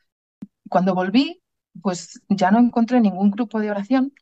Cuando 0.68 0.94
volví, 0.94 1.42
pues 1.82 2.20
ya 2.28 2.50
no 2.50 2.58
encontré 2.60 3.00
ningún 3.00 3.30
grupo 3.30 3.60
de 3.60 3.70
oración 3.70 4.12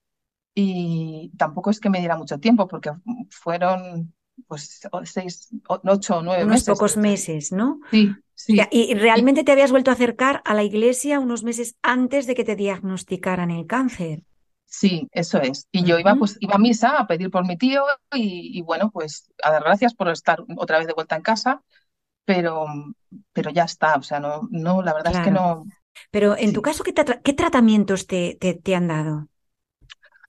y 0.54 1.32
tampoco 1.38 1.70
es 1.70 1.80
que 1.80 1.90
me 1.90 2.00
diera 2.00 2.16
mucho 2.18 2.38
tiempo 2.40 2.68
porque 2.68 2.92
fueron 3.30 4.14
pues 4.48 4.80
seis, 5.04 5.50
ocho 5.68 6.18
o 6.18 6.22
nueve 6.22 6.44
Unos 6.44 6.50
meses. 6.52 6.66
pocos 6.66 6.96
meses, 6.96 7.52
¿no? 7.52 7.80
Sí, 7.90 8.22
sí. 8.34 8.68
¿Y 8.70 8.94
realmente 8.94 9.44
te 9.44 9.52
habías 9.52 9.70
vuelto 9.70 9.90
a 9.90 9.94
acercar 9.94 10.42
a 10.44 10.54
la 10.54 10.64
iglesia 10.64 11.20
unos 11.20 11.44
meses 11.44 11.76
antes 11.82 12.26
de 12.26 12.34
que 12.34 12.44
te 12.44 12.56
diagnosticaran 12.56 13.50
el 13.50 13.66
cáncer? 13.66 14.24
Sí, 14.76 15.08
eso 15.12 15.40
es. 15.40 15.68
Y 15.70 15.84
yo 15.84 15.98
iba, 15.98 16.16
pues, 16.16 16.36
iba 16.40 16.54
a 16.56 16.58
misa 16.58 16.98
a 16.98 17.06
pedir 17.06 17.30
por 17.30 17.46
mi 17.46 17.56
tío 17.56 17.84
y, 18.12 18.58
y 18.58 18.62
bueno, 18.62 18.90
pues 18.90 19.30
a 19.42 19.52
dar 19.52 19.62
gracias 19.62 19.94
por 19.94 20.08
estar 20.08 20.40
otra 20.56 20.78
vez 20.78 20.86
de 20.88 20.94
vuelta 20.94 21.14
en 21.16 21.22
casa, 21.22 21.62
pero, 22.24 22.66
pero 23.32 23.50
ya 23.50 23.64
está. 23.64 23.94
O 23.96 24.02
sea, 24.02 24.20
no, 24.20 24.48
no, 24.50 24.82
la 24.82 24.94
verdad 24.94 25.12
es 25.14 25.20
que 25.20 25.30
no. 25.30 25.66
Pero 26.10 26.36
en 26.36 26.52
tu 26.52 26.62
caso, 26.62 26.84
¿qué, 26.84 26.94
qué 26.94 27.32
tratamientos 27.34 28.06
te, 28.06 28.36
te, 28.40 28.54
te 28.54 28.74
han 28.74 28.88
dado? 28.88 29.28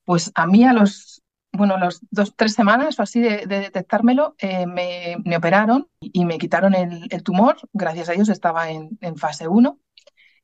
Pues 0.06 0.32
a 0.36 0.46
mí 0.48 0.64
a 0.66 0.74
los, 0.74 1.24
bueno, 1.52 1.78
los 1.78 2.00
dos, 2.12 2.36
tres 2.36 2.54
semanas 2.54 3.00
o 3.00 3.04
así 3.04 3.20
de, 3.22 3.46
de 3.48 3.60
detectármelo, 3.60 4.36
eh, 4.38 4.68
me, 4.68 5.18
me 5.26 5.38
operaron 5.38 5.90
y 6.00 6.26
me 6.26 6.38
quitaron 6.38 6.76
el, 6.76 7.08
el 7.10 7.24
tumor. 7.24 7.58
Gracias 7.74 8.10
a 8.10 8.14
Dios 8.14 8.30
estaba 8.30 8.70
en, 8.70 8.98
en 9.02 9.16
fase 9.18 9.48
1. 9.48 9.80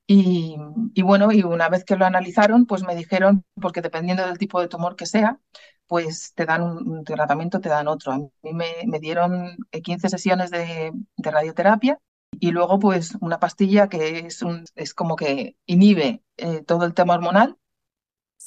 Y, 0.07 0.57
y 0.93 1.01
bueno, 1.03 1.31
y 1.31 1.43
una 1.43 1.69
vez 1.69 1.85
que 1.85 1.95
lo 1.95 2.05
analizaron, 2.05 2.65
pues 2.65 2.83
me 2.83 2.95
dijeron, 2.95 3.45
porque 3.61 3.81
dependiendo 3.81 4.25
del 4.25 4.37
tipo 4.37 4.59
de 4.59 4.67
tumor 4.67 4.95
que 4.95 5.05
sea, 5.05 5.39
pues 5.87 6.33
te 6.35 6.45
dan 6.45 6.63
un, 6.63 7.03
tratamiento, 7.03 7.61
te 7.61 7.69
dan 7.69 7.87
otro. 7.87 8.13
A 8.13 8.17
mí 8.17 8.29
me, 8.53 8.99
dieron 8.99 9.57
eh, 9.71 9.81
15 9.81 10.09
sesiones 10.09 10.51
de, 10.51 10.91
de 11.17 11.31
radioterapia 11.31 11.99
y 12.39 12.51
luego 12.51 12.79
pues 12.79 13.17
una 13.21 13.39
pastilla 13.39 13.89
que 13.89 14.19
es, 14.19 14.41
un, 14.41 14.65
es 14.75 14.93
como 14.93 15.15
que 15.15 15.57
inhibe 15.65 16.23
eh, 16.37 16.63
todo 16.63 16.85
el 16.85 16.93
tema 16.93 17.15
hormonal, 17.15 17.57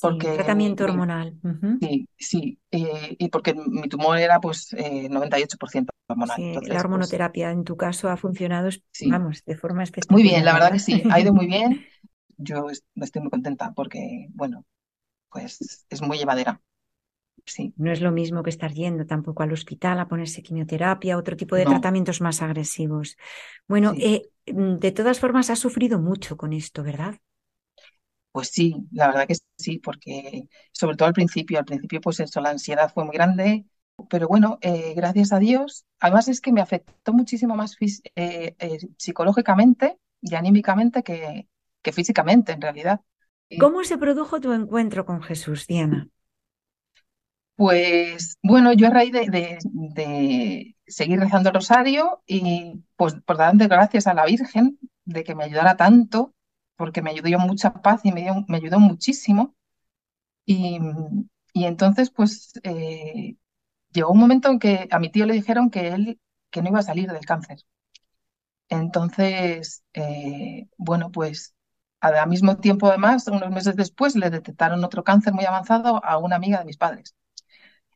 porque 0.00 0.50
mi, 0.52 0.66
tratamiento 0.66 0.84
mi- 0.84 0.84
hormonal. 0.84 1.38
Sí, 1.80 2.08
sí, 2.18 2.60
eh, 2.70 3.16
y 3.18 3.28
porque 3.30 3.54
mi 3.54 3.88
tumor 3.88 4.18
era 4.18 4.40
pues 4.40 4.72
eh, 4.74 5.08
98% 5.10 5.92
hormonal. 6.08 6.42
Sí, 6.42 6.62
la 6.66 6.80
Entonces, 6.80 6.86
pues 6.90 7.20
hormonoterapia 7.20 7.50
en 7.50 7.64
tu 7.64 7.76
caso 7.76 8.08
ha 8.08 8.16
funcionado, 8.16 8.68
sí. 8.92 9.18
vamos, 9.18 9.44
de 9.44 9.56
forma 9.56 9.82
Muy 10.08 10.22
bien, 10.22 10.44
espectacular, 10.44 10.46
la 10.46 10.54
verdad 10.54 10.72
que 10.72 10.78
sí, 10.80 11.06
ha 11.10 11.20
ido 11.20 11.34
muy 11.34 11.46
bien. 11.46 11.86
Yo 12.38 12.70
es- 12.70 12.84
estoy 12.96 13.22
muy 13.22 13.30
contenta 13.30 13.72
porque, 13.74 14.28
bueno, 14.34 14.66
pues 15.30 15.86
es 15.90 16.02
muy 16.02 16.18
llevadera. 16.18 16.62
Sí, 17.46 17.74
No 17.76 17.90
es 17.92 18.00
lo 18.00 18.12
mismo 18.12 18.42
que 18.44 18.50
estar 18.50 18.72
yendo 18.72 19.04
tampoco 19.06 19.42
al 19.42 19.52
hospital 19.52 19.98
a 19.98 20.06
ponerse 20.08 20.42
quimioterapia, 20.42 21.18
otro 21.18 21.36
tipo 21.36 21.56
de 21.56 21.66
no, 21.66 21.72
tratamientos 21.72 22.20
más 22.20 22.40
agresivos. 22.42 23.16
Bueno, 23.68 23.94
sí, 23.94 23.98
eh, 23.98 24.30
mm, 24.52 24.76
de 24.76 24.92
todas 24.92 25.18
formas 25.20 25.50
has 25.50 25.58
sufrido 25.58 25.98
mucho 25.98 26.36
con 26.36 26.52
esto, 26.52 26.82
¿verdad? 26.84 27.16
Pues 28.34 28.50
sí, 28.50 28.76
la 28.92 29.08
verdad 29.08 29.28
que 29.28 29.36
sí, 29.58 29.78
porque 29.80 30.48
sobre 30.72 30.96
todo 30.98 31.08
al 31.08 31.14
principio, 31.14 31.58
al 31.60 31.64
principio 31.66 32.02
pues 32.02 32.20
eso, 32.20 32.42
la 32.42 32.50
ansiedad 32.50 32.92
fue 32.92 33.06
muy 33.06 33.14
grande, 33.16 33.66
pero 34.10 34.28
bueno, 34.28 34.58
eh, 34.62 34.94
gracias 34.96 35.32
a 35.32 35.38
Dios, 35.40 35.86
además 36.00 36.28
es 36.28 36.42
que 36.42 36.52
me 36.52 36.60
afectó 36.60 37.14
muchísimo 37.14 37.56
más 37.56 37.76
eh, 37.80 38.56
eh, 38.58 38.78
psicológicamente 38.98 39.98
y 40.20 40.34
anímicamente 40.34 41.04
que, 41.04 41.48
que 41.82 41.92
físicamente 41.92 42.52
en 42.52 42.62
realidad. 42.62 43.00
¿Cómo 43.56 43.82
se 43.84 43.98
produjo 43.98 44.40
tu 44.40 44.52
encuentro 44.52 45.04
con 45.06 45.20
Jesús, 45.22 45.66
Diana? 45.66 46.08
Pues 47.56 48.36
bueno, 48.42 48.72
yo 48.72 48.88
a 48.88 48.90
raíz 48.90 49.12
de, 49.12 49.26
de- 49.30 49.58
de 49.64 50.76
seguir 50.86 51.20
rezando 51.20 51.50
el 51.50 51.54
rosario 51.54 52.22
y 52.26 52.82
pues 52.96 53.14
por 53.24 53.36
darle 53.36 53.68
gracias 53.68 54.06
a 54.08 54.14
la 54.14 54.24
Virgen 54.26 54.78
de 55.04 55.22
que 55.24 55.34
me 55.36 55.44
ayudara 55.44 55.76
tanto, 55.76 56.34
porque 56.76 57.02
me 57.02 57.10
ayudó 57.10 57.38
mucha 57.40 57.72
paz 57.82 58.02
y 58.04 58.12
me 58.12 58.22
dio- 58.22 58.44
me 58.48 58.56
ayudó 58.58 58.80
muchísimo. 58.80 59.54
Y, 60.46 60.78
y 61.54 61.64
entonces 61.66 62.10
pues 62.10 62.52
eh, 62.64 63.36
llegó 63.92 64.12
un 64.12 64.20
momento 64.20 64.50
en 64.50 64.58
que 64.60 64.88
a 64.90 64.98
mi 65.00 65.10
tío 65.10 65.26
le 65.26 65.34
dijeron 65.34 65.70
que 65.70 65.88
él 65.90 66.20
que 66.50 66.62
no 66.62 66.70
iba 66.70 66.80
a 66.80 66.82
salir 66.82 67.10
del 67.12 67.26
cáncer. 67.26 67.58
Entonces, 68.68 69.84
eh, 69.92 70.66
bueno, 70.78 71.10
pues 71.12 71.54
al 72.00 72.28
mismo 72.28 72.56
tiempo 72.58 72.88
además, 72.88 73.26
unos 73.28 73.50
meses 73.50 73.76
después, 73.76 74.14
le 74.16 74.30
detectaron 74.30 74.84
otro 74.84 75.04
cáncer 75.04 75.32
muy 75.32 75.44
avanzado 75.46 76.04
a 76.04 76.18
una 76.18 76.36
amiga 76.36 76.58
de 76.58 76.64
mis 76.66 76.76
padres. 76.76 77.14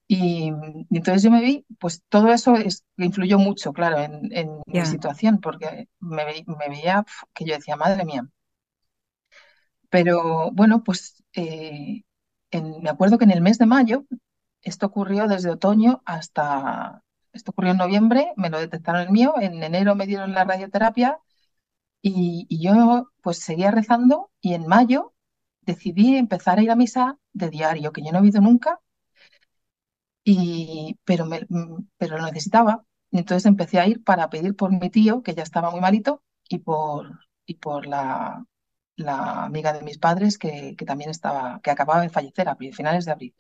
Y, 0.09 0.53
y 0.91 0.97
entonces 0.99 1.23
yo 1.25 1.31
me 1.31 1.43
vi, 1.43 1.67
pues 1.81 2.03
todo 2.11 2.29
eso 2.33 2.57
es- 2.57 2.85
influyó 2.99 3.39
mucho, 3.39 3.73
claro, 3.73 3.99
en, 4.01 4.31
en 4.33 4.63
mi 4.69 4.85
Ya, 4.85 4.87
situación, 4.87 5.41
porque 5.41 5.89
me, 6.01 6.25
me 6.47 6.69
veía 6.71 7.05
que 7.35 7.45
yo 7.47 7.55
decía, 7.57 7.77
madre 7.77 8.05
mía. 8.07 8.29
Pero 9.91 10.51
bueno, 10.53 10.83
pues 10.85 11.23
eh, 11.35 12.03
en- 12.51 12.83
me 12.83 12.91
acuerdo 12.91 13.19
que 13.19 13.25
en 13.25 13.31
el 13.33 13.41
mes 13.43 13.59
de 13.59 13.67
mayo, 13.67 14.05
esto 14.63 14.87
ocurrió 14.87 15.29
desde 15.29 15.51
otoño 15.51 16.03
hasta, 16.05 17.03
esto 17.33 17.53
ocurrió 17.53 17.73
en 17.73 17.79
noviembre, 17.79 18.33
me 18.37 18.51
lo 18.51 18.59
detectaron 18.61 19.03
el 19.03 19.11
mío, 19.11 19.35
en 19.41 19.63
enero 19.63 19.95
me 19.95 20.07
dieron 20.07 20.35
la 20.35 20.45
radioterapia 20.45 21.19
y, 22.03 22.47
yo 22.63 23.11
pues 23.23 23.39
seguía 23.41 23.71
rezando 23.71 24.31
y 24.41 24.55
en 24.55 24.67
mayo 24.67 25.15
decidí 25.63 26.17
empezar 26.17 26.59
a 26.59 26.63
ir 26.63 26.71
a 26.71 26.77
misa 26.77 27.19
de 27.35 27.51
diario, 27.51 27.93
que 27.93 28.03
yo 28.05 28.13
no 28.13 28.21
he 28.21 28.29
ido 28.29 28.41
nunca 28.43 28.81
y, 30.25 30.99
pero, 31.05 31.27
me, 31.27 31.41
mm, 31.49 31.87
pero 31.97 32.19
lo 32.19 32.25
necesitaba. 32.27 32.85
Entonces 33.11 33.47
empecé 33.47 33.79
a 33.81 33.87
ir 33.87 34.03
para 34.05 34.29
pedir 34.31 34.55
por 34.57 34.71
mi 34.73 34.91
tío, 34.91 35.23
que 35.23 35.35
ya 35.35 35.43
estaba 35.43 35.71
muy 35.71 35.81
malito, 35.81 36.23
y 36.49 36.59
por, 36.59 37.21
y 37.47 37.55
por 37.55 37.87
la, 37.87 38.45
la 38.99 39.45
amiga 39.47 39.73
de 39.75 39.83
mis 39.83 39.99
padres, 39.99 40.39
que, 40.39 40.77
que 40.77 40.87
también 40.87 41.11
estaba, 41.11 41.61
que 41.63 41.71
acababa 41.73 42.03
de 42.03 42.11
fallecer 42.11 42.49
a 42.51 42.57
finales 42.57 43.07
de 43.07 43.13
abril, 43.13 43.35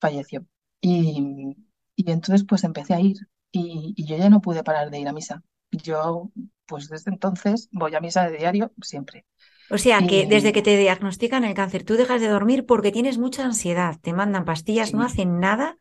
falleció. 0.00 0.46
Y, 0.80 1.56
y 1.96 2.10
entonces 2.10 2.44
pues 2.48 2.64
empecé 2.64 2.94
a 2.94 3.00
ir 3.00 3.16
y, 3.52 3.94
y 3.96 4.06
yo 4.06 4.16
ya 4.16 4.30
no 4.30 4.40
pude 4.42 4.64
parar 4.64 4.90
de 4.90 5.00
ir 5.00 5.08
a 5.08 5.12
misa. 5.12 5.42
Yo 5.72 6.30
pues 6.66 6.88
desde 6.88 7.10
entonces 7.12 7.68
voy 7.72 7.94
a 7.94 8.00
misa 8.00 8.28
de 8.30 8.38
diario 8.38 8.72
siempre. 8.82 9.26
O 9.70 9.78
sea 9.78 10.06
que 10.06 10.26
desde 10.26 10.52
que 10.52 10.62
te 10.62 10.76
diagnostican 10.76 11.44
el 11.44 11.54
cáncer, 11.54 11.84
tú 11.84 11.94
dejas 11.94 12.20
de 12.20 12.28
dormir 12.28 12.66
porque 12.66 12.92
tienes 12.92 13.18
mucha 13.18 13.44
ansiedad, 13.44 13.98
te 14.00 14.12
mandan 14.12 14.44
pastillas, 14.44 14.92
no 14.94 15.02
hacen 15.02 15.40
nada, 15.40 15.78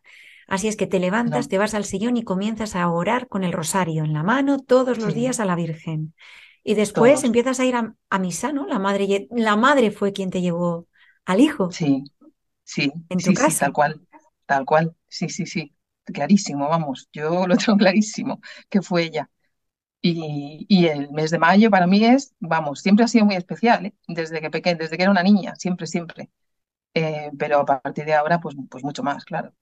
así 0.48 0.68
es 0.70 0.78
que 0.78 0.88
te 0.88 1.00
levantas, 1.00 1.48
no, 1.48 1.50
te 1.50 1.58
vas 1.58 1.74
al 1.74 1.84
sillón 1.86 2.16
y 2.18 2.24
comienzas 2.24 2.76
a 2.76 2.90
orar 2.90 3.28
con 3.28 3.44
el 3.44 3.52
rosario 3.52 4.04
en 4.06 4.14
la 4.14 4.24
mano 4.24 4.58
todos 4.60 4.98
los 4.98 5.14
sí, 5.14 5.14
días 5.14 5.40
a 5.40 5.46
la 5.46 5.56
Virgen. 5.56 6.14
Y 6.64 6.76
después 6.76 7.24
todos. 7.24 7.26
empiezas 7.26 7.60
a 7.60 7.66
ir 7.66 7.76
a, 7.76 7.96
a 8.10 8.20
misa, 8.20 8.54
¿no? 8.54 8.68
La 8.68 8.80
madre, 8.80 9.28
la 9.32 9.56
madre 9.58 9.92
fue 9.92 10.14
quien 10.14 10.32
te 10.32 10.42
llevó 10.42 10.88
al 11.26 11.42
hijo 11.42 11.80
Sí, 11.80 12.04
sí, 12.64 12.92
en 13.10 13.22
tu 13.22 13.34
sí, 13.34 13.36
sí, 13.36 13.56
casa. 13.56 13.58
tal 13.58 13.74
cual, 13.74 14.02
tal 14.46 14.66
cual. 14.66 14.96
Sí, 15.08 15.30
sí, 15.30 15.46
sí. 15.46 15.76
Clarísimo, 16.06 16.70
vamos. 16.70 17.10
Yo 17.14 17.48
lo 17.48 17.58
tengo 17.58 17.78
clarísimo 17.78 18.42
que 18.70 18.82
fue 18.82 19.04
ella. 19.06 19.30
Y, 20.02 20.66
y 20.70 20.88
el 20.88 21.12
mes 21.12 21.32
de 21.32 21.40
mayo 21.40 21.72
para 21.72 21.88
mí 21.88 22.06
es, 22.06 22.34
vamos, 22.40 22.82
siempre 22.82 23.06
ha 23.06 23.08
sido 23.10 23.26
muy 23.26 23.36
especial, 23.36 23.88
¿eh? 23.88 23.96
Desde 24.08 24.42
que 24.42 24.52
pequeña, 24.52 24.78
desde 24.78 24.98
que 24.98 25.04
era 25.04 25.12
una 25.12 25.24
niña, 25.24 25.56
siempre, 25.58 25.88
siempre. 25.88 26.32
Eh, 26.96 27.32
pero 27.40 27.60
a 27.62 27.66
partir 27.66 28.06
de 28.06 28.14
ahora, 28.16 28.40
pues, 28.42 28.56
pues 28.70 28.84
mucho 28.84 29.04
más, 29.04 29.26
claro. 29.26 29.54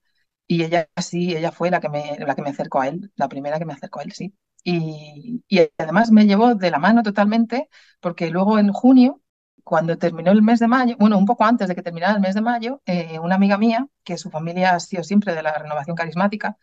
Y 0.47 0.63
ella 0.63 0.89
sí, 1.01 1.35
ella 1.35 1.51
fue 1.51 1.71
la 1.71 1.81
que 1.81 1.89
me, 1.89 2.17
la 2.19 2.35
que 2.35 2.41
me 2.43 2.51
acercó 2.51 2.81
a 2.81 2.87
él, 2.89 3.11
la 3.15 3.29
primera 3.29 3.59
que 3.59 3.65
me 3.65 3.73
acercó 3.73 4.01
a 4.01 4.03
él, 4.03 4.13
sí. 4.13 4.35
Y, 4.63 5.43
además 5.77 6.11
me 6.11 6.25
llevó 6.27 6.55
de 6.55 6.71
la 6.71 6.79
mano 6.79 7.03
totalmente 7.03 7.69
porque 7.99 8.29
luego 8.29 8.59
en 8.59 8.71
junio, 8.71 9.21
cuando 9.63 9.97
terminó 9.97 10.31
el 10.31 10.41
mes 10.41 10.59
de 10.59 10.67
mayo, 10.67 10.95
bueno, 10.99 11.17
un 11.17 11.25
poco 11.25 11.45
antes 11.45 11.67
de 11.67 11.75
que 11.75 11.81
terminara 11.83 12.13
el 12.13 12.21
mes 12.21 12.35
de 12.35 12.41
mayo, 12.41 12.81
eh, 12.85 13.19
una 13.19 13.35
amiga 13.35 13.57
mía, 13.57 13.87
que 14.03 14.17
su 14.17 14.29
familia 14.29 14.75
ha 14.75 14.79
sido 14.79 15.03
siempre 15.03 15.35
de 15.35 15.43
la 15.43 15.53
renovación 15.57 15.95
carismática, 15.95 16.57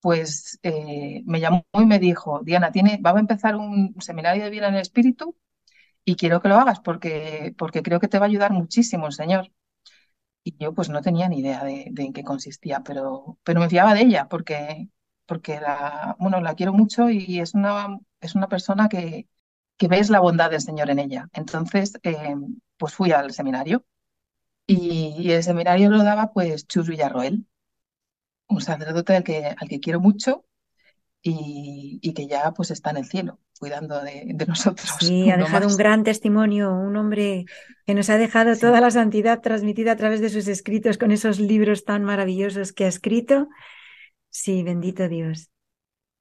pues 0.00 0.58
eh, 0.62 1.22
me 1.26 1.40
llamó 1.40 1.64
y 1.74 1.86
me 1.86 1.98
dijo, 1.98 2.40
Diana, 2.44 2.72
tiene, 2.72 3.00
va 3.04 3.12
a 3.12 3.20
empezar 3.20 3.56
un 3.56 3.94
seminario 4.00 4.44
de 4.44 4.50
vida 4.50 4.68
en 4.68 4.74
el 4.74 4.82
espíritu 4.82 5.36
y 6.04 6.16
quiero 6.16 6.40
que 6.42 6.48
lo 6.48 6.56
hagas 6.56 6.80
porque, 6.80 7.54
porque 7.58 7.82
creo 7.82 8.00
que 8.00 8.08
te 8.08 8.18
va 8.18 8.26
a 8.26 8.28
ayudar 8.28 8.52
muchísimo 8.52 9.06
el 9.06 9.12
Señor. 9.12 9.52
Y 10.44 10.56
yo 10.58 10.74
pues 10.74 10.88
no 10.88 11.02
tenía 11.02 11.28
ni 11.28 11.38
idea 11.40 11.64
de, 11.64 11.86
de 11.90 12.04
en 12.04 12.12
qué 12.12 12.24
consistía, 12.24 12.82
pero, 12.84 13.38
pero 13.44 13.60
me 13.60 13.68
fiaba 13.68 13.94
de 13.94 14.02
ella 14.02 14.28
porque, 14.28 14.88
porque 15.26 15.60
la, 15.60 16.16
bueno, 16.18 16.40
la 16.40 16.54
quiero 16.54 16.72
mucho 16.72 17.10
y 17.10 17.40
es 17.40 17.54
una, 17.54 17.98
es 18.20 18.34
una 18.34 18.48
persona 18.48 18.88
que, 18.88 19.28
que 19.78 19.88
ves 19.88 20.10
la 20.10 20.20
bondad 20.20 20.50
del 20.50 20.60
Señor 20.60 20.90
en 20.90 20.98
ella. 21.00 21.28
Entonces, 21.32 21.94
eh, 22.02 22.34
pues 22.76 22.94
fui 22.94 23.12
al 23.12 23.32
seminario 23.32 23.84
y, 24.66 25.16
y 25.18 25.32
el 25.32 25.42
seminario 25.44 25.90
lo 25.90 26.04
daba 26.04 26.32
pues 26.32 26.66
Chus 26.68 26.88
Villarroel, 26.88 27.46
un 28.48 28.60
sacerdote 28.60 29.16
al 29.16 29.24
que, 29.24 29.46
al 29.58 29.68
que 29.68 29.80
quiero 29.80 30.00
mucho 30.00 30.44
y, 31.22 32.00
y 32.02 32.14
que 32.14 32.26
ya 32.28 32.52
pues 32.54 32.70
está 32.72 32.90
en 32.90 32.98
el 32.98 33.06
cielo 33.06 33.40
cuidando 33.58 34.00
de, 34.02 34.24
de 34.34 34.46
nosotros. 34.46 34.90
Sí, 34.98 35.30
ha 35.30 35.36
dejado 35.36 35.68
un 35.68 35.76
gran 35.76 36.04
testimonio, 36.04 36.72
un 36.72 36.96
hombre 36.96 37.48
que 37.86 37.94
nos 37.94 38.08
ha 38.10 38.18
dejado 38.18 38.50
Sí. 38.52 38.58
toda 38.58 38.80
la 38.80 38.90
santidad 38.90 39.40
transmitida 39.40 39.92
a 39.92 39.96
través 39.96 40.20
de 40.20 40.28
sus 40.30 40.46
escritos 40.48 40.98
con 40.98 41.10
esos 41.10 41.40
libros 41.40 41.84
tan 41.84 42.04
maravillosos 42.04 42.72
que 42.72 42.84
ha 42.84 42.88
escrito. 42.88 43.48
Sí, 44.32 44.62
bendito 44.64 45.08
Dios. 45.08 45.48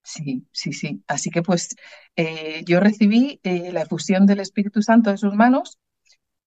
Sí, 0.03 0.47
sí, 0.51 0.73
sí. 0.73 1.03
Así 1.07 1.29
que 1.31 1.43
pues 1.43 1.75
eh, 2.15 2.63
yo 2.65 2.79
recibí 2.79 3.39
eh, 3.43 3.71
la 3.71 3.83
efusión 3.83 4.25
del 4.25 4.39
Espíritu 4.39 4.81
Santo 4.81 5.11
de 5.11 5.17
sus 5.17 5.33
manos 5.35 5.79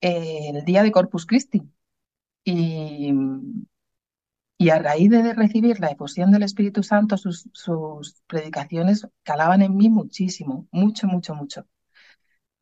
eh, 0.01 0.51
el 0.55 0.65
día 0.67 0.83
de 0.85 0.93
Corpus 0.93 1.27
Christi. 1.27 1.63
Y, 2.45 3.13
y 4.59 4.71
a 4.71 4.79
raíz 4.81 5.11
de 5.11 5.33
recibir 5.35 5.79
la 5.81 5.89
efusión 5.89 6.31
del 6.33 6.43
Espíritu 6.43 6.83
Santo, 6.83 7.17
sus, 7.17 7.49
sus 7.53 8.23
predicaciones 8.27 9.07
calaban 9.23 9.63
en 9.63 9.77
mí 9.77 9.89
muchísimo, 9.89 10.67
mucho, 10.73 11.07
mucho, 11.07 11.35
mucho. 11.35 11.67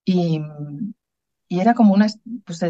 Y, 0.05 0.41
y 1.49 1.61
era 1.61 1.75
como 1.75 1.95
una, 1.95 2.07
pues 2.45 2.59
se, 2.59 2.67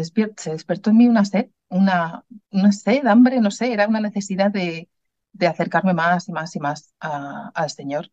despertó 0.51 0.89
en 0.89 0.97
mí 0.97 1.07
una 1.07 1.25
sed, 1.25 1.49
una, 1.69 2.25
una 2.51 2.71
sed, 2.71 3.05
hambre, 3.07 3.39
no 3.41 3.51
sé, 3.51 3.71
era 3.73 3.87
una 3.87 3.99
necesidad 4.01 4.51
de, 4.51 4.89
de 5.33 5.47
acercarme 5.47 5.93
más 5.93 6.29
y 6.29 6.31
más 6.31 6.55
y 6.55 6.59
más 6.59 6.93
al 6.99 7.69
Señor. 7.71 8.11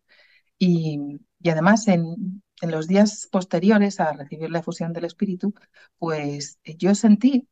Y, 0.58 0.98
y 1.40 1.50
además 1.50 1.88
en, 1.88 2.42
en 2.60 2.70
los 2.70 2.86
días 2.88 3.28
posteriores 3.32 4.00
a 4.00 4.12
recibir 4.12 4.50
la 4.50 4.60
efusión 4.60 4.92
del 4.92 5.04
Espíritu, 5.06 5.54
pues 5.98 6.58
eh, 6.64 6.76
yo 6.76 6.94
sentí 6.94 7.48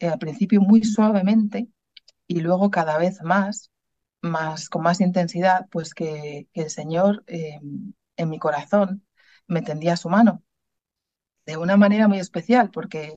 eh, 0.00 0.08
al 0.08 0.18
principio 0.18 0.60
muy 0.60 0.84
suavemente 0.84 1.68
y 2.26 2.40
luego 2.40 2.70
cada 2.70 2.98
vez 2.98 3.22
más, 3.22 3.70
más 4.22 4.68
con 4.68 4.82
más 4.82 5.00
intensidad, 5.00 5.68
pues 5.70 5.94
que, 5.94 6.48
el 6.54 6.70
Señor 6.70 7.24
eh, 7.26 7.60
en 8.16 8.30
mi 8.30 8.38
corazón 8.38 9.06
me 9.48 9.62
tendía 9.62 9.96
su 9.96 10.08
mano 10.08 10.42
de 11.46 11.56
una 11.56 11.76
manera 11.76 12.08
muy 12.08 12.18
especial, 12.18 12.70
porque 12.70 13.14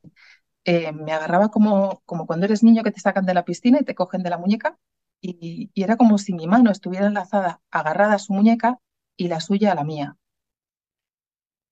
eh, 0.66 0.92
me 0.94 1.14
agarraba 1.14 1.50
como, 1.50 2.02
como 2.06 2.28
cuando 2.28 2.46
eres 2.46 2.64
niño 2.64 2.84
que 2.84 2.92
te 2.92 3.00
sacan 3.02 3.26
de 3.26 3.34
la 3.34 3.46
piscina 3.46 3.80
y 3.82 3.86
te 3.86 3.96
cogen 3.96 4.24
de 4.24 4.30
la 4.30 4.38
muñeca, 4.38 4.78
y, 5.24 5.72
y 5.76 5.84
era 5.84 5.98
como 5.98 6.20
si 6.20 6.34
mi 6.36 6.48
mano 6.48 6.72
estuviera 6.72 7.08
enlazada, 7.08 7.62
agarrada 7.72 8.16
a 8.16 8.20
su 8.20 8.34
muñeca 8.34 8.80
y 9.18 9.30
la 9.30 9.42
suya 9.42 9.74
a 9.74 9.76
la 9.76 9.86
mía. 9.86 10.18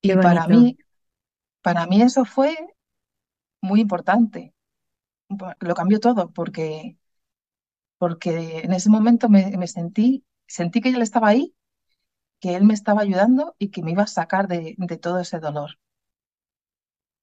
Qué 0.04 0.14
Y 0.14 0.18
para 0.18 0.48
mí, 0.48 0.78
para 1.64 1.88
mí 1.88 2.02
eso 2.04 2.26
fue 2.26 2.56
muy 3.62 3.82
importante. 3.82 4.54
Lo 5.60 5.76
cambió 5.76 6.00
todo, 6.00 6.32
porque, 6.34 6.98
porque 7.98 8.60
en 8.66 8.74
ese 8.74 8.90
momento 8.90 9.30
me, 9.30 9.52
me 9.58 9.68
sentí, 9.68 10.26
sentí 10.48 10.82
que 10.82 10.90
él 10.90 11.02
estaba 11.02 11.30
ahí, 11.30 11.56
que 12.42 12.56
él 12.56 12.66
me 12.66 12.74
estaba 12.76 13.02
ayudando 13.04 13.56
y 13.60 13.70
que 13.72 13.84
me 13.84 13.92
iba 13.94 14.04
a 14.04 14.08
sacar 14.08 14.48
de, 14.50 14.76
de 14.78 14.98
todo 14.98 15.20
ese 15.20 15.40
dolor. 15.40 15.80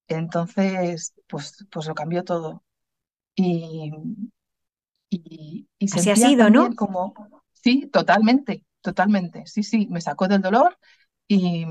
Entonces, 0.07 1.13
pues, 1.27 1.65
pues 1.71 1.87
lo 1.87 1.93
cambió 1.95 2.23
todo. 2.23 2.63
Y, 3.35 3.91
y, 5.09 5.67
y 5.79 5.87
Así 5.89 6.09
ha 6.11 6.15
sido, 6.15 6.49
¿no? 6.49 6.75
como, 6.75 7.19
sí, 7.53 7.87
totalmente, 7.91 8.65
totalmente, 8.81 9.45
sí, 9.47 9.63
sí, 9.63 9.87
me 9.89 10.01
sacó 10.01 10.27
del 10.27 10.41
dolor 10.41 10.77
y, 11.27 11.65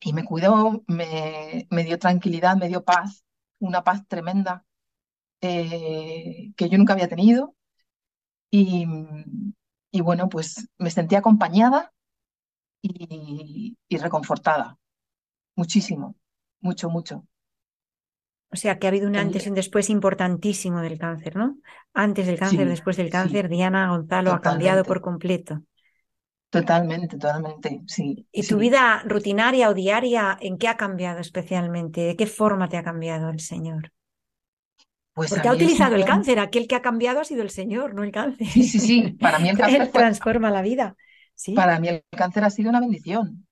y 0.00 0.12
me 0.12 0.24
cuidó, 0.24 0.82
me, 0.86 1.66
me 1.70 1.84
dio 1.84 1.98
tranquilidad, 1.98 2.56
me 2.56 2.68
dio 2.68 2.84
paz, 2.84 3.24
una 3.58 3.82
paz 3.84 4.06
tremenda 4.08 4.64
eh, 5.42 6.52
que 6.56 6.70
yo 6.70 6.78
nunca 6.78 6.94
había 6.94 7.08
tenido. 7.08 7.56
Y, 8.50 8.86
y 9.90 10.00
bueno, 10.00 10.28
pues 10.28 10.68
me 10.78 10.90
sentí 10.90 11.14
acompañada 11.16 11.92
y, 12.82 13.78
y 13.88 13.98
reconfortada, 13.98 14.78
muchísimo, 15.56 16.16
mucho, 16.60 16.90
mucho. 16.90 17.26
O 18.54 18.56
sea, 18.62 18.78
que 18.78 18.86
ha 18.86 18.90
habido 18.92 19.08
un 19.08 19.16
antes 19.16 19.44
y 19.46 19.48
un 19.50 19.54
después 19.60 19.90
importantísimo 19.90 20.80
del 20.80 20.98
cáncer, 20.98 21.36
¿no? 21.36 21.58
Antes 21.92 22.26
del 22.26 22.38
cáncer, 22.38 22.66
sí, 22.66 22.74
después 22.74 22.96
del 22.96 23.10
sí, 23.10 23.10
cáncer, 23.10 23.48
Diana 23.48 23.88
Gonzalo 23.90 24.32
ha 24.32 24.40
cambiado 24.40 24.86
por 24.86 25.00
completo. 25.02 25.62
totalmente, 26.50 27.18
totalmente, 27.18 27.82
sí, 27.86 28.26
¿Y 28.38 28.42
tu 28.48 28.56
vida 28.64 28.82
rutinaria 29.12 29.70
o 29.70 29.74
diaria, 29.82 30.36
en 30.46 30.58
qué 30.58 30.68
ha 30.68 30.76
cambiado 30.76 31.20
especialmente? 31.20 32.02
¿De 32.02 32.16
qué 32.16 32.26
forma 32.26 32.68
te 32.68 32.76
ha 32.76 32.84
cambiado 32.84 33.30
el 33.30 33.40
Señor? 33.40 33.92
Pues 35.12 35.30
Porque 35.30 35.48
ha 35.48 35.52
utilizado 35.52 35.94
el 35.96 36.04
cáncer, 36.04 36.38
aquel 36.38 36.66
que 36.68 36.74
ha 36.76 36.82
cambiado 36.82 37.20
ha 37.20 37.24
sido 37.24 37.42
el 37.42 37.50
Señor, 37.50 37.94
no 37.94 38.02
el 38.04 38.12
cáncer. 38.12 38.46
sí, 38.46 38.62
sí, 38.64 38.78
sí, 38.80 39.12
para 39.20 39.38
mí 39.38 39.48
el 39.48 39.56
cáncer 39.58 39.86
Él 39.86 39.88
fue, 39.88 40.06
transforma 40.12 40.50
la 40.50 40.62
vida, 40.62 40.96
¿sí? 41.34 41.54
para 41.54 41.78
mí 41.80 41.88
el 41.88 42.04
cáncer 42.10 42.44
ha 42.44 42.50
sido 42.50 42.70
una 42.70 42.80
bendición, 42.80 43.43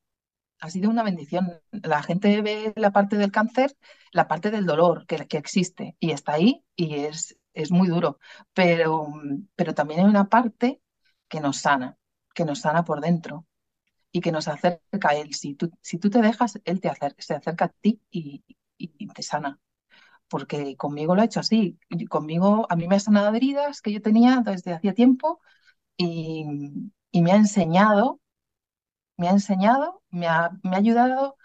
ha 0.63 0.71
sido 0.71 0.91
una 0.91 1.03
bendición. 1.03 1.61
La 1.73 2.03
gente 2.05 2.41
ve 2.41 2.73
la 2.77 2.93
parte 2.93 3.17
del 3.17 3.33
cáncer, 3.33 3.77
la 4.13 4.29
parte 4.29 4.51
del 4.53 4.65
dolor 4.65 5.07
que, 5.07 5.27
existe 5.37 5.97
y 5.99 6.13
está 6.13 6.35
ahí 6.35 6.65
y 6.77 6.95
es, 7.01 7.37
es 7.53 7.73
muy 7.73 7.89
duro, 7.89 8.19
pero, 8.55 9.09
pero 9.57 9.75
también 9.75 10.01
hay 10.01 10.07
una 10.07 10.29
parte 10.29 10.81
que 11.29 11.41
nos 11.41 11.59
sana, 11.59 11.99
que 12.33 12.45
nos 12.45 12.61
sana 12.61 12.85
por 12.85 13.01
dentro 13.01 13.45
y 14.13 14.21
que 14.21 14.33
nos 14.33 14.49
acerca 14.49 15.11
a 15.11 15.17
Él. 15.17 15.35
Si 15.35 15.55
tú, 15.55 15.71
si 15.83 15.99
tú 15.99 16.11
te 16.11 16.23
dejas, 16.23 16.61
Él 16.65 16.81
te 16.81 16.91
se 17.19 17.35
acerca 17.35 17.67
a 17.67 17.69
ti 17.69 18.01
y, 18.13 18.45
y 18.79 19.09
te 19.09 19.23
sana. 19.23 19.59
Porque 20.29 20.77
conmigo 20.77 21.17
lo 21.17 21.23
ha 21.23 21.27
hecho 21.27 21.41
así. 21.41 21.79
Conmigo, 22.09 22.67
a 22.71 22.77
mí 22.77 22.89
me 22.89 22.97
ha 22.97 23.01
sanado 23.01 23.35
heridas 23.35 23.83
que 23.83 23.93
yo 23.93 24.03
tenía 24.03 24.43
desde 24.45 24.75
hacía 24.75 24.95
tiempo 24.95 25.41
y, 25.99 26.47
y 27.13 27.23
me 27.23 27.33
ha 27.33 27.37
enseñado, 27.37 28.22
me 29.23 29.29
ha 29.29 29.33
enseñado, 29.33 30.03
me 30.11 30.27
ha, 30.29 30.51
me 30.65 30.77
ha 30.77 30.79
ayudado 30.79 31.37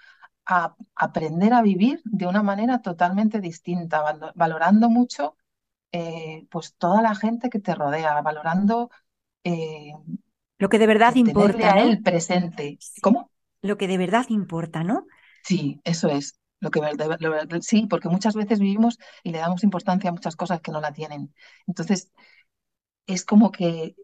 a 0.45 0.75
aprender 0.95 1.53
a 1.53 1.63
vivir 1.63 2.01
de 2.05 2.27
una 2.27 2.43
manera 2.43 2.81
totalmente 2.81 3.41
distinta, 3.41 4.03
valo- 4.03 4.33
valorando 4.35 4.89
mucho 4.89 5.37
eh, 5.93 6.47
pues 6.51 6.75
toda 6.77 7.01
la 7.03 7.15
gente 7.15 7.49
que 7.51 7.59
te 7.59 7.75
rodea, 7.75 8.21
valorando 8.23 8.89
eh, 9.45 9.93
Lo 10.59 10.69
que 10.69 10.77
de 10.79 10.85
verdad 10.87 11.15
el 11.15 11.33
importa. 11.33 11.71
Él 11.79 12.01
presente. 12.03 12.79
Sí. 12.79 13.01
¿Cómo? 13.01 13.31
Lo 13.61 13.77
que 13.77 13.87
de 13.87 13.97
verdad 13.97 14.25
importa, 14.29 14.83
¿no? 14.83 15.07
Sí, 15.43 15.79
eso 15.83 16.09
es. 16.09 16.39
Lo 16.59 16.71
que 16.71 16.81
lo 17.19 17.61
sí, 17.61 17.85
porque 17.87 18.09
muchas 18.09 18.35
veces 18.35 18.59
vivimos 18.59 18.97
y 19.23 19.31
le 19.31 19.37
damos 19.39 19.63
importancia 19.63 20.09
a 20.09 20.13
muchas 20.13 20.35
cosas 20.35 20.59
que 20.61 20.71
no 20.71 20.81
la 20.81 20.91
tienen. 20.93 21.33
Entonces, 21.67 22.11
es 23.07 23.25
como 23.25 23.51
que, 23.51 23.95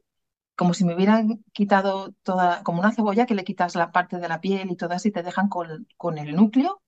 como 0.56 0.74
si 0.74 0.86
me 0.86 0.95
hubieran 0.95 1.43
quitado 1.54 2.14
toda, 2.24 2.64
como 2.64 2.80
una 2.80 2.91
cebolla 2.93 3.26
que 3.26 3.36
le 3.36 3.43
quitas 3.43 3.76
la 3.76 3.91
parte 3.91 4.18
de 4.20 4.28
la 4.30 4.41
piel 4.41 4.72
y 4.72 4.76
todo 4.78 4.95
y 5.04 5.12
te 5.12 5.24
dejan 5.24 5.49
con, 5.49 5.88
con 5.97 6.18
el 6.18 6.36
núcleo, 6.36 6.82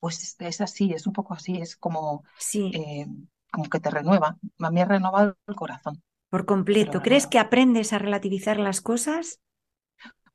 pues 0.00 0.22
es, 0.22 0.36
es 0.40 0.60
así, 0.60 0.92
es 0.92 1.06
un 1.06 1.12
poco 1.14 1.34
así, 1.34 1.58
es 1.60 1.76
como, 1.76 2.24
Sí, 2.36 2.72
eh, 2.72 3.06
como 3.52 3.68
que 3.70 3.80
te 3.80 3.90
renueva. 3.90 4.38
A 4.60 4.70
mí 4.70 4.80
ha 4.80 4.86
renovado 4.86 5.36
el 5.46 5.54
corazón, 5.56 6.02
por 6.30 6.42
completo. 6.52 7.00
¿Crees 7.06 7.26
que 7.26 7.38
aprendes 7.38 7.92
a 7.94 7.98
relativizar 7.98 8.58
las 8.58 8.80
cosas? 8.82 9.40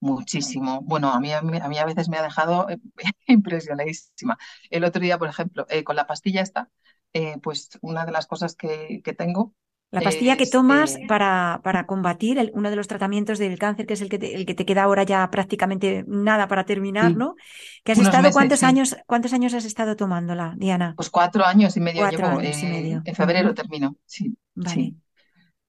Muchísimo. 0.02 0.82
Bueno, 0.82 1.12
a 1.12 1.20
mí, 1.20 1.34
a 1.34 1.42
mí, 1.42 1.58
a 1.62 1.68
mí 1.68 1.78
a 1.78 1.86
veces 1.86 2.08
me 2.10 2.18
ha 2.18 2.24
dejado 2.24 2.68
impresionadísima. 3.28 4.38
El 4.70 4.84
otro 4.86 5.02
día, 5.02 5.18
por 5.18 5.28
ejemplo, 5.28 5.66
eh, 5.70 5.84
con 5.84 5.96
la 5.98 6.08
pastilla 6.08 6.42
esta, 6.42 6.70
eh, 7.14 7.38
pues 7.44 7.70
una 7.82 8.06
de 8.06 8.12
las 8.14 8.26
cosas 8.28 8.56
que, 8.56 9.02
que 9.04 9.14
tengo 9.14 9.54
La 9.92 10.02
pastilla 10.04 10.38
que 10.38 10.46
es, 10.46 10.52
tomas 10.56 11.00
para, 11.08 11.62
para 11.64 11.86
combatir 11.88 12.38
el- 12.40 12.52
uno 12.54 12.70
de 12.70 12.76
los 12.76 12.88
tratamientos 12.88 13.40
del 13.40 13.58
cáncer, 13.60 13.86
que 13.88 13.94
es 13.96 14.02
el 14.02 14.10
que 14.10 14.20
te, 14.20 14.36
el 14.36 14.46
que 14.46 14.54
te 14.56 14.66
queda 14.66 14.84
ahora 14.84 15.04
ya 15.04 15.30
prácticamente 15.32 16.04
nada 16.08 16.48
para 16.48 16.66
terminar, 16.66 17.12
sí, 17.12 17.16
¿no? 17.16 17.36
Que 17.84 17.94
has 17.94 18.00
unos 18.00 18.08
estado, 18.08 18.24
meses, 18.24 18.34
¿cuántos 18.34 18.60
sí. 18.60 18.66
años, 18.66 18.96
cuántos 19.08 19.34
años 19.34 19.54
has 19.56 19.66
estado 19.66 19.96
tomándola, 19.96 20.54
Diana? 20.58 20.90
Pues 20.96 21.10
cuatro 21.10 21.46
años 21.46 21.78
y 21.78 21.80
medio 21.80 22.02
Cuatro 22.02 22.08
llevo. 22.08 22.40
años 22.40 22.62
y 22.64 22.66
medio. 22.68 23.04
en 23.04 23.16
febrero 23.16 23.54
termino. 23.54 23.96
Sí, 24.06 24.38
Vale. 24.56 24.92
sí. 24.92 24.98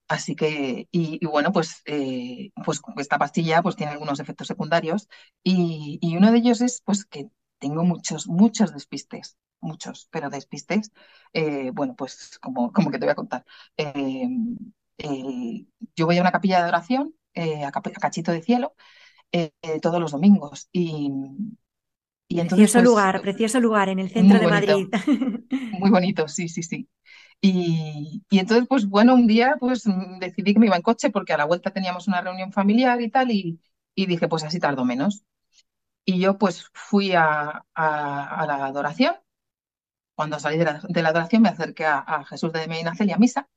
Así 0.08 0.36
que, 0.36 0.88
y, 0.92 1.18
y 1.22 1.26
bueno, 1.26 1.52
pues, 1.52 1.82
eh, 1.86 2.50
pues 2.64 2.80
esta 2.98 3.18
pastilla 3.18 3.62
pues 3.62 3.76
tiene 3.76 3.92
algunos 3.92 4.20
efectos 4.20 4.48
secundarios 4.48 5.08
y, 5.44 5.98
y 6.02 6.16
uno 6.16 6.32
de 6.32 6.38
ellos 6.38 6.60
es 6.62 6.82
pues 6.84 7.04
que 7.06 7.28
tengo 7.60 7.84
muchos, 7.84 8.28
muchos 8.28 8.72
despistes, 8.74 9.36
muchos, 9.60 10.08
pero 10.10 10.30
despistes, 10.30 10.92
eh, 11.32 11.70
bueno, 11.74 11.94
pues 11.96 12.38
como, 12.40 12.72
como 12.72 12.90
que 12.90 12.98
te 12.98 13.06
voy 13.06 13.12
a 13.12 13.14
contar. 13.16 13.44
Eh, 13.76 14.28
eh, 14.98 15.66
yo 15.96 16.06
voy 16.06 16.18
a 16.18 16.20
una 16.22 16.32
capilla 16.32 16.62
de 16.62 16.68
oración, 16.68 17.14
eh, 17.34 17.64
a, 17.64 17.72
Cachito 17.72 18.32
de 18.32 18.42
Cielo, 18.42 18.74
eh, 19.32 19.52
todos 19.82 20.00
los 20.00 20.12
domingos 20.12 20.68
y, 20.72 21.10
y 22.28 22.40
entonces 22.40 22.70
Precioso 22.70 22.80
pues 22.88 22.88
lugar, 22.88 23.20
precioso 23.20 23.60
lugar 23.60 23.88
en 23.88 23.98
el 23.98 24.10
centro 24.10 24.38
de 24.40 24.46
bonito. 24.46 24.48
Madrid. 24.48 24.92
Muy 25.70 25.90
bonito, 25.90 26.28
sí, 26.28 26.48
sí, 26.48 26.62
sí. 26.62 26.88
Y, 27.40 28.24
y 28.30 28.38
entonces, 28.40 28.66
pues 28.68 28.86
bueno, 28.88 29.14
un 29.14 29.26
día 29.28 29.56
pues 29.60 29.84
decidí 30.20 30.54
que 30.54 30.60
me 30.60 30.66
iba 30.66 30.76
en 30.76 30.82
coche 30.82 31.10
porque 31.10 31.32
a 31.34 31.38
la 31.38 31.46
vuelta 31.46 31.72
teníamos 31.72 32.08
una 32.08 32.22
reunión 32.22 32.52
familiar 32.52 33.00
y 33.02 33.10
tal, 33.10 33.30
y, 33.32 33.60
y 33.94 34.06
dije, 34.06 34.28
pues 34.28 34.44
así 34.44 34.60
tardo 34.60 34.84
menos. 34.86 35.24
Y 36.04 36.20
yo 36.20 36.38
pues 36.38 36.66
fui 36.74 37.12
a, 37.14 37.64
a- 37.74 38.42
a 38.42 38.46
la 38.46 38.66
adoración. 38.66 39.16
Cuando 40.20 40.38
salí 40.38 40.58
de 40.58 40.66
la, 40.66 40.82
de 40.86 41.02
la 41.02 41.08
adoración 41.08 41.40
me 41.40 41.48
acerqué 41.48 41.86
a, 41.86 42.24
Jesús 42.26 42.52
de 42.52 42.68
Medina 42.68 42.94
Celia, 42.94 43.14
a 43.16 43.18
misa, 43.18 43.48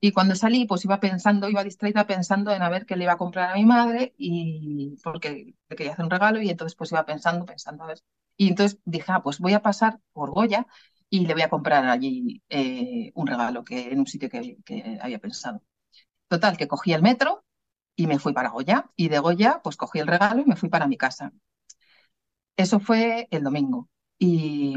y 0.00 0.10
cuando 0.10 0.34
salí 0.34 0.66
pues 0.66 0.84
iba 0.84 0.98
pensando, 0.98 1.48
iba 1.48 1.62
distraída 1.62 2.08
pensando 2.08 2.50
en 2.52 2.60
a 2.62 2.68
ver 2.68 2.86
qué 2.86 2.96
le 2.96 3.04
iba 3.04 3.12
a 3.12 3.18
comprar 3.18 3.52
a 3.52 3.54
mi 3.54 3.64
madre, 3.64 4.12
y 4.18 4.96
porque 5.04 5.54
le 5.68 5.76
quería 5.76 5.92
hacer 5.92 6.04
un 6.04 6.10
regalo, 6.10 6.42
y 6.42 6.50
entonces 6.50 6.74
pues 6.76 6.90
iba 6.90 7.06
pensando, 7.06 7.46
pensando 7.46 7.84
a 7.84 7.86
ver. 7.86 8.00
Y 8.36 8.48
entonces 8.48 8.80
dije, 8.84 9.12
ah, 9.12 9.22
pues 9.22 9.38
voy 9.38 9.52
a 9.52 9.62
pasar 9.62 10.00
por 10.12 10.32
Goya 10.32 10.66
y 11.08 11.24
le 11.26 11.34
voy 11.34 11.42
a 11.42 11.48
comprar 11.50 11.84
allí 11.86 12.42
eh, 12.48 13.12
un 13.14 13.26
regalo 13.28 13.62
que 13.62 13.92
en 13.92 14.00
un 14.00 14.08
sitio 14.08 14.28
que, 14.28 14.56
que 14.64 14.98
había 15.00 15.20
pensado. 15.20 15.62
Total, 16.28 16.56
que 16.56 16.66
cogí 16.68 16.92
el 16.94 17.02
metro 17.02 17.44
y 17.96 18.08
me 18.08 18.18
fui 18.18 18.32
para 18.32 18.50
Goya, 18.50 18.90
y 18.96 19.08
de 19.08 19.20
Goya 19.20 19.60
pues 19.62 19.76
cogí 19.76 20.00
el 20.00 20.08
regalo 20.08 20.42
y 20.42 20.46
me 20.46 20.56
fui 20.56 20.68
para 20.68 20.88
mi 20.88 20.96
casa. 20.96 21.32
Eso 22.56 22.80
fue 22.80 23.28
el 23.30 23.44
domingo. 23.44 23.88
Y 24.18 24.76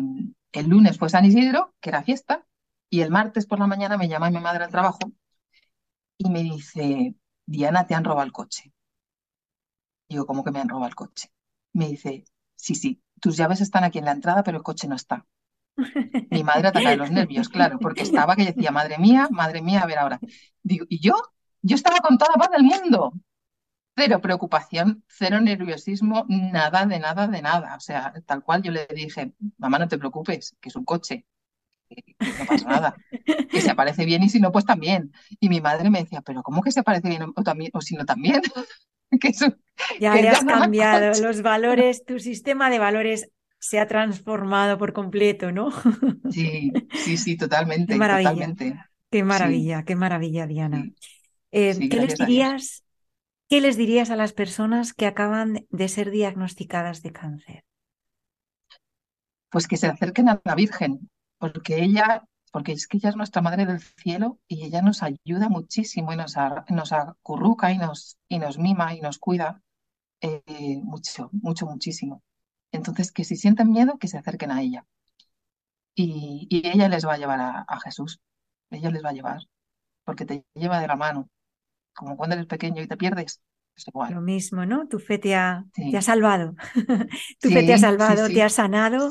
el 0.60 0.70
lunes 0.70 0.98
fue 0.98 1.10
San 1.10 1.26
Isidro, 1.26 1.74
que 1.80 1.90
era 1.90 2.04
fiesta, 2.04 2.46
y 2.90 3.02
el 3.02 3.12
martes 3.12 3.46
por 3.46 3.60
la 3.60 3.68
mañana 3.68 3.98
me 3.98 4.08
llama 4.08 4.30
mi 4.30 4.40
madre 4.40 4.64
al 4.64 4.72
trabajo 4.72 5.12
y 6.18 6.30
me 6.30 6.44
dice, 6.44 7.16
Diana, 7.46 7.88
te 7.88 7.96
han 7.96 8.04
robado 8.04 8.26
el 8.26 8.32
coche. 8.32 8.74
Digo, 10.10 10.26
¿cómo 10.26 10.44
que 10.44 10.52
me 10.52 10.60
han 10.60 10.70
robado 10.70 10.88
el 10.88 10.96
coche? 10.96 11.32
Me 11.74 11.88
dice, 11.90 12.26
sí, 12.56 12.76
sí, 12.76 13.02
tus 13.20 13.38
llaves 13.38 13.62
están 13.62 13.84
aquí 13.84 14.00
en 14.00 14.06
la 14.06 14.12
entrada, 14.12 14.44
pero 14.44 14.58
el 14.58 14.64
coche 14.64 14.88
no 14.88 14.96
está. 14.96 15.26
Mi 16.32 16.44
madre 16.44 16.70
ataca 16.70 16.96
los 16.96 17.12
nervios, 17.12 17.50
claro, 17.50 17.80
porque 17.80 18.04
estaba 18.04 18.36
que 18.36 18.46
decía, 18.46 18.72
madre 18.72 18.98
mía, 18.98 19.28
madre 19.32 19.62
mía, 19.62 19.82
a 19.82 19.86
ver 19.86 19.98
ahora. 20.00 20.20
Digo, 20.64 20.86
¿y 20.90 21.00
yo? 21.00 21.16
Yo 21.62 21.76
estaba 21.76 22.00
con 22.00 22.18
toda 22.18 22.32
la 22.36 22.40
paz 22.42 22.52
del 22.52 22.64
mundo. 22.64 23.14
Cero 23.98 24.20
preocupación, 24.22 25.04
cero 25.08 25.40
nerviosismo, 25.42 26.26
nada 26.30 26.86
de 26.86 27.00
nada 27.00 27.28
de 27.28 27.42
nada. 27.42 27.76
O 27.78 27.80
sea, 27.80 28.14
tal 28.26 28.44
cual 28.44 28.62
yo 28.64 28.72
le 28.72 28.88
dije, 28.94 29.34
mamá, 29.58 29.80
no 29.80 29.88
te 29.88 29.98
preocupes, 29.98 30.56
que 30.62 30.70
es 30.70 30.76
un 30.76 30.84
coche, 30.86 31.26
que, 31.90 32.04
que 32.24 32.38
no 32.38 32.46
pasa 32.46 32.70
nada, 32.70 33.02
que 33.52 33.62
se 33.62 33.72
aparece 33.72 34.06
bien 34.06 34.24
y 34.24 34.30
si 34.30 34.40
no, 34.42 34.52
pues 34.52 34.66
también. 34.66 35.14
Y 35.40 35.50
mi 35.50 35.62
madre 35.62 35.90
me 35.92 36.02
decía, 36.04 36.22
pero 36.22 36.44
¿cómo 36.44 36.62
que 36.64 36.72
se 36.72 36.82
aparece 36.82 37.10
bien 37.10 37.24
o, 37.36 37.44
también, 37.44 37.72
o 37.76 37.82
si 37.82 37.96
no 37.96 38.06
también? 38.06 38.42
que 39.22 39.30
es 39.30 39.42
un- 39.44 39.62
Ya 39.98 40.20
que 40.20 40.22
le 40.22 40.30
has 40.30 40.44
cambiado 40.46 41.16
coche. 41.16 41.18
los 41.18 41.42
valores, 41.42 42.06
tu 42.06 42.20
sistema 42.20 42.70
de 42.70 42.80
valores 42.80 43.30
se 43.60 43.80
ha 43.80 43.88
transformado 43.88 44.78
por 44.78 44.94
completo, 44.94 45.52
¿no? 45.52 45.70
Sí, 46.28 46.84
sí, 46.94 47.18
sí, 47.18 47.38
Qué 47.88 47.96
totalmente, 47.96 47.96
maravilla, 47.96 48.48
totalmente. 48.48 48.80
qué 49.12 49.24
Sí, 49.28 49.72
maravilla, 49.72 49.84
qué 49.86 49.96
maravilla, 49.98 50.48
Diana. 50.48 50.90
sí, 50.90 50.96
Eh, 51.52 51.76
sí, 51.76 51.90
¿qué 51.90 52.02
les 52.02 52.18
dirías, 52.18 52.85
qué 53.50 53.62
les 53.62 53.78
dirías 53.78 54.10
a 54.10 54.16
las 54.16 54.34
personas 54.34 54.94
que 54.94 55.06
acaban 55.06 55.66
de 55.70 55.88
ser 55.88 56.12
diagnosticadas 56.12 57.02
de 57.02 57.12
cáncer? 57.12 57.64
Pues 59.50 59.68
que 59.68 59.78
se 59.78 59.88
acerquen 59.88 60.30
a 60.30 60.42
la 60.44 60.56
Virgen, 60.56 61.10
porque 61.38 61.84
ella, 61.84 62.26
porque 62.52 62.74
es 62.74 62.88
que 62.88 62.98
ella 62.98 63.10
es 63.10 63.16
nuestra 63.16 63.42
Madre 63.42 63.66
del 63.66 63.80
Cielo 63.80 64.40
y 64.48 64.66
ella 64.66 64.82
nos 64.82 65.04
ayuda 65.04 65.50
muchísimo 65.50 66.12
y 66.12 66.18
nos, 66.18 66.36
nos 66.70 66.92
acurruca 66.92 67.72
y 67.72 67.78
nos, 67.78 68.18
y 68.28 68.40
nos 68.40 68.58
mima 68.58 68.94
y 68.94 69.02
nos 69.02 69.18
cuida 69.20 69.62
eh, 70.22 70.82
mucho, 70.84 71.30
mucho, 71.34 71.66
muchísimo. 71.66 72.24
Entonces, 72.72 73.12
que 73.12 73.24
si 73.24 73.36
sienten 73.36 73.70
miedo, 73.72 73.98
que 73.98 74.08
se 74.08 74.18
acerquen 74.18 74.52
a 74.52 74.62
ella. 74.62 74.86
Y, 75.94 76.48
ella 76.52 76.90
les 76.90 77.06
va 77.06 77.14
a 77.14 77.18
llevar 77.18 77.40
a, 77.40 77.66
a 77.68 77.80
Jesús. 77.80 78.20
Ella 78.70 78.90
les 78.92 79.04
va 79.04 79.10
a 79.10 79.14
llevar, 79.14 79.42
porque 80.04 80.26
te 80.26 80.46
lleva 80.56 80.80
de 80.80 80.88
la 80.88 80.96
mano. 80.96 81.30
Como 81.96 82.18
cuando 82.18 82.36
eres 82.36 82.48
pequeño 82.48 82.82
y 82.82 82.88
te 82.88 82.98
pierdes, 82.98 83.42
es 83.76 83.88
igual. 83.88 84.14
Lo 84.14 84.22
mismo, 84.22 84.66
¿no? 84.66 84.88
Tu 84.88 85.00
fe 85.00 85.18
te 85.18 85.36
ha, 85.36 85.66
te 85.74 85.98
ha 85.98 86.02
salvado. 86.02 86.56
Tu 87.40 87.50
fe 87.50 87.64
te 87.64 87.74
ha 87.74 87.78
sí, 87.78 87.82
salvado, 87.82 88.28
te 88.28 88.44
ha 88.44 88.50
sanado 88.50 89.10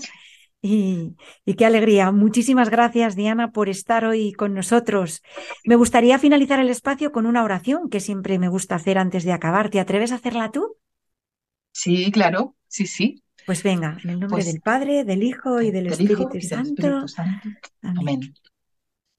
y, 0.60 1.16
y 1.44 1.54
qué 1.54 1.66
alegría. 1.66 2.12
Muchísimas 2.12 2.70
gracias, 2.70 3.16
Diana, 3.16 3.52
por 3.52 3.68
estar 3.68 4.04
hoy 4.04 4.32
con 4.32 4.54
nosotros. 4.54 5.22
Me 5.64 5.76
gustaría 5.76 6.18
finalizar 6.18 6.60
el 6.60 6.70
espacio 6.70 7.12
con 7.12 7.26
una 7.26 7.44
oración 7.44 7.90
que 7.90 8.00
siempre 8.00 8.38
me 8.38 8.48
gusta 8.48 8.76
hacer 8.76 8.98
antes 8.98 9.24
de 9.24 9.32
acabar. 9.32 9.70
¿Te 9.70 9.80
atreves 9.80 10.12
a 10.12 10.16
hacerla 10.16 10.50
tú? 10.50 10.76
Sí, 11.72 12.10
claro, 12.12 12.56
sí, 12.68 12.86
sí. 12.86 13.22
Pues 13.44 13.62
venga, 13.62 13.98
en 14.04 14.10
el 14.10 14.20
nombre 14.20 14.36
Pues 14.36 14.46
del 14.46 14.60
Padre, 14.62 15.04
del 15.04 15.22
Hijo 15.22 15.60
y 15.60 15.70
del 15.70 15.88
del 15.88 16.00
Hijo 16.00 16.24
Espíritu 16.24 16.38
y 16.38 16.40
del 16.40 16.48
Santo. 16.48 16.82
Espíritu 16.82 17.08
Santo. 17.08 17.48
Amén. 17.82 17.98
Amén. 17.98 18.34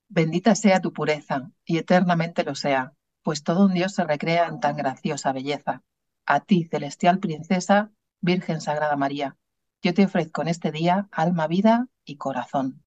Bendita 0.08 0.54
sea 0.54 0.80
tu 0.80 0.92
pureza, 0.92 1.50
y 1.64 1.78
eternamente 1.78 2.44
lo 2.44 2.54
sea, 2.54 2.92
pues 3.26 3.42
todo 3.42 3.64
un 3.66 3.74
Dios 3.74 3.92
se 3.92 4.04
recrea 4.04 4.46
en 4.46 4.60
tan 4.60 4.76
graciosa 4.76 5.32
belleza. 5.32 5.82
A 6.26 6.38
ti, 6.38 6.62
celestial 6.62 7.18
princesa, 7.18 7.90
Virgen 8.20 8.60
Sagrada 8.60 8.94
María, 8.94 9.36
yo 9.82 9.92
te 9.94 10.04
ofrezco 10.04 10.42
en 10.42 10.48
este 10.48 10.70
día 10.70 11.08
alma, 11.10 11.48
vida 11.48 11.88
y 12.04 12.18
corazón. 12.18 12.84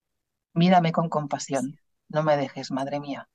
Mírame 0.54 0.94
con 0.94 1.10
compasión, 1.10 1.78
no 2.08 2.24
me 2.24 2.38
dejes, 2.38 2.72
Madre 2.72 3.02
mía. 3.02 3.28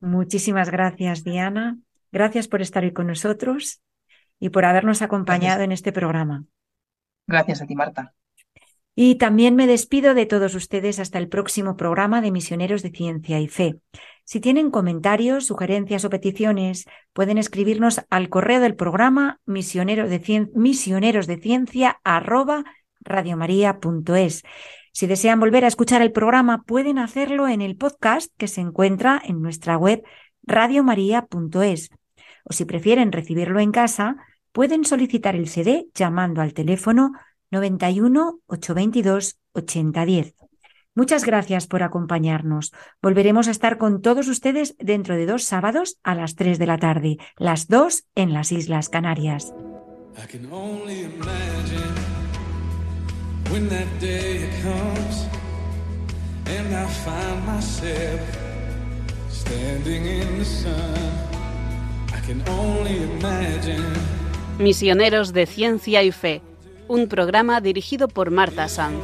Muchísimas 0.00 0.70
gracias, 0.70 1.24
Diana. 1.24 1.78
Gracias 2.10 2.48
por 2.48 2.62
estar 2.62 2.84
hoy 2.84 2.94
con 2.94 3.06
nosotros 3.06 3.82
y 4.38 4.48
por 4.48 4.64
habernos 4.64 5.02
acompañado 5.02 5.58
Gracias, 5.58 5.64
en 5.64 5.72
este 5.72 5.92
programa. 5.92 6.46
gracias 7.28 7.62
a 7.62 7.66
ti, 7.66 7.74
Marta. 7.76 8.14
Y 9.00 9.14
también 9.14 9.54
me 9.54 9.68
despido 9.68 10.12
de 10.12 10.26
todos 10.26 10.56
ustedes 10.56 10.98
hasta 10.98 11.18
el 11.18 11.28
próximo 11.28 11.76
programa 11.76 12.20
de 12.20 12.32
Misioneros 12.32 12.82
de 12.82 12.90
Ciencia 12.90 13.38
y 13.38 13.46
Fe. 13.46 13.76
Si 14.24 14.40
tienen 14.40 14.72
comentarios, 14.72 15.46
sugerencias 15.46 16.04
o 16.04 16.10
peticiones, 16.10 16.84
pueden 17.12 17.38
escribirnos 17.38 18.00
al 18.10 18.28
correo 18.28 18.58
del 18.58 18.74
programa 18.74 19.38
misionero 19.46 20.08
de 20.08 20.20
cien- 20.20 20.50
misionerosdeciencia 20.52 22.00
arroba. 22.02 22.64
Si 24.90 25.06
desean 25.06 25.38
volver 25.38 25.64
a 25.64 25.68
escuchar 25.68 26.02
el 26.02 26.10
programa, 26.10 26.64
pueden 26.64 26.98
hacerlo 26.98 27.46
en 27.46 27.62
el 27.62 27.76
podcast 27.76 28.32
que 28.36 28.48
se 28.48 28.62
encuentra 28.62 29.22
en 29.24 29.40
nuestra 29.40 29.76
web 29.76 30.02
radiomaria.es. 30.42 31.90
O 32.42 32.52
si 32.52 32.64
prefieren 32.64 33.12
recibirlo 33.12 33.60
en 33.60 33.70
casa, 33.70 34.16
pueden 34.50 34.84
solicitar 34.84 35.36
el 35.36 35.46
CD 35.46 35.86
llamando 35.94 36.40
al 36.40 36.52
teléfono 36.52 37.12
91 37.50 38.40
822 38.46 39.38
8010. 39.52 40.34
Muchas 40.94 41.24
gracias 41.24 41.68
por 41.68 41.84
acompañarnos. 41.84 42.72
Volveremos 43.00 43.46
a 43.46 43.52
estar 43.52 43.78
con 43.78 44.02
todos 44.02 44.26
ustedes 44.26 44.74
dentro 44.78 45.14
de 45.14 45.26
dos 45.26 45.44
sábados 45.44 45.98
a 46.02 46.14
las 46.16 46.34
3 46.34 46.58
de 46.58 46.66
la 46.66 46.78
tarde, 46.78 47.18
las 47.36 47.68
2 47.68 48.04
en 48.16 48.32
las 48.32 48.50
Islas 48.50 48.88
Canarias. 48.88 49.54
Misioneros 64.58 65.32
de 65.32 65.46
Ciencia 65.46 66.02
y 66.02 66.10
Fe, 66.10 66.42
un 66.88 67.06
programa 67.06 67.60
dirigido 67.60 68.08
por 68.08 68.30
Marta 68.30 68.68
Sanz. 68.68 68.98